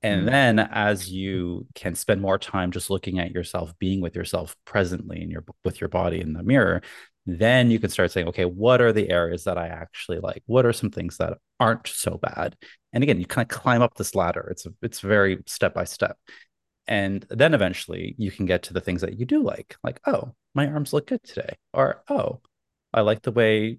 And 0.00 0.22
Mm. 0.22 0.26
then 0.30 0.58
as 0.60 1.10
you 1.10 1.66
can 1.74 1.96
spend 1.96 2.20
more 2.20 2.38
time 2.38 2.70
just 2.70 2.88
looking 2.88 3.18
at 3.18 3.32
yourself, 3.32 3.72
being 3.80 4.00
with 4.00 4.14
yourself 4.14 4.54
presently 4.64 5.20
in 5.22 5.28
your 5.28 5.44
with 5.64 5.80
your 5.80 5.88
body 5.88 6.20
in 6.20 6.34
the 6.34 6.44
mirror, 6.44 6.82
then 7.28 7.70
you 7.70 7.78
can 7.78 7.90
start 7.90 8.10
saying, 8.10 8.28
okay, 8.28 8.44
what 8.44 8.80
are 8.80 8.92
the 8.92 9.10
areas 9.10 9.44
that 9.44 9.58
I 9.58 9.68
actually 9.68 10.18
like? 10.18 10.42
What 10.46 10.64
are 10.66 10.72
some 10.72 10.90
things 10.90 11.18
that 11.18 11.38
aren't 11.60 11.86
so 11.86 12.18
bad? 12.18 12.56
And 12.92 13.02
again, 13.02 13.18
you 13.20 13.26
kind 13.26 13.44
of 13.50 13.56
climb 13.56 13.82
up 13.82 13.94
this 13.94 14.14
ladder. 14.14 14.48
It's 14.50 14.66
it's 14.82 15.00
very 15.00 15.38
step 15.46 15.74
by 15.74 15.84
step. 15.84 16.16
And 16.86 17.26
then 17.30 17.52
eventually 17.54 18.14
you 18.18 18.30
can 18.30 18.46
get 18.46 18.62
to 18.64 18.72
the 18.72 18.80
things 18.80 19.02
that 19.02 19.18
you 19.18 19.26
do 19.26 19.42
like, 19.42 19.76
like, 19.84 20.00
oh, 20.06 20.34
my 20.54 20.66
arms 20.66 20.92
look 20.92 21.06
good 21.06 21.22
today. 21.22 21.56
Or, 21.74 22.02
oh, 22.08 22.40
I 22.94 23.02
like 23.02 23.22
the 23.22 23.32
way 23.32 23.78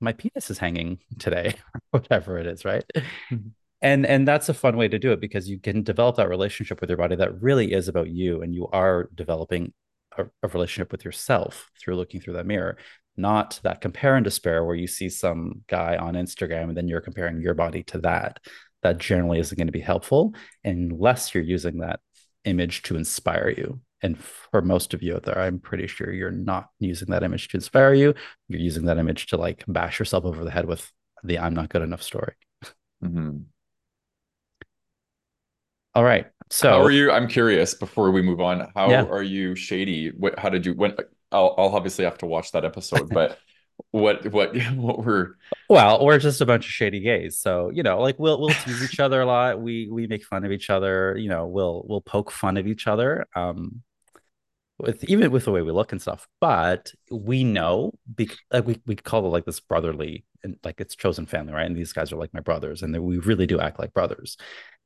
my 0.00 0.12
penis 0.12 0.50
is 0.50 0.58
hanging 0.58 0.98
today, 1.18 1.54
or 1.74 1.80
whatever 2.00 2.38
it 2.38 2.46
is, 2.46 2.64
right? 2.64 2.84
Mhm. 3.30 3.52
And 3.82 4.06
and 4.06 4.26
that's 4.26 4.48
a 4.48 4.54
fun 4.54 4.76
way 4.78 4.88
to 4.88 4.98
do 4.98 5.12
it 5.12 5.20
because 5.20 5.48
you 5.48 5.58
can 5.58 5.82
develop 5.82 6.16
that 6.16 6.28
relationship 6.28 6.80
with 6.80 6.88
your 6.88 6.96
body 6.96 7.16
that 7.16 7.42
really 7.42 7.72
is 7.72 7.88
about 7.88 8.08
you, 8.08 8.42
and 8.42 8.54
you 8.54 8.66
are 8.68 9.10
developing 9.14 9.72
a, 10.18 10.24
a 10.42 10.48
relationship 10.48 10.92
with 10.92 11.04
yourself 11.04 11.70
through 11.80 11.96
looking 11.96 12.20
through 12.20 12.34
that 12.34 12.46
mirror, 12.46 12.76
not 13.16 13.60
that 13.62 13.80
compare 13.80 14.16
and 14.16 14.24
despair 14.24 14.64
where 14.64 14.74
you 14.74 14.86
see 14.86 15.08
some 15.08 15.62
guy 15.68 15.96
on 15.96 16.14
Instagram 16.14 16.64
and 16.64 16.76
then 16.76 16.88
you're 16.88 17.00
comparing 17.00 17.40
your 17.40 17.54
body 17.54 17.82
to 17.84 17.98
that. 17.98 18.40
That 18.82 18.98
generally 18.98 19.38
isn't 19.40 19.56
going 19.56 19.68
to 19.68 19.72
be 19.72 19.80
helpful 19.80 20.34
unless 20.62 21.34
you're 21.34 21.44
using 21.44 21.78
that 21.78 22.00
image 22.44 22.82
to 22.82 22.96
inspire 22.96 23.48
you. 23.48 23.80
And 24.02 24.18
for 24.18 24.60
most 24.60 24.92
of 24.92 25.02
you 25.02 25.14
out 25.14 25.22
there, 25.22 25.38
I'm 25.38 25.58
pretty 25.58 25.86
sure 25.86 26.12
you're 26.12 26.30
not 26.30 26.68
using 26.78 27.08
that 27.08 27.22
image 27.22 27.48
to 27.48 27.56
inspire 27.56 27.94
you. 27.94 28.14
You're 28.48 28.60
using 28.60 28.84
that 28.84 28.98
image 28.98 29.26
to 29.28 29.38
like 29.38 29.64
bash 29.66 29.98
yourself 29.98 30.24
over 30.26 30.44
the 30.44 30.50
head 30.50 30.66
with 30.66 30.90
the 31.22 31.38
I'm 31.38 31.54
not 31.54 31.70
good 31.70 31.80
enough 31.82 32.02
story. 32.02 32.34
Mhm. 33.02 33.46
All 35.94 36.04
right. 36.04 36.26
So 36.50 36.68
how 36.68 36.80
are 36.82 36.90
you? 36.90 37.10
I'm 37.10 37.28
curious 37.28 37.74
before 37.74 38.10
we 38.10 38.22
move 38.22 38.40
on. 38.40 38.70
How 38.74 38.88
Yeah. 38.88 39.04
are 39.10 39.22
you 39.22 39.54
shady? 39.54 40.08
What, 40.10 40.38
how 40.38 40.48
did 40.48 40.66
you, 40.66 40.74
when, 40.74 40.96
I'll, 41.30 41.54
I'll 41.58 41.74
obviously 41.76 42.04
have 42.04 42.18
to 42.18 42.26
watch 42.26 42.52
that 42.52 42.64
episode, 42.64 43.12
but 43.12 43.38
what, 43.90 44.30
what, 44.32 44.56
what 44.74 45.04
were, 45.04 45.36
Well, 45.68 46.04
we're 46.04 46.18
just 46.18 46.40
a 46.40 46.46
bunch 46.46 46.66
of 46.66 46.72
shady 46.72 47.00
gays. 47.00 47.38
So, 47.38 47.70
you 47.70 47.82
know, 47.82 48.00
like 48.00 48.18
we'll 48.18 48.38
we'll 48.38 48.54
tease 48.54 48.82
each 48.82 49.00
other 49.00 49.22
a 49.22 49.26
lot. 49.26 49.60
We 49.60 49.88
we 49.90 50.06
make 50.06 50.24
fun 50.24 50.44
of 50.44 50.52
each 50.52 50.68
other, 50.70 51.16
you 51.18 51.28
know, 51.28 51.46
we'll 51.46 51.84
we'll 51.88 52.02
poke 52.02 52.30
fun 52.30 52.56
of 52.58 52.66
each 52.66 52.86
other. 52.86 53.26
Um 53.34 53.82
with 54.78 55.04
even 55.04 55.30
with 55.30 55.44
the 55.44 55.52
way 55.52 55.62
we 55.62 55.72
look 55.72 55.92
and 55.92 56.02
stuff. 56.02 56.26
But 56.40 56.92
we 57.10 57.44
know 57.44 57.92
bec- 58.06 58.36
like 58.52 58.66
we 58.66 58.80
we 58.86 58.96
call 58.96 59.24
it 59.26 59.28
like 59.30 59.44
this 59.44 59.60
brotherly 59.60 60.24
and 60.42 60.56
like 60.64 60.80
it's 60.80 60.96
chosen 60.96 61.26
family, 61.26 61.52
right? 61.52 61.66
And 61.66 61.76
these 61.76 61.92
guys 61.92 62.12
are 62.12 62.16
like 62.16 62.34
my 62.34 62.40
brothers 62.40 62.82
and 62.82 62.94
they, 62.94 62.98
we 62.98 63.18
really 63.18 63.46
do 63.46 63.60
act 63.60 63.78
like 63.78 63.92
brothers. 63.94 64.36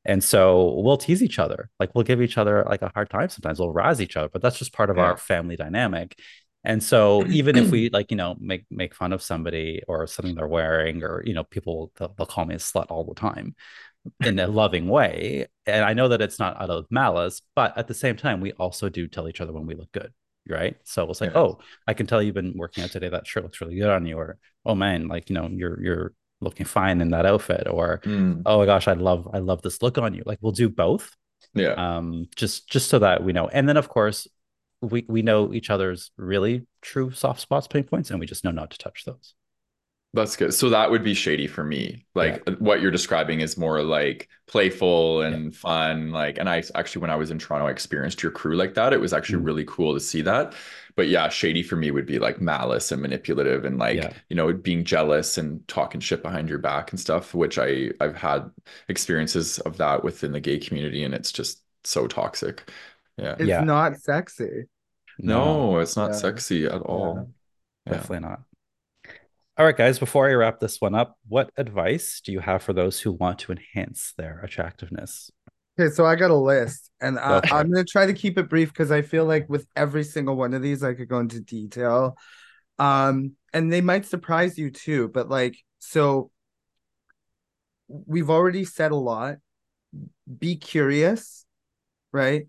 And 0.09 0.25
so 0.25 0.75
we'll 0.81 0.97
tease 0.97 1.23
each 1.23 1.39
other. 1.39 1.71
Like 1.79 1.95
we'll 1.95 2.03
give 2.05 2.21
each 2.21 2.37
other 2.39 2.65
like 2.69 2.83
a 2.83 2.91
hard 2.95 3.11
time 3.11 3.29
sometimes. 3.29 3.61
We'll 3.61 3.71
razz 3.73 4.01
each 4.01 4.17
other, 4.17 4.29
but 4.29 4.43
that's 4.43 4.59
just 4.59 4.73
part 4.73 4.91
of 4.91 4.97
Yeah. 4.97 5.05
our 5.05 5.17
family 5.17 5.55
dynamic. 5.57 6.19
And 6.65 6.83
so 6.83 7.25
even 7.27 7.57
if 7.57 7.71
we 7.71 7.91
like, 7.93 8.11
you 8.11 8.17
know, 8.17 8.35
make 8.41 8.65
make 8.71 8.95
fun 8.95 9.13
of 9.13 9.23
somebody 9.23 9.83
or 9.87 10.07
something 10.09 10.35
they're 10.35 10.49
wearing, 10.49 11.05
or 11.05 11.23
you 11.25 11.35
know, 11.35 11.45
people 11.45 11.93
they'll, 11.97 12.15
they'll 12.19 12.27
call 12.27 12.47
me 12.47 12.57
a 12.57 12.59
slut 12.59 12.87
all 12.91 13.05
the 13.05 13.15
time 13.15 13.55
in 14.25 14.39
a 14.39 14.47
loving 14.49 14.89
way. 14.89 15.47
And 15.67 15.85
I 15.85 15.93
know 15.93 16.09
that 16.09 16.23
it's 16.23 16.39
not 16.39 16.61
out 16.61 16.71
of 16.71 16.87
malice, 16.91 17.43
but 17.55 17.77
at 17.79 17.87
the 17.87 17.95
same 17.95 18.17
time, 18.17 18.41
we 18.41 18.53
also 18.53 18.89
do 18.89 19.07
tell 19.07 19.29
each 19.29 19.41
other 19.41 19.53
when 19.53 19.67
we 19.67 19.75
look 19.77 19.93
good. 19.93 20.13
Right. 20.49 20.77
So 20.85 21.05
we'll 21.05 21.15
say, 21.15 21.27
Yeah. 21.27 21.39
Oh, 21.39 21.59
I 21.87 21.93
can 21.95 22.07
tell 22.07 22.23
you've 22.23 22.35
been 22.35 22.55
working 22.57 22.83
out 22.83 22.91
today. 22.91 23.11
That 23.11 23.27
shirt 23.27 23.43
looks 23.45 23.61
really 23.61 23.77
good 23.77 23.91
on 23.91 24.07
you. 24.07 24.17
Or, 24.17 24.39
oh 24.65 24.75
man, 24.75 25.07
like, 25.09 25.29
you 25.29 25.35
know, 25.35 25.49
you're 25.53 25.83
you're 25.83 26.15
looking 26.41 26.67
fine 26.67 27.01
in 27.01 27.11
that 27.11 27.27
outfit. 27.27 27.67
Or 27.69 28.01
Mm, 28.05 28.43
oh 28.47 28.59
my 28.59 28.67
gosh, 28.67 28.89
I 28.89 28.95
love 28.95 29.29
I 29.33 29.39
love 29.39 29.63
this 29.63 29.83
look 29.83 29.99
on 29.99 30.15
you. 30.15 30.23
Like 30.27 30.39
we'll 30.41 30.53
do 30.53 30.69
both 30.69 31.15
yeah, 31.55 31.73
um 31.77 32.27
just 32.37 32.69
just 32.69 32.89
so 32.89 32.99
that 32.99 33.23
we 33.25 33.33
know 33.33 33.49
and 33.49 33.69
then 33.69 33.77
of 33.77 33.89
course 33.89 34.29
we 34.81 35.05
we 35.09 35.23
know 35.23 35.53
each 35.53 35.71
other's 35.71 36.11
really 36.17 36.67
true 36.83 37.11
soft 37.11 37.41
spots 37.41 37.67
pain 37.67 37.85
points 37.85 38.11
and 38.11 38.21
we 38.21 38.27
just 38.27 38.45
know 38.45 38.51
not 38.51 38.71
to 38.71 38.79
touch 38.79 39.05
those 39.05 39.35
that's 40.19 40.37
good. 40.37 40.53
So 40.55 40.71
that 40.71 40.91
would 40.91 41.03
be 41.05 41.15
shady 41.15 41.47
for 41.47 41.65
me. 41.65 42.05
Like 42.15 42.43
what 42.59 42.81
you're 42.81 42.91
describing 42.91 43.41
is 43.41 43.57
more 43.59 43.83
like 43.83 44.29
playful 44.47 45.23
and 45.23 45.55
fun. 45.55 46.11
Like, 46.13 46.39
and 46.39 46.49
I 46.49 46.63
actually, 46.75 47.03
when 47.03 47.11
I 47.11 47.17
was 47.17 47.31
in 47.31 47.39
Toronto, 47.39 47.67
I 47.69 47.71
experienced 47.71 48.23
your 48.23 48.33
crew 48.33 48.57
like 48.57 48.75
that. 48.75 48.93
It 48.93 49.01
was 49.01 49.13
actually 49.13 49.43
Mm. 49.43 49.47
really 49.47 49.65
cool 49.67 49.95
to 49.95 50.01
see 50.01 50.23
that. 50.23 50.55
But 50.97 51.09
yeah, 51.09 51.29
shady 51.29 51.63
for 51.63 51.77
me 51.77 51.91
would 51.91 52.07
be 52.07 52.19
like 52.19 52.41
malice 52.41 52.93
and 52.93 53.01
manipulative 53.03 53.65
and 53.65 53.79
like, 53.79 53.97
Yeah. 53.97 54.13
you 54.29 54.37
know, 54.37 54.53
being 54.53 54.85
jealous 54.85 55.39
and 55.39 55.67
talking 55.69 56.01
shit 56.01 56.23
behind 56.23 56.49
your 56.49 56.59
back 56.59 56.91
and 56.91 57.01
stuff, 57.01 57.35
which 57.35 57.59
I 57.59 57.91
I've 58.01 58.17
had 58.17 58.51
experiences 58.89 59.59
of 59.61 59.77
that 59.79 60.05
within 60.05 60.33
the 60.33 60.41
gay 60.41 60.59
community 60.59 61.05
and 61.05 61.15
it's 61.15 61.33
just 61.33 61.63
so 61.85 62.07
toxic. 62.07 62.71
Yeah. 63.17 63.37
It's 63.39 63.59
Yeah. 63.59 63.61
not 63.61 63.97
sexy. 63.99 64.65
No, 65.19 65.79
it's 65.79 65.97
not 65.97 66.13
Yeah. 66.13 66.17
sexy 66.17 66.67
at 66.67 66.81
all. 66.83 67.33
Yeah. 67.87 67.93
definitely 67.95 68.29
not 68.29 68.43
all 69.59 69.67
right 69.67 69.77
guys 69.77 69.99
before 69.99 70.29
i 70.29 70.33
wrap 70.33 70.61
this 70.61 70.81
one 70.81 70.95
up 70.95 71.19
what 71.29 71.51
advice 71.57 72.21
do 72.25 72.33
you 72.33 72.41
have 72.41 72.63
for 72.63 72.73
those 72.73 73.01
who 73.01 73.13
want 73.13 73.39
to 73.39 73.53
enhance 73.53 74.15
their 74.17 74.41
attractiveness 74.41 75.31
Okay, 75.81 75.91
so 75.91 76.05
I 76.05 76.17
got 76.17 76.33
a 76.33 76.35
list, 76.35 76.91
and 77.01 77.21
uh, 77.21 77.41
Go 77.41 77.57
I'm 77.57 77.71
gonna 77.71 77.85
try 77.85 78.07
to 78.07 78.13
keep 78.13 78.37
it 78.37 78.49
brief 78.49 78.71
because 78.73 78.91
I 78.91 79.03
feel 79.03 79.25
like 79.27 79.49
with 79.49 79.65
every 79.77 80.03
single 80.03 80.35
one 80.35 80.53
of 80.53 80.61
these, 80.61 80.83
I 80.83 80.95
could 80.95 81.09
go 81.09 81.21
into 81.21 81.41
detail. 81.41 82.17
Um, 82.81 83.37
and 83.53 83.73
they 83.73 83.81
might 83.81 84.05
surprise 84.05 84.59
you 84.59 84.71
too, 84.71 85.07
but 85.07 85.29
like, 85.29 85.57
so 85.79 86.33
we've 87.87 88.31
already 88.31 88.65
said 88.65 88.91
a 88.91 88.97
lot. 88.97 89.37
Be 90.39 90.57
curious, 90.57 91.47
right? 92.13 92.49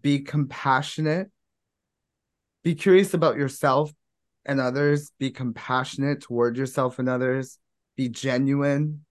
Be 0.00 0.18
compassionate. 0.18 1.30
Be 2.64 2.74
curious 2.74 3.14
about 3.14 3.36
yourself 3.36 3.92
and 4.50 4.60
others. 4.60 5.12
Be 5.18 5.30
compassionate 5.30 6.20
toward 6.22 6.56
yourself 6.56 6.98
and 6.98 7.08
others. 7.08 7.58
Be 7.96 8.08
genuine. 8.08 9.04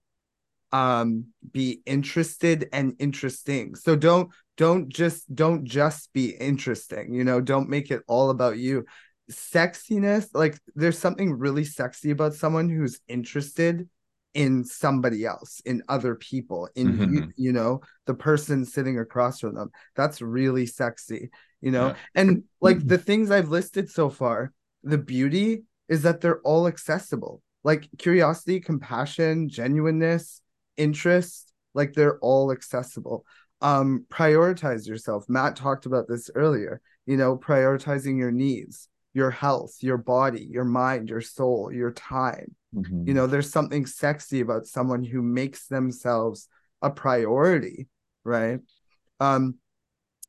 Um, 0.72 1.28
be 1.52 1.82
interested 1.86 2.70
and 2.72 2.96
interesting. 3.00 3.74
So 3.76 3.96
don't 3.96 4.30
don't 4.58 4.90
just 4.90 5.34
don't 5.34 5.64
just 5.64 6.12
be 6.14 6.32
interesting, 6.32 7.14
you 7.14 7.24
know, 7.24 7.40
don't 7.42 7.70
make 7.70 7.90
it 7.90 8.04
all 8.08 8.30
about 8.30 8.58
you. 8.58 8.86
Sexiness, 9.32 10.28
like 10.34 10.60
there's 10.76 11.00
something 11.00 11.32
really 11.32 11.64
sexy 11.64 12.12
about 12.12 12.34
someone 12.34 12.70
who's 12.70 13.00
interested 13.08 13.88
in 14.34 14.64
somebody 14.66 15.26
else, 15.26 15.62
in 15.66 15.82
other 15.88 16.14
people, 16.16 16.70
in 16.76 16.98
Mhm. 16.98 17.14
you, 17.14 17.34
you 17.36 17.52
know, 17.54 17.82
the 18.06 18.14
person 18.14 18.66
sitting 18.66 19.00
across 19.00 19.40
from 19.40 19.56
them. 19.56 19.72
That's 19.96 20.22
really 20.22 20.66
sexy, 20.66 21.32
you 21.62 21.72
know. 21.72 21.88
Yeah. 21.88 21.96
And 22.16 22.44
like 22.62 22.80
the 22.86 22.98
things 22.98 23.32
I've 23.32 23.50
listed 23.50 23.90
so 23.90 24.10
far, 24.10 24.52
the 24.84 24.98
beauty 24.98 25.64
is 25.88 26.04
that 26.04 26.22
they're 26.22 26.42
all 26.42 26.68
accessible. 26.68 27.42
Like 27.64 27.90
curiosity, 27.98 28.60
compassion, 28.60 29.50
genuineness, 29.50 30.42
interest, 30.78 31.54
like 31.74 31.94
they're 31.94 32.20
all 32.20 32.52
accessible. 32.52 33.26
Um, 33.62 34.06
prioritize 34.10 34.88
yourself. 34.88 35.26
Matt 35.28 35.56
talked 35.56 35.86
about 35.86 36.08
this 36.08 36.30
earlier, 36.34 36.82
you 37.06 37.18
know, 37.18 37.38
prioritizing 37.38 38.18
your 38.18 38.32
needs, 38.32 38.88
your 39.14 39.32
health, 39.32 39.76
your 39.82 39.98
body, 39.98 40.48
your 40.50 40.64
mind, 40.64 41.10
your 41.10 41.22
soul, 41.22 41.72
your 41.74 41.92
time 41.92 42.56
Mhm. 42.76 43.08
you 43.08 43.16
know 43.16 43.26
there's 43.26 43.52
something 43.52 43.88
sexy 43.88 44.42
about 44.42 44.68
someone 44.68 45.04
who 45.04 45.24
makes 45.24 45.68
themselves 45.68 46.48
a 46.84 46.92
priority 46.92 47.88
right 48.24 48.60
um 49.20 49.56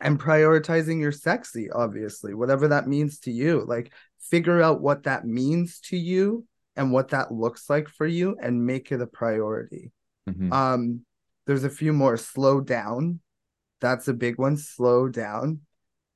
and 0.01 0.19
prioritizing 0.19 1.01
your 1.01 1.13
sexy 1.13 1.71
obviously 1.71 2.33
whatever 2.33 2.69
that 2.69 2.89
means 2.89 3.19
to 3.21 3.31
you 3.31 3.63
like 3.69 3.93
figure 4.21 4.63
out 4.63 4.81
what 4.81 5.05
that 5.05 5.27
means 5.27 5.81
to 5.81 5.97
you 5.97 6.47
and 6.77 6.93
what 6.93 7.09
that 7.09 7.33
looks 7.33 7.69
like 7.71 7.89
for 7.89 8.07
you 8.07 8.37
and 8.41 8.65
make 8.67 8.93
it 8.93 9.01
a 9.01 9.07
priority. 9.07 9.93
Mhm. 10.29 10.53
um 10.53 11.01
there's 11.47 11.65
a 11.65 11.71
few 11.71 11.93
more. 11.93 12.17
Slow 12.17 12.61
down. 12.61 13.21
That's 13.81 14.07
a 14.09 14.13
big 14.15 14.39
one. 14.39 14.57
Slow 14.57 15.09
down. 15.09 15.61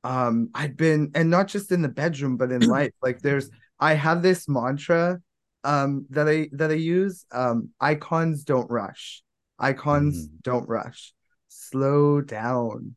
Um 0.04 0.50
i've 0.54 0.76
been 0.76 1.10
and 1.14 1.30
not 1.30 1.48
just 1.48 1.72
in 1.72 1.82
the 1.82 1.88
bedroom 1.88 2.36
but 2.36 2.52
in 2.52 2.60
life. 2.78 2.92
Like 3.02 3.20
there's 3.20 3.50
i 3.80 3.94
have 3.94 4.22
this 4.22 4.48
mantra 4.48 5.20
um 5.64 6.06
that 6.10 6.28
i 6.28 6.48
that 6.52 6.70
i 6.70 6.74
use. 6.74 7.24
Um 7.32 7.70
icons 7.80 8.44
don't 8.44 8.70
rush. 8.70 9.22
Icons 9.58 10.28
Mm. 10.28 10.42
don't 10.42 10.68
rush. 10.68 11.14
Slow 11.48 12.20
down. 12.20 12.96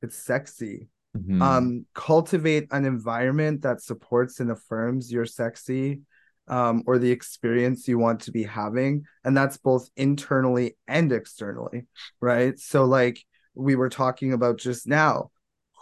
It's 0.00 0.16
sexy 0.16 0.88
Mhm. 1.14 1.42
um 1.42 1.86
cultivate 1.94 2.66
an 2.70 2.84
environment 2.84 3.62
that 3.62 3.80
supports 3.80 4.40
and 4.40 4.50
affirms 4.50 5.12
your 5.12 5.26
sexy 5.26 6.00
um 6.48 6.82
or 6.86 6.98
the 6.98 7.10
experience 7.10 7.88
you 7.88 7.98
want 7.98 8.20
to 8.20 8.32
be 8.32 8.42
having 8.42 9.04
and 9.24 9.36
that's 9.36 9.56
both 9.56 9.88
internally 9.96 10.76
and 10.86 11.12
externally 11.12 11.86
right 12.20 12.58
so 12.58 12.84
like 12.84 13.24
we 13.54 13.76
were 13.76 13.88
talking 13.88 14.32
about 14.32 14.58
just 14.58 14.86
now 14.86 15.30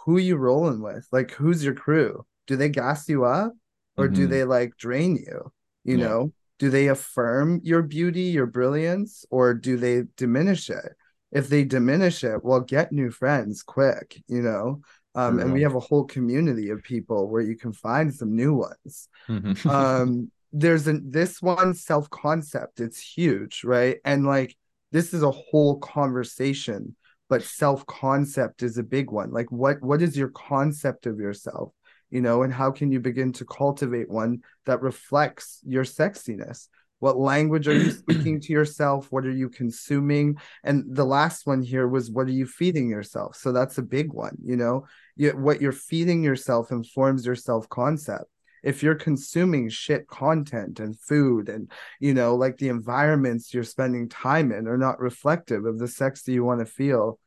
who 0.05 0.17
you 0.17 0.35
rolling 0.35 0.81
with 0.81 1.07
like 1.11 1.31
who's 1.31 1.63
your 1.63 1.73
crew 1.73 2.25
do 2.47 2.55
they 2.55 2.69
gas 2.69 3.07
you 3.09 3.25
up 3.25 3.53
or 3.97 4.07
do 4.07 4.25
Mhm. 4.25 4.29
they 4.29 4.43
like 4.43 4.75
drain 4.77 5.15
you 5.15 5.51
you 5.83 5.97
Yeah. 5.97 6.07
know 6.07 6.31
do 6.59 6.69
they 6.69 6.87
affirm 6.87 7.59
your 7.63 7.81
beauty 7.81 8.23
your 8.23 8.45
brilliance 8.45 9.25
or 9.29 9.53
do 9.53 9.75
they 9.77 10.03
diminish 10.17 10.69
it 10.69 10.93
if 11.31 11.49
they 11.49 11.63
diminish 11.63 12.23
it 12.23 12.43
well 12.43 12.61
get 12.61 12.91
new 12.91 13.09
friends 13.11 13.63
quick 13.63 14.21
you 14.27 14.41
know 14.41 14.81
um, 15.15 15.39
and 15.39 15.53
we 15.53 15.61
have 15.61 15.75
a 15.75 15.79
whole 15.79 16.05
community 16.05 16.69
of 16.69 16.81
people 16.83 17.29
where 17.29 17.41
you 17.41 17.55
can 17.55 17.73
find 17.73 18.13
some 18.13 18.35
new 18.35 18.53
ones. 18.53 19.07
Mhm. 19.29 19.65
um 19.69 20.31
there's 20.55 20.87
an 20.87 21.09
this 21.09 21.41
one 21.41 21.73
self 21.73 22.09
concept 22.11 22.79
it's 22.79 22.99
huge 22.99 23.63
right? 23.63 23.97
And 24.05 24.25
like 24.25 24.55
this 24.91 25.13
is 25.13 25.23
a 25.23 25.31
whole 25.31 25.79
conversation 25.79 26.95
but 27.29 27.41
self 27.43 27.85
concept 27.87 28.61
is 28.61 28.77
a 28.77 28.83
big 28.83 29.09
one. 29.09 29.31
Like 29.31 29.51
what 29.51 29.81
what 29.81 30.01
is 30.01 30.15
your 30.15 30.29
concept 30.29 31.05
of 31.07 31.19
yourself 31.19 31.73
you 32.11 32.21
know 32.21 32.43
and 32.43 32.53
how 32.53 32.69
can 32.69 32.91
you 32.91 32.99
begin 32.99 33.33
to 33.33 33.45
cultivate 33.45 34.09
one 34.09 34.41
that 34.65 34.81
reflects 34.81 35.59
your 35.65 35.83
sexiness 35.83 36.67
what 37.03 37.17
language 37.17 37.67
are 37.67 37.73
you 37.73 37.91
speaking 38.03 38.39
to 38.39 38.53
yourself? 38.53 39.11
What 39.11 39.25
are 39.25 39.37
you 39.41 39.49
consuming? 39.49 40.37
And 40.63 40.85
the 40.95 41.03
last 41.03 41.45
one 41.45 41.61
here 41.61 41.85
was 41.85 42.09
what 42.09 42.27
are 42.27 42.37
you 42.41 42.45
feeding 42.45 42.87
yourself? 42.89 43.35
So 43.35 43.51
that's 43.51 43.77
a 43.77 43.81
big 43.97 44.13
one 44.13 44.37
you 44.41 44.55
know? 44.55 44.85
You, 45.17 45.31
what 45.31 45.61
you're 45.61 45.73
feeding 45.91 46.23
yourself 46.23 46.71
informs 46.71 47.25
your 47.25 47.35
self 47.35 47.67
concept 47.67 48.29
if 48.63 48.81
you're 48.81 48.95
consuming 48.95 49.67
shit 49.67 50.07
content 50.07 50.79
and 50.79 50.97
food 50.97 51.49
and 51.49 51.69
you 51.99 52.13
know 52.13 52.35
like 52.35 52.55
the 52.57 52.69
environments 52.69 53.53
you're 53.53 53.65
spending 53.75 54.07
time 54.07 54.53
in 54.53 54.65
are 54.65 54.77
not 54.77 55.01
reflective 55.01 55.65
of 55.65 55.79
the 55.79 55.89
sex 55.89 56.23
that 56.23 56.31
you 56.31 56.45
want 56.45 56.61
to 56.61 56.65
feel 56.65 57.19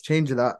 change 0.00 0.32
it 0.32 0.38
up. 0.38 0.58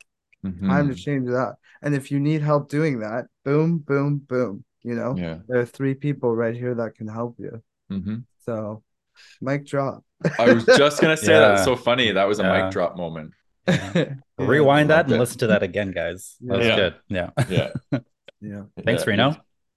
Time 0.69 0.89
to 0.89 0.95
change 0.95 1.27
it 1.27 1.35
up. 1.35 1.55
And 1.81 1.95
if 1.95 2.11
you 2.11 2.21
need 2.21 2.43
help 2.43 2.69
doing 2.69 3.01
that 3.01 3.25
boom 3.47 3.79
boom 3.79 4.19
boom 4.19 4.65
you 4.83 4.95
know? 4.95 5.15
Yeah. 5.17 5.39
there 5.49 5.61
are 5.61 5.67
three 5.79 5.95
people 5.95 6.37
right 6.37 6.55
here 6.55 6.75
that 6.75 6.95
can 6.99 7.09
help 7.09 7.37
you. 7.39 7.63
Mhm. 7.91 8.25
So 8.49 8.83
mic 9.41 9.67
drop 9.67 10.05
I 10.39 10.53
was 10.53 10.65
just 10.65 11.01
gonna 11.01 11.17
say 11.17 11.33
Yeah. 11.33 11.41
that's 11.41 11.65
so 11.65 11.77
funny. 11.77 12.13
That 12.13 12.25
was 12.27 12.39
a 12.41 12.43
Yeah. 12.45 12.63
mic 12.65 12.73
drop 12.73 12.97
moment. 12.97 13.33
yeah. 13.69 14.15
Rewind 14.39 14.91
that 14.91 15.05
and 15.07 15.15
it. 15.15 15.19
listen 15.19 15.39
to 15.41 15.49
that 15.49 15.63
again, 15.63 15.91
guys. 15.93 16.37
That 16.41 16.63
Yeah. 16.63 16.77
good. 16.77 16.95
Yeah. 17.09 17.31
Yeah. 17.49 17.71
yeah 18.41 18.63
Thanks, 18.85 19.03
Yeah. 19.05 19.11
Reno. 19.11 19.37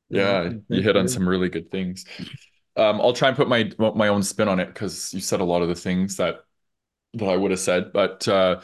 Yeah, 0.09 0.43
Thank 0.43 0.63
you 0.69 0.81
hit 0.81 0.95
on 0.97 1.03
you. 1.03 1.07
some 1.09 1.27
really 1.27 1.49
good 1.49 1.69
things. 1.71 2.05
Um, 2.77 2.99
I'll 3.01 3.13
try 3.13 3.27
and 3.29 3.37
put 3.37 3.47
my 3.49 3.69
my 3.77 4.07
own 4.07 4.23
spin 4.23 4.47
on 4.47 4.59
it 4.59 4.67
because 4.67 5.13
you 5.13 5.19
said 5.21 5.41
a 5.41 5.45
lot 5.45 5.61
of 5.61 5.67
the 5.69 5.75
things 5.75 6.17
that 6.17 6.35
that 7.15 7.27
I 7.29 7.35
would 7.37 7.51
have 7.51 7.59
said. 7.59 7.91
But 7.93 8.27
uh, 8.27 8.61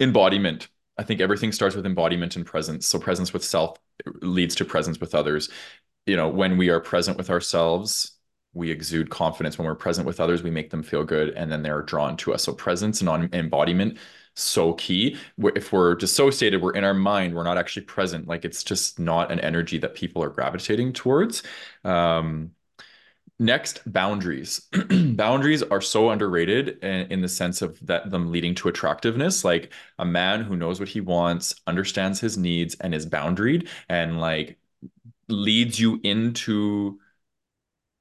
embodiment, 0.00 0.68
I 0.98 1.02
think 1.02 1.20
everything 1.20 1.52
starts 1.52 1.76
with 1.76 1.86
embodiment 1.86 2.36
and 2.36 2.44
presence. 2.46 2.86
So 2.86 2.98
presence 2.98 3.32
with 3.32 3.44
self 3.44 3.78
leads 4.22 4.54
to 4.56 4.64
presence 4.64 4.98
with 5.00 5.14
others. 5.14 5.50
You 6.06 6.16
know, 6.16 6.28
when 6.28 6.56
we 6.58 6.68
are 6.70 6.80
present 6.80 7.16
with 7.16 7.30
ourselves, 7.30 8.13
we 8.54 8.70
exude 8.70 9.10
confidence. 9.10 9.58
When 9.58 9.66
we're 9.66 9.74
present 9.74 10.06
with 10.06 10.20
others, 10.20 10.42
we 10.42 10.50
make 10.50 10.70
them 10.70 10.82
feel 10.82 11.04
good, 11.04 11.30
and 11.30 11.50
then 11.50 11.62
they're 11.62 11.82
drawn 11.82 12.16
to 12.18 12.34
us. 12.34 12.44
So 12.44 12.52
presence 12.52 13.00
and 13.00 13.34
embodiment 13.34 13.98
so 14.34 14.72
key. 14.74 15.16
If 15.38 15.72
we're 15.72 15.94
dissociated, 15.94 16.60
we're 16.60 16.72
in 16.72 16.84
our 16.84 16.94
mind, 16.94 17.34
we're 17.34 17.44
not 17.44 17.58
actually 17.58 17.86
present. 17.86 18.26
Like 18.26 18.44
it's 18.44 18.64
just 18.64 18.98
not 18.98 19.30
an 19.30 19.40
energy 19.40 19.78
that 19.78 19.94
people 19.94 20.22
are 20.22 20.28
gravitating 20.28 20.92
towards. 20.92 21.42
Um, 21.84 22.50
next, 23.38 23.80
boundaries. 23.90 24.62
boundaries 25.14 25.62
are 25.62 25.80
so 25.80 26.10
underrated 26.10 26.82
in, 26.82 27.12
in 27.12 27.20
the 27.20 27.28
sense 27.28 27.62
of 27.62 27.78
that 27.86 28.10
them 28.10 28.30
leading 28.30 28.54
to 28.56 28.68
attractiveness. 28.68 29.44
Like 29.44 29.72
a 29.98 30.04
man 30.04 30.42
who 30.42 30.56
knows 30.56 30.80
what 30.80 30.88
he 30.88 31.00
wants, 31.00 31.54
understands 31.66 32.20
his 32.20 32.36
needs, 32.36 32.74
and 32.80 32.94
is 32.94 33.06
boundaried, 33.06 33.68
and 33.88 34.20
like 34.20 34.58
leads 35.28 35.78
you 35.80 36.00
into 36.02 37.00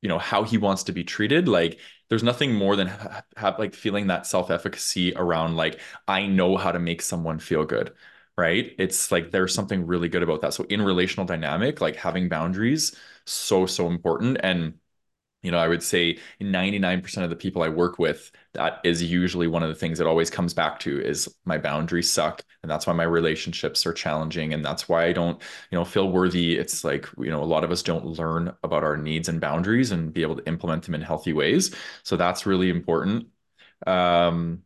you 0.04 0.10
know 0.10 0.20
how 0.20 0.44
he 0.44 0.60
wants 0.60 0.84
to 0.84 0.94
be 0.94 1.04
treated 1.04 1.48
like 1.48 1.80
there's 2.10 2.24
nothing 2.24 2.54
more 2.54 2.76
than 2.76 2.88
ha- 2.88 3.24
have 3.38 3.58
like 3.60 3.74
feeling 3.74 4.08
that 4.08 4.28
self-efficacy 4.28 5.14
around 5.16 5.56
like 5.58 5.80
I 6.08 6.28
know 6.28 6.58
how 6.58 6.72
to 6.72 6.80
make 6.80 7.02
someone 7.02 7.40
feel 7.40 7.66
good 7.66 7.94
right? 8.38 8.74
It's 8.80 9.12
like 9.12 9.32
there's 9.32 9.54
something 9.54 9.86
really 9.86 10.10
good 10.10 10.24
about 10.24 10.42
that. 10.42 10.54
So 10.56 10.64
in 10.66 10.82
relational 10.82 11.26
dynamic 11.28 11.82
like 11.82 11.96
having 11.96 12.30
boundaries 12.30 12.96
so 13.26 13.66
so 13.66 13.88
important. 13.88 14.38
And 14.44 14.76
you 15.44 15.52
know 15.52 15.58
I 15.60 15.68
would 15.68 15.84
say 15.84 16.18
99% 16.40 17.24
of 17.24 17.30
the 17.30 17.36
people 17.36 17.62
I 17.64 17.70
work 17.70 18.00
with 18.00 18.32
that 18.54 18.80
is 18.84 19.04
usually 19.04 19.48
one 19.48 19.64
of 19.64 19.70
the 19.70 19.76
things 19.76 19.98
that 20.00 20.08
always 20.08 20.30
comes 20.30 20.54
back 20.54 20.80
to 20.82 21.02
is 21.02 21.34
my 21.46 21.58
boundaries 21.58 22.12
suck 22.12 22.44
and 22.64 22.72
that's 22.72 22.88
why 22.88 22.94
my 22.94 23.04
relationships 23.04 23.86
are 23.86 23.94
challenging 23.94 24.54
and 24.54 24.64
that's 24.66 24.90
why 24.90 25.06
I 25.06 25.14
don't 25.14 25.42
you 25.72 25.78
know 25.78 25.86
feel 25.86 26.10
worthy. 26.12 26.56
It's 26.58 26.84
like 26.84 27.08
you 27.18 27.30
know 27.30 27.44
a 27.44 27.46
lot 27.46 27.64
of 27.64 27.72
us 27.72 27.84
don't 27.84 28.06
learn 28.06 28.54
about 28.64 28.84
our 28.84 28.98
needs 28.98 29.30
and 29.30 29.40
boundaries 29.42 29.92
and 29.92 30.14
be 30.14 30.22
able 30.24 30.36
to 30.38 30.48
implement 30.48 30.84
them 30.84 30.96
in 30.96 31.02
healthy 31.02 31.34
ways. 31.34 31.76
So 32.04 32.18
that's 32.18 32.46
really 32.46 32.70
important. 32.70 33.28
Um 33.88 34.64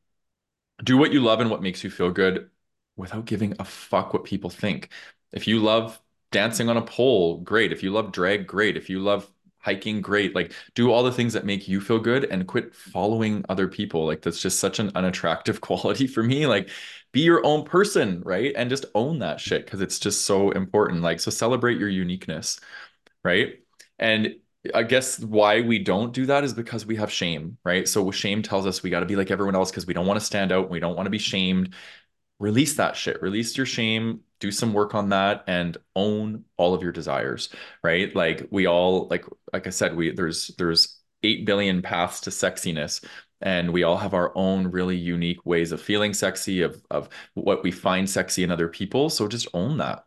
do 0.83 0.97
what 0.97 1.11
you 1.11 1.21
love 1.21 1.39
and 1.39 1.49
what 1.49 1.61
makes 1.61 1.83
you 1.83 1.89
feel 1.89 2.11
good 2.11 2.49
without 2.95 3.25
giving 3.25 3.55
a 3.59 3.65
fuck 3.65 4.13
what 4.13 4.23
people 4.23 4.49
think. 4.49 4.89
If 5.31 5.47
you 5.47 5.59
love 5.59 6.01
dancing 6.31 6.69
on 6.69 6.77
a 6.77 6.81
pole 6.81 7.39
great. 7.41 7.71
If 7.71 7.83
you 7.83 7.91
love 7.91 8.11
drag 8.11 8.47
great. 8.47 8.77
If 8.77 8.89
you 8.89 8.99
love 8.99 9.31
hiking 9.59 10.01
great. 10.01 10.35
Like 10.35 10.53
do 10.75 10.91
all 10.91 11.03
the 11.03 11.11
things 11.11 11.33
that 11.33 11.45
make 11.45 11.67
you 11.67 11.81
feel 11.81 11.99
good 11.99 12.25
and 12.25 12.47
quit 12.47 12.73
following 12.75 13.43
other 13.49 13.67
people. 13.67 14.05
Like 14.05 14.21
that's 14.21 14.41
just 14.41 14.59
such 14.59 14.79
an 14.79 14.91
unattractive 14.95 15.61
quality 15.61 16.07
for 16.07 16.23
me. 16.23 16.47
Like 16.47 16.69
be 17.11 17.21
your 17.21 17.45
own 17.45 17.63
person 17.63 18.21
right? 18.25 18.53
And 18.55 18.69
just 18.69 18.85
own 18.95 19.19
that 19.19 19.39
shit 19.39 19.65
because 19.65 19.81
it's 19.81 19.99
just 19.99 20.25
so 20.25 20.51
important. 20.51 21.01
Like 21.01 21.19
so 21.19 21.31
celebrate 21.31 21.79
your 21.79 21.89
uniqueness 21.89 22.59
right? 23.23 23.59
And 23.99 24.35
I 24.73 24.83
guess 24.83 25.19
why 25.19 25.61
we 25.61 25.79
don't 25.79 26.13
do 26.13 26.25
that 26.27 26.43
is 26.43 26.53
because 26.53 26.85
we 26.85 26.95
have 26.97 27.11
shame, 27.11 27.57
right? 27.63 27.87
So 27.87 28.11
shame 28.11 28.41
tells 28.41 28.65
us 28.65 28.83
we 28.83 28.89
got 28.89 29.01
to 29.01 29.05
be 29.05 29.15
like 29.15 29.31
everyone 29.31 29.55
else 29.55 29.71
because 29.71 29.85
we 29.87 29.93
don't 29.93 30.07
want 30.07 30.19
to 30.19 30.25
stand 30.25 30.51
out, 30.51 30.69
we 30.69 30.79
don't 30.79 30.95
want 30.95 31.05
to 31.05 31.11
be 31.11 31.19
shamed. 31.19 31.73
release 32.39 32.75
that 32.75 32.95
shit, 32.95 33.21
release 33.21 33.57
your 33.57 33.65
shame, 33.67 34.21
do 34.39 34.51
some 34.51 34.73
work 34.73 34.95
on 34.95 35.09
that 35.09 35.43
and 35.47 35.77
own 35.95 36.45
all 36.57 36.73
of 36.73 36.83
your 36.83 36.91
desires, 36.91 37.49
right? 37.83 38.15
Like 38.15 38.47
we 38.51 38.67
all 38.67 39.07
like 39.07 39.25
like 39.53 39.67
I 39.67 39.71
said, 39.71 39.95
we 39.95 40.11
there's 40.11 40.47
there's 40.57 40.99
8 41.23 41.45
billion 41.45 41.81
paths 41.81 42.21
to 42.21 42.29
sexiness 42.29 43.03
and 43.41 43.71
we 43.71 43.83
all 43.83 43.97
have 43.97 44.13
our 44.13 44.31
own 44.35 44.67
really 44.71 44.97
unique 44.97 45.45
ways 45.45 45.71
of 45.71 45.81
feeling 45.81 46.13
sexy 46.13 46.61
of 46.61 46.81
of 46.89 47.09
what 47.35 47.63
we 47.63 47.71
find 47.71 48.09
sexy 48.09 48.43
in 48.43 48.51
other 48.51 48.67
people, 48.67 49.09
so 49.09 49.27
just 49.27 49.47
own 49.53 49.77
that. 49.77 50.05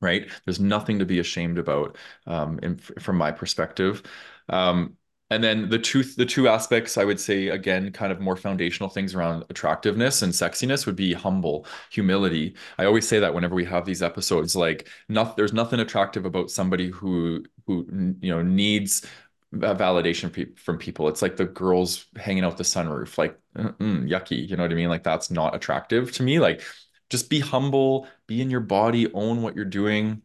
Right? 0.00 0.30
There's 0.44 0.60
nothing 0.60 1.00
to 1.00 1.06
be 1.06 1.18
ashamed 1.18 1.58
about 1.58 1.96
um, 2.26 2.60
in, 2.62 2.78
from 2.78 3.16
my 3.16 3.32
perspective. 3.32 4.02
Um, 4.48 4.96
and 5.30 5.44
then 5.44 5.68
the 5.68 5.78
two 5.78 6.02
the 6.02 6.24
two 6.24 6.48
aspects 6.48 6.96
I 6.96 7.04
would 7.04 7.20
say 7.20 7.48
again 7.48 7.92
kind 7.92 8.12
of 8.12 8.20
more 8.20 8.36
foundational 8.36 8.88
things 8.88 9.14
around 9.14 9.44
attractiveness 9.50 10.22
and 10.22 10.32
sexiness 10.32 10.86
would 10.86 10.96
be 10.96 11.12
humble 11.12 11.66
humility. 11.90 12.56
I 12.78 12.84
always 12.86 13.06
say 13.06 13.18
that 13.20 13.34
whenever 13.34 13.54
we 13.54 13.64
have 13.66 13.84
these 13.84 14.02
episodes 14.02 14.56
like 14.56 14.88
not, 15.08 15.36
there's 15.36 15.52
nothing 15.52 15.80
attractive 15.80 16.24
about 16.24 16.50
somebody 16.50 16.88
who 16.90 17.44
who 17.66 17.86
you 18.20 18.30
know 18.30 18.42
needs 18.42 19.06
validation 19.54 20.58
from 20.58 20.78
people. 20.78 21.08
It's 21.08 21.22
like 21.22 21.36
the 21.36 21.46
girls 21.46 22.06
hanging 22.16 22.44
out 22.44 22.56
the 22.56 22.64
sunroof 22.64 23.16
like 23.18 23.38
yucky, 23.56 24.48
you 24.48 24.56
know 24.56 24.62
what 24.62 24.72
I 24.72 24.74
mean? 24.74 24.88
Like 24.88 25.02
that's 25.02 25.30
not 25.30 25.54
attractive 25.54 26.12
to 26.12 26.22
me. 26.22 26.38
Like 26.38 26.62
just 27.10 27.30
be 27.30 27.40
humble, 27.40 28.06
be 28.26 28.40
in 28.42 28.50
your 28.50 28.60
body, 28.60 29.12
own 29.12 29.42
what 29.42 29.56
you're 29.56 29.64
doing. 29.64 30.22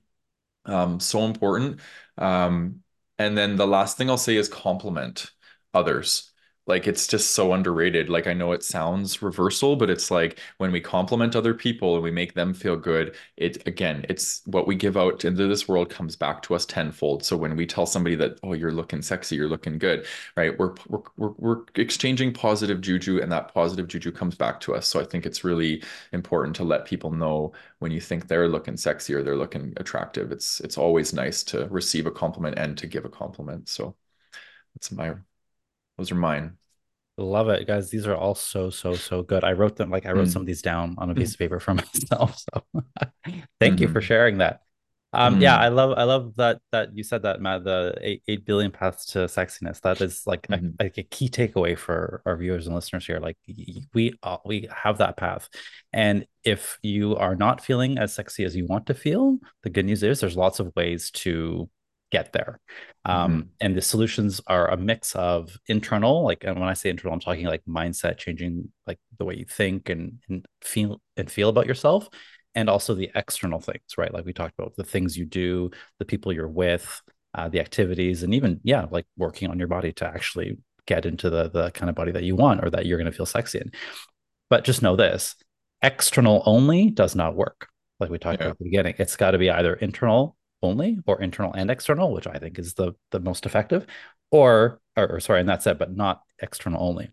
Um 0.66 1.00
so 1.00 1.26
important. 1.26 1.82
Um 2.18 2.83
and 3.18 3.38
then 3.38 3.56
the 3.56 3.68
last 3.68 3.98
thing 3.98 4.10
I'll 4.10 4.18
say 4.18 4.36
is 4.36 4.50
compliment 4.50 5.32
others. 5.74 6.33
Like 6.66 6.88
it's 6.88 7.08
just 7.08 7.32
so 7.32 7.54
underrated. 7.54 8.10
Like 8.10 8.26
I 8.26 8.34
know 8.34 8.54
it 8.54 8.64
sounds 8.64 9.22
reversal, 9.22 9.76
but 9.76 9.90
it's 9.90 10.10
like 10.10 10.40
when 10.58 10.72
we 10.72 10.80
compliment 10.80 11.36
other 11.36 11.54
people 11.54 11.96
and 11.96 12.04
we 12.04 12.12
make 12.12 12.34
them 12.36 12.54
feel 12.54 12.78
good, 12.78 13.16
it 13.36 13.68
again, 13.68 14.06
it's 14.08 14.42
what 14.46 14.66
we 14.66 14.76
give 14.76 14.96
out 14.96 15.26
into 15.26 15.48
this 15.48 15.68
world 15.68 15.90
comes 15.90 16.16
back 16.16 16.42
to 16.44 16.56
us 16.56 16.66
tenfold. 16.66 17.26
So 17.26 17.36
when 17.36 17.56
we 17.58 17.66
tell 17.66 17.86
somebody 17.86 18.16
that, 18.16 18.40
oh, 18.44 18.54
you're 18.54 18.72
looking 18.72 19.02
sexy, 19.02 19.36
you're 19.36 19.50
looking 19.50 19.78
good, 19.78 20.06
right? 20.38 20.58
We're 20.58 20.74
we're 20.88 21.02
we're, 21.18 21.32
we're 21.38 21.62
exchanging 21.76 22.34
positive 22.34 22.80
juju, 22.82 23.20
and 23.22 23.32
that 23.32 23.54
positive 23.54 23.88
juju 23.88 24.12
comes 24.12 24.36
back 24.36 24.60
to 24.62 24.74
us. 24.76 24.88
So 24.88 25.00
I 25.02 25.06
think 25.06 25.26
it's 25.26 25.44
really 25.44 25.84
important 26.14 26.56
to 26.58 26.64
let 26.64 26.86
people 26.86 27.12
know 27.12 27.54
when 27.80 27.92
you 27.92 28.00
think 28.02 28.28
they're 28.28 28.48
looking 28.48 28.78
sexy 28.78 29.14
or 29.14 29.24
they're 29.24 29.38
looking 29.38 29.74
attractive. 29.78 30.32
It's 30.32 30.60
it's 30.62 30.78
always 30.78 31.14
nice 31.14 31.44
to 31.46 31.68
receive 31.70 32.06
a 32.06 32.12
compliment 32.12 32.58
and 32.58 32.78
to 32.78 32.88
give 32.88 33.06
a 33.06 33.10
compliment. 33.10 33.70
So 33.70 33.96
that's 34.76 34.92
my 34.92 35.16
those 35.98 36.12
are 36.12 36.16
mine. 36.16 36.58
Love 37.18 37.50
it, 37.50 37.68
guys. 37.68 37.92
These 37.92 38.08
are 38.08 38.16
all 38.16 38.34
so, 38.34 38.72
so, 38.72 38.96
so 38.96 39.22
good. 39.22 39.44
I 39.44 39.52
wrote 39.52 39.76
them 39.76 39.92
like 39.92 40.08
I 40.08 40.12
wrote 40.12 40.28
mm. 40.28 40.34
some 40.34 40.42
of 40.42 40.46
these 40.48 40.64
down 40.64 40.96
on 40.98 41.12
a 41.12 41.16
piece 41.16 41.32
mm. 41.32 41.34
of 41.36 41.40
paper 41.40 41.60
for 41.60 41.74
myself. 41.76 42.40
So 42.40 42.64
thank 43.60 43.76
mm-hmm. 43.76 43.82
you 43.82 43.88
for 43.88 44.00
mm-hmm. 44.00 44.00
sharing 44.00 44.38
that. 44.40 44.62
Um, 45.16 45.36
mm. 45.38 45.42
yeah, 45.42 45.56
I 45.56 45.68
love 45.68 45.96
I 45.96 46.06
love 46.06 46.36
that 46.38 46.60
that 46.72 46.98
you 46.98 47.04
said 47.04 47.22
that, 47.22 47.40
Matt, 47.40 47.66
the 47.66 47.96
eight, 48.02 48.24
eight 48.28 48.46
billion 48.46 48.72
paths 48.72 49.06
to 49.08 49.20
sexiness. 49.20 49.80
That 49.82 50.02
is 50.02 50.24
like, 50.26 50.48
mm-hmm. 50.48 50.70
a, 50.80 50.84
like 50.84 50.98
a 50.98 51.04
key 51.04 51.30
takeaway 51.30 51.78
for 51.78 52.24
our 52.26 52.36
viewers 52.36 52.66
and 52.66 52.76
listeners 52.76 53.06
here. 53.06 53.20
Like 53.20 53.38
we 53.94 54.16
all, 54.24 54.42
we 54.44 54.68
have 54.76 54.98
that 54.98 55.16
path. 55.16 55.50
And 55.94 56.26
if 56.44 56.80
you 56.82 57.16
are 57.18 57.36
not 57.36 57.64
feeling 57.64 58.00
as 58.00 58.12
sexy 58.12 58.44
as 58.44 58.56
you 58.56 58.66
want 58.66 58.88
to 58.88 58.96
feel, 58.96 59.38
the 59.62 59.70
good 59.70 59.86
news 59.86 60.02
is 60.02 60.20
there's 60.20 60.36
lots 60.36 60.60
of 60.60 60.76
ways 60.76 61.12
to 61.12 61.70
get 62.14 62.32
there. 62.32 62.60
Um, 63.06 63.32
mm-hmm. 63.32 63.48
And 63.60 63.76
the 63.76 63.82
solutions 63.82 64.40
are 64.48 64.70
a 64.70 64.78
mix 64.78 65.16
of 65.16 65.58
internal, 65.68 66.24
like, 66.24 66.44
and 66.46 66.60
when 66.60 66.70
I 66.70 66.76
say 66.76 66.90
internal, 66.90 67.14
I'm 67.14 67.20
talking 67.20 67.48
like 67.48 67.64
mindset 67.68 68.18
changing, 68.18 68.72
like 68.88 69.00
the 69.18 69.26
way 69.26 69.36
you 69.36 69.46
think 69.46 69.90
and, 69.90 70.20
and 70.30 70.46
feel 70.62 71.02
and 71.18 71.30
feel 71.30 71.50
about 71.50 71.66
yourself, 71.66 72.08
and 72.56 72.70
also 72.70 72.94
the 72.94 73.10
external 73.16 73.60
things, 73.60 73.98
right? 73.98 74.14
Like 74.14 74.26
we 74.26 74.32
talked 74.32 74.54
about 74.58 74.76
the 74.78 74.84
things 74.84 75.18
you 75.18 75.26
do, 75.26 75.72
the 75.98 76.06
people 76.06 76.32
you're 76.32 76.48
with, 76.48 77.02
uh, 77.34 77.50
the 77.50 77.60
activities, 77.60 78.22
and 78.24 78.34
even 78.34 78.62
yeah, 78.64 78.86
like 78.92 79.08
working 79.18 79.50
on 79.50 79.58
your 79.58 79.68
body 79.68 79.92
to 79.94 80.06
actually 80.06 80.58
get 80.86 81.06
into 81.06 81.30
the 81.30 81.50
the 81.50 81.72
kind 81.72 81.90
of 81.90 81.96
body 81.96 82.12
that 82.12 82.24
you 82.24 82.36
want 82.36 82.64
or 82.64 82.70
that 82.70 82.86
you're 82.86 83.00
going 83.00 83.12
to 83.12 83.18
feel 83.18 83.26
sexy 83.26 83.60
in. 83.60 83.72
But 84.52 84.64
just 84.64 84.84
know 84.84 84.96
this: 84.96 85.36
external 85.82 86.44
only 86.46 86.92
does 86.92 87.16
not 87.16 87.36
work. 87.36 87.70
Like 88.00 88.12
we 88.12 88.20
talked 88.20 88.40
yeah. 88.40 88.46
about 88.46 88.52
at 88.52 88.60
the 88.60 88.66
beginning, 88.66 88.96
it's 89.00 89.16
got 89.16 89.32
to 89.32 89.40
be 89.40 89.50
either 89.50 89.74
internal 89.74 90.38
only 90.64 91.00
or 91.06 91.22
internal 91.22 91.54
and 91.54 91.70
external, 91.70 92.12
which 92.14 92.28
I 92.28 92.38
think 92.40 92.58
is 92.58 92.74
the 92.74 92.94
the 93.12 93.20
most 93.20 93.46
effective, 93.46 93.86
or 94.32 94.80
or, 94.98 95.16
or 95.16 95.20
sorry, 95.20 95.42
and 95.42 95.50
that's 95.50 95.68
it, 95.68 95.78
but 95.78 95.96
not 95.96 96.22
external 96.40 96.82
only. 96.84 97.12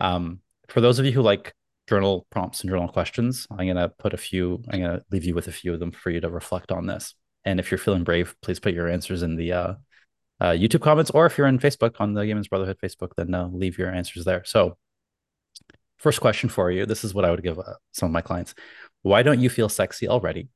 Um, 0.00 0.40
for 0.68 0.80
those 0.80 0.98
of 0.98 1.06
you 1.06 1.12
who 1.12 1.22
like 1.22 1.54
journal 1.88 2.26
prompts 2.30 2.60
and 2.60 2.70
journal 2.70 2.88
questions, 2.88 3.46
I'm 3.50 3.66
gonna 3.66 3.88
put 3.88 4.14
a 4.14 4.18
few. 4.18 4.62
I'm 4.70 4.80
gonna 4.80 5.02
leave 5.10 5.24
you 5.24 5.34
with 5.34 5.48
a 5.48 5.52
few 5.52 5.72
of 5.72 5.80
them 5.80 5.92
for 5.92 6.10
you 6.10 6.20
to 6.20 6.28
reflect 6.28 6.72
on 6.72 6.86
this. 6.86 7.14
And 7.44 7.60
if 7.60 7.70
you're 7.70 7.78
feeling 7.78 8.04
brave, 8.04 8.34
please 8.42 8.60
put 8.60 8.74
your 8.74 8.88
answers 8.88 9.22
in 9.22 9.36
the 9.36 9.52
uh, 9.52 9.74
uh, 10.40 10.50
YouTube 10.50 10.82
comments, 10.82 11.10
or 11.10 11.26
if 11.26 11.38
you're 11.38 11.46
in 11.46 11.58
Facebook 11.58 11.96
on 12.00 12.14
the 12.14 12.26
Gay 12.26 12.34
Brotherhood 12.50 12.78
Facebook, 12.82 13.12
then 13.16 13.34
uh, 13.34 13.48
leave 13.48 13.78
your 13.78 13.90
answers 13.90 14.24
there. 14.24 14.44
So, 14.44 14.76
first 15.98 16.20
question 16.20 16.48
for 16.48 16.70
you: 16.70 16.86
This 16.86 17.04
is 17.04 17.14
what 17.14 17.24
I 17.24 17.30
would 17.30 17.42
give 17.42 17.58
uh, 17.58 17.74
some 17.92 18.06
of 18.06 18.12
my 18.12 18.22
clients. 18.22 18.54
Why 19.02 19.22
don't 19.22 19.40
you 19.40 19.50
feel 19.50 19.68
sexy 19.68 20.08
already? 20.08 20.48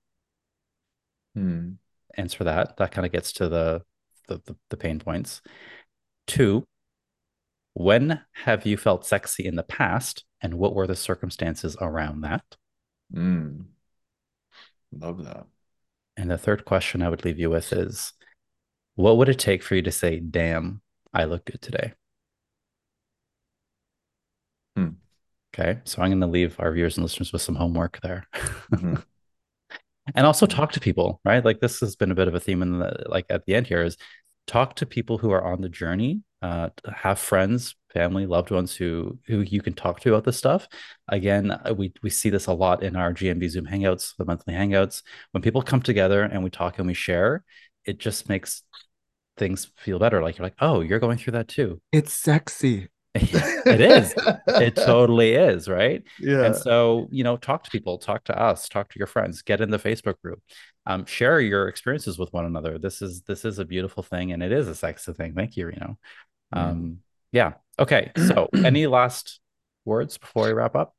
Hmm 1.35 1.75
answer 2.17 2.45
that. 2.45 2.77
That 2.77 2.93
kind 2.93 3.07
of 3.07 3.13
gets 3.13 3.33
to 3.35 3.49
the, 3.49 3.83
the 4.29 4.41
the, 4.45 4.57
the 4.71 4.77
pain 4.77 4.99
points. 4.99 5.43
Two, 6.27 6.65
when 7.75 8.23
have 8.45 8.67
you 8.67 8.77
felt 8.77 9.07
sexy 9.07 9.47
in 9.47 9.57
the 9.57 9.63
past, 9.63 10.25
and 10.41 10.55
what 10.55 10.75
were 10.75 10.87
the 10.87 10.97
circumstances 10.97 11.77
around 11.81 12.23
that? 12.23 12.45
Mm. 13.15 13.67
Love 14.93 15.25
that. 15.25 15.47
And 16.17 16.31
the 16.31 16.39
third 16.39 16.65
question 16.65 17.03
I 17.03 17.11
would 17.11 17.25
leave 17.25 17.39
you 17.39 17.51
with 17.51 17.73
is, 17.73 18.13
what 18.95 19.19
would 19.19 19.29
it 19.29 19.39
take 19.39 19.63
for 19.63 19.75
you 19.75 19.83
to 19.83 19.93
say, 19.93 20.21
"Damn, 20.21 20.81
I 21.13 21.25
look 21.25 21.45
good 21.45 21.61
today"? 21.61 21.93
Hmm. 24.75 24.89
Okay, 25.55 25.81
so 25.85 26.03
I'm 26.03 26.11
going 26.11 26.21
to 26.21 26.27
leave 26.27 26.57
our 26.59 26.73
viewers 26.73 26.97
and 26.97 27.05
listeners 27.05 27.33
with 27.33 27.43
some 27.43 27.55
homework 27.55 28.01
there. 28.03 28.27
Mm-hmm 28.73 28.97
and 30.15 30.27
also 30.27 30.47
talk 30.47 30.73
to 30.73 30.81
people 30.81 31.21
right? 31.25 31.45
Like 31.45 31.61
this 31.61 31.81
has 31.81 31.97
been 31.97 32.11
a 32.11 32.15
bit 32.15 32.29
of 32.29 32.35
a 32.35 32.41
theme 32.41 32.63
in 32.63 32.79
the 32.79 33.05
like 33.09 33.27
at 33.31 33.45
the 33.47 33.55
end 33.55 33.67
here 33.67 33.83
is 33.83 33.97
talk 34.47 34.77
to 34.77 34.87
people 34.87 35.19
who 35.19 35.31
are 35.31 35.45
on 35.45 35.61
the 35.61 35.69
journey 35.69 36.23
uh, 36.43 36.69
have 36.95 37.19
friends 37.19 37.75
family 37.93 38.27
loved 38.27 38.51
ones 38.51 38.77
who 38.77 39.19
who 39.27 39.41
you 39.41 39.63
can 39.63 39.73
talk 39.73 40.01
to 40.01 40.11
about 40.11 40.25
this 40.25 40.37
stuff. 40.37 40.69
Again 41.09 41.51
uh, 41.51 41.75
we 41.77 41.93
we 42.03 42.11
see 42.11 42.31
this 42.31 42.47
a 42.47 42.53
lot 42.53 42.83
in 42.83 42.95
our 42.95 43.13
gmb 43.13 43.49
zoom 43.49 43.67
hangouts 43.67 44.15
the 44.17 44.25
monthly 44.25 44.55
hangouts. 44.55 45.03
When 45.33 45.43
people 45.43 45.63
come 45.63 45.81
together 45.81 46.23
and 46.23 46.45
we 46.45 46.51
talk 46.51 46.79
and 46.79 46.87
we 46.87 46.95
share 46.95 47.45
it 47.85 47.99
just 47.99 48.29
makes 48.29 48.63
things 49.37 49.71
feel 49.77 49.99
better. 49.99 50.23
Like 50.23 50.39
you're 50.39 50.47
like 50.47 50.57
oh 50.61 50.81
you're 50.81 50.99
going 51.01 51.19
through 51.19 51.33
that 51.33 51.49
too. 51.49 51.81
It's 51.91 52.13
sexy 52.13 52.89
it 53.67 53.81
is. 53.81 54.15
It 54.47 54.77
totally 54.77 55.35
is, 55.35 55.69
right? 55.69 56.03
Yeah. 56.19 56.45
And 56.45 56.57
so, 56.57 57.09
you 57.11 57.25
know, 57.25 57.37
talk 57.37 57.65
to 57.65 57.71
people, 57.71 57.99
talk 57.99 58.25
to 58.25 58.39
us, 58.39 58.69
talk 58.69 58.91
to 58.91 58.99
your 58.99 59.07
friends, 59.07 59.43
get 59.43 59.61
in 59.61 59.71
the 59.71 59.79
Facebook 59.79 60.21
group, 60.23 60.43
um, 60.87 61.05
share 61.05 61.41
your 61.41 61.69
experiences 61.69 62.19
with 62.19 62.33
one 62.33 62.45
another. 62.45 62.79
This 62.79 63.03
is 63.03 63.23
this 63.23 63.45
is 63.45 63.59
a 63.59 63.65
beautiful 63.65 64.03
thing, 64.03 64.33
and 64.33 64.43
it 64.43 64.53
is 64.53 64.69
a 64.69 64.75
sexy 64.75 65.13
thing. 65.13 65.35
Thank 65.35 65.57
you, 65.57 65.67
Reno. 65.67 65.99
Mm. 66.55 66.59
Um, 66.59 66.99
yeah. 67.33 67.55
Okay. 67.79 68.13
So, 68.17 68.49
any 68.55 68.87
last 68.87 69.41
words 69.85 70.19
before 70.19 70.47
we 70.47 70.53
wrap 70.53 70.77
up? 70.77 70.95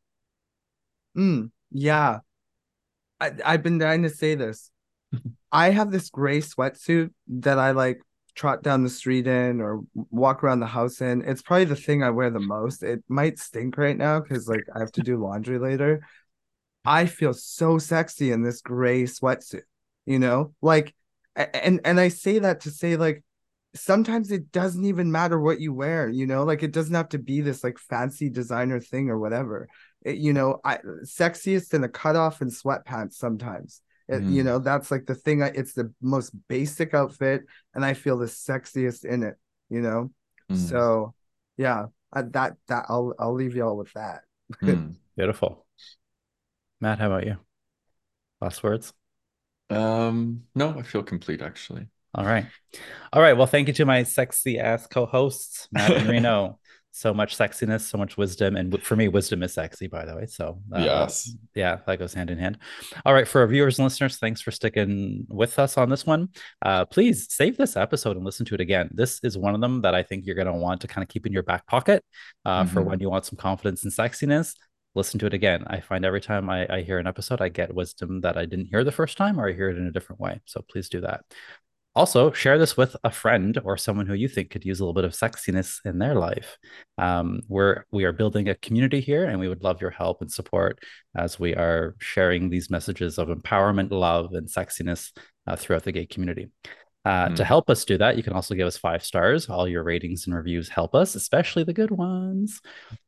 Mm, 1.18 1.52
yeah. 1.72 2.20
I, 3.20 3.32
I've 3.44 3.64
been 3.64 3.78
dying 3.78 4.04
to 4.04 4.10
say 4.10 4.36
this. 4.36 4.72
I 5.52 5.70
have 5.72 5.92
this 5.92 6.10
gray 6.10 6.40
sweatsuit 6.40 7.12
that 7.28 7.58
I 7.58 7.72
like 7.72 8.02
trot 8.38 8.64
down 8.64 8.84
the 8.84 8.90
street 8.90 9.28
in 9.28 9.60
or 9.60 9.82
walk 10.12 10.44
around 10.44 10.60
the 10.62 10.68
house 10.68 11.02
in. 11.02 11.22
It's 11.24 11.42
probably 11.42 11.66
the 11.66 11.76
thing 11.76 12.04
I 12.04 12.12
wear 12.12 12.30
the 12.30 12.40
most. 12.40 12.84
It 12.84 13.04
might 13.10 13.40
stink 13.40 13.78
right 13.78 13.98
now 13.98 14.22
because 14.22 14.48
like 14.48 14.64
I 14.74 14.80
have 14.80 14.92
to 14.94 15.02
do 15.02 15.18
laundry 15.18 15.60
later. 15.60 16.08
I 16.86 17.08
feel 17.08 17.34
so 17.34 17.80
sexy 17.80 18.32
in 18.32 18.44
this 18.44 18.62
gray 18.62 19.04
sweatsuit, 19.04 19.64
you 20.06 20.20
know? 20.20 20.54
Like 20.62 20.96
and 21.36 21.82
and 21.84 22.00
I 22.00 22.08
say 22.08 22.40
that 22.40 22.62
to 22.62 22.72
say 22.72 22.96
like 22.96 23.24
sometimes 23.76 24.32
it 24.32 24.52
doesn't 24.52 24.86
even 24.86 25.12
matter 25.12 25.40
what 25.40 25.60
you 25.60 25.74
wear, 25.74 26.08
you 26.08 26.28
know? 26.28 26.44
Like 26.44 26.64
it 26.64 26.72
doesn't 26.72 26.96
have 26.96 27.10
to 27.10 27.20
be 27.20 27.42
this 27.42 27.64
like 27.64 27.80
fancy 27.80 28.30
designer 28.30 28.80
thing 28.80 29.10
or 29.10 29.20
whatever. 29.20 29.68
It, 30.04 30.18
you 30.18 30.32
know, 30.32 30.62
I 30.64 30.78
sexiest 31.04 31.74
in 31.74 31.84
a 31.84 31.90
cutoff 31.90 32.42
and 32.42 32.52
sweatpants 32.52 33.14
sometimes 33.14 33.82
mm. 34.10 34.32
You 34.32 34.44
know, 34.44 34.60
that's 34.60 34.92
like 34.92 35.06
the 35.06 35.16
thing. 35.16 35.44
I, 35.44 35.48
it's 35.48 35.74
the 35.74 35.94
most 36.02 36.32
basic 36.48 36.94
outfit, 36.94 37.44
and 37.74 37.84
I 37.84 37.94
feel 37.94 38.18
the 38.18 38.26
sexiest 38.26 39.06
in 39.06 39.24
it. 39.24 39.36
You 39.70 39.82
know, 39.82 40.12
mm. 40.52 40.58
so 40.58 41.14
yeah, 41.58 41.88
I, 42.14 42.22
that 42.22 42.56
that 42.68 42.86
I'll 42.90 43.14
I'll 43.20 43.34
leave 43.34 43.56
y'all 43.56 43.78
with 43.78 43.92
that. 43.94 44.22
mm. 44.62 44.96
Beautiful, 45.18 45.66
Matt. 46.80 47.00
How 47.00 47.08
about 47.08 47.26
you? 47.26 47.38
Last 48.40 48.64
words. 48.64 48.94
Um, 49.70 50.44
no, 50.56 50.78
I 50.78 50.84
feel 50.84 51.04
complete 51.04 51.42
actually. 51.42 51.88
All 52.16 52.26
right. 52.26 52.46
All 53.12 53.22
right. 53.22 53.36
Well, 53.36 53.48
thank 53.48 53.68
you 53.68 53.74
to 53.76 53.86
my 53.86 54.04
sexy 54.04 54.60
ass 54.60 54.88
co-hosts, 54.88 55.68
Matt 55.72 55.92
and 55.92 56.08
Reno. 56.10 56.60
So 56.92 57.14
much 57.14 57.38
sexiness, 57.38 57.82
so 57.82 57.98
much 57.98 58.18
wisdom. 58.18 58.56
And 58.56 58.82
for 58.82 58.96
me, 58.96 59.08
wisdom 59.08 59.44
is 59.44 59.54
sexy, 59.54 59.88
by 59.88 60.06
the 60.06 60.16
way. 60.16 60.26
So, 60.26 60.62
uh, 60.74 60.80
yes. 60.80 61.36
Yeah, 61.54 61.78
that 61.86 62.00
goes 62.00 62.14
hand 62.14 62.30
in 62.30 62.40
hand. 62.40 62.58
All 63.06 63.14
right. 63.14 63.28
For 63.28 63.42
our 63.42 63.48
viewers 63.48 63.78
and 63.78 63.86
listeners, 63.86 64.18
thanks 64.18 64.42
for 64.42 64.52
sticking 64.52 65.26
with 65.30 65.60
us 65.60 65.78
on 65.78 65.90
this 65.90 66.06
one. 66.06 66.30
Uh, 66.64 66.86
please 66.86 67.32
save 67.32 67.58
this 67.58 67.78
episode 67.78 68.16
and 68.16 68.26
listen 68.26 68.46
to 68.48 68.56
it 68.56 68.62
again. 68.62 68.90
This 68.92 69.20
is 69.24 69.38
one 69.38 69.54
of 69.54 69.62
them 69.62 69.82
that 69.82 69.94
I 69.94 70.04
think 70.04 70.26
you're 70.26 70.36
going 70.36 70.48
to 70.48 70.54
want 70.54 70.82
to 70.82 70.88
kind 70.88 71.04
of 71.04 71.10
keep 71.10 71.26
in 71.26 71.34
your 71.34 71.44
back 71.44 71.68
pocket 71.68 72.04
uh, 72.46 72.64
mm-hmm. 72.64 72.74
for 72.74 72.82
when 72.82 73.00
you 73.00 73.10
want 73.10 73.26
some 73.26 73.38
confidence 73.38 73.84
and 73.84 73.94
sexiness. 73.94 74.54
Listen 74.96 75.20
to 75.20 75.28
it 75.28 75.34
again. 75.34 75.64
I 75.68 75.80
find 75.80 76.04
every 76.04 76.22
time 76.22 76.50
I, 76.50 76.66
I 76.68 76.82
hear 76.82 76.98
an 76.98 77.06
episode, 77.06 77.40
I 77.40 77.50
get 77.50 77.76
wisdom 77.76 78.22
that 78.22 78.36
I 78.36 78.46
didn't 78.46 78.66
hear 78.66 78.84
the 78.84 78.92
first 78.92 79.16
time 79.16 79.40
or 79.40 79.48
I 79.48 79.54
hear 79.54 79.70
it 79.70 79.78
in 79.78 79.86
a 79.86 79.92
different 79.92 80.20
way. 80.20 80.42
So 80.46 80.66
please 80.68 80.90
do 80.90 81.02
that. 81.02 81.24
Also, 81.98 82.32
share 82.32 82.60
this 82.60 82.78
with 82.78 82.96
a 83.04 83.10
friend 83.10 83.58
or 83.64 83.76
someone 83.76 84.06
who 84.06 84.14
you 84.14 84.28
think 84.28 84.52
could 84.52 84.64
use 84.64 84.80
a 84.80 84.84
little 84.84 84.94
bit 84.94 85.04
of 85.04 85.14
sexiness 85.14 85.80
in 85.84 85.98
their 85.98 86.14
life. 86.14 86.56
Um, 87.00 87.42
we're 87.48 87.86
we 87.92 88.04
are 88.04 88.12
building 88.12 88.50
a 88.50 88.54
community 88.54 89.02
here, 89.02 89.26
and 89.26 89.40
we 89.40 89.48
would 89.48 89.64
love 89.64 89.82
your 89.82 89.90
help 89.90 90.22
and 90.22 90.32
support 90.32 90.78
as 91.16 91.40
we 91.40 91.56
are 91.56 91.96
sharing 91.98 92.52
these 92.52 92.70
messages 92.70 93.18
of 93.18 93.30
empowerment, 93.30 93.90
love, 93.90 94.34
and 94.34 94.48
sexiness 94.48 95.12
uh, 95.48 95.56
throughout 95.56 95.86
the 95.86 95.92
gay 95.92 96.06
community. 96.06 96.52
Uh, 97.04 97.30
mm. 97.30 97.36
To 97.38 97.44
help 97.44 97.68
us 97.68 97.84
do 97.84 97.98
that, 97.98 98.16
you 98.16 98.22
can 98.22 98.34
also 98.34 98.54
give 98.54 98.68
us 98.68 98.78
five 98.78 99.04
stars. 99.04 99.50
All 99.50 99.68
your 99.68 99.82
ratings 99.82 100.28
and 100.28 100.36
reviews 100.36 100.70
help 100.70 100.94
us, 100.94 101.16
especially 101.16 101.64
the 101.64 101.74
good 101.74 101.90
ones. 101.90 102.62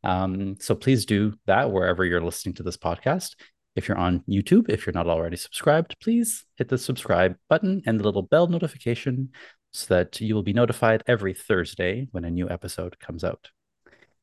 Um, 0.04 0.56
so 0.60 0.74
please 0.74 1.06
do 1.06 1.36
that 1.46 1.72
wherever 1.72 2.04
you're 2.04 2.24
listening 2.24 2.56
to 2.56 2.64
this 2.64 2.78
podcast. 2.78 3.36
If 3.76 3.88
you're 3.88 3.98
on 3.98 4.24
YouTube, 4.30 4.70
if 4.70 4.86
you're 4.86 4.94
not 4.94 5.08
already 5.08 5.38
subscribed, 5.38 5.96
please 6.02 6.46
hit 6.58 6.70
the 6.70 6.78
subscribe 6.78 7.38
button 7.50 7.82
and 7.86 8.00
the 8.00 8.04
little 8.04 8.24
bell 8.24 8.48
notification 8.48 9.30
so 9.72 9.94
that 9.94 10.20
you 10.20 10.36
will 10.36 10.44
be 10.44 10.54
notified 10.54 11.04
every 11.08 11.34
Thursday 11.34 12.08
when 12.12 12.26
a 12.26 12.32
new 12.32 12.50
episode 12.50 13.00
comes 13.00 13.24
out. 13.24 13.50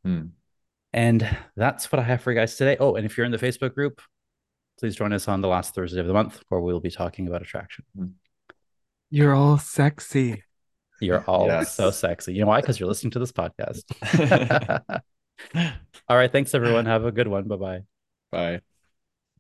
Hmm. 0.05 0.27
And 0.93 1.37
that's 1.57 1.91
what 1.93 2.01
I 2.01 2.03
have 2.03 2.23
for 2.23 2.33
you 2.33 2.39
guys 2.39 2.57
today. 2.57 2.77
Oh, 2.81 2.95
and 2.95 3.07
if 3.07 3.17
you're 3.17 3.27
in 3.27 3.33
the 3.33 3.39
Facebook 3.39 3.75
group, 3.75 4.01
please 4.79 4.97
join 4.97 5.13
us 5.13 5.29
on 5.29 5.41
the 5.41 5.49
last 5.49 5.75
Thursday 5.75 6.01
of 6.01 6.07
the 6.07 6.13
month 6.13 6.43
where 6.49 6.61
we'll 6.61 6.81
be 6.81 6.91
talking 6.91 7.29
about 7.29 7.43
attraction. 7.43 7.85
Hmm. 7.97 8.07
You're 9.11 9.35
all 9.35 9.59
sexy. 9.59 10.43
You're 11.01 11.25
all 11.27 11.47
yes. 11.47 11.75
so 11.75 11.91
sexy. 11.91 12.35
You 12.35 12.41
know 12.41 12.49
why? 12.49 12.61
Because 12.61 12.81
you're 12.81 12.89
listening 12.89 13.13
to 13.13 13.19
this 13.19 13.33
podcast. 13.33 13.85
all 16.09 16.17
right. 16.17 16.33
Thanks, 16.33 16.55
everyone. 16.55 16.87
Have 16.87 17.05
a 17.05 17.13
good 17.13 17.29
one. 17.29 17.45
Bye-bye. 17.45 17.81
Bye. 18.33 18.61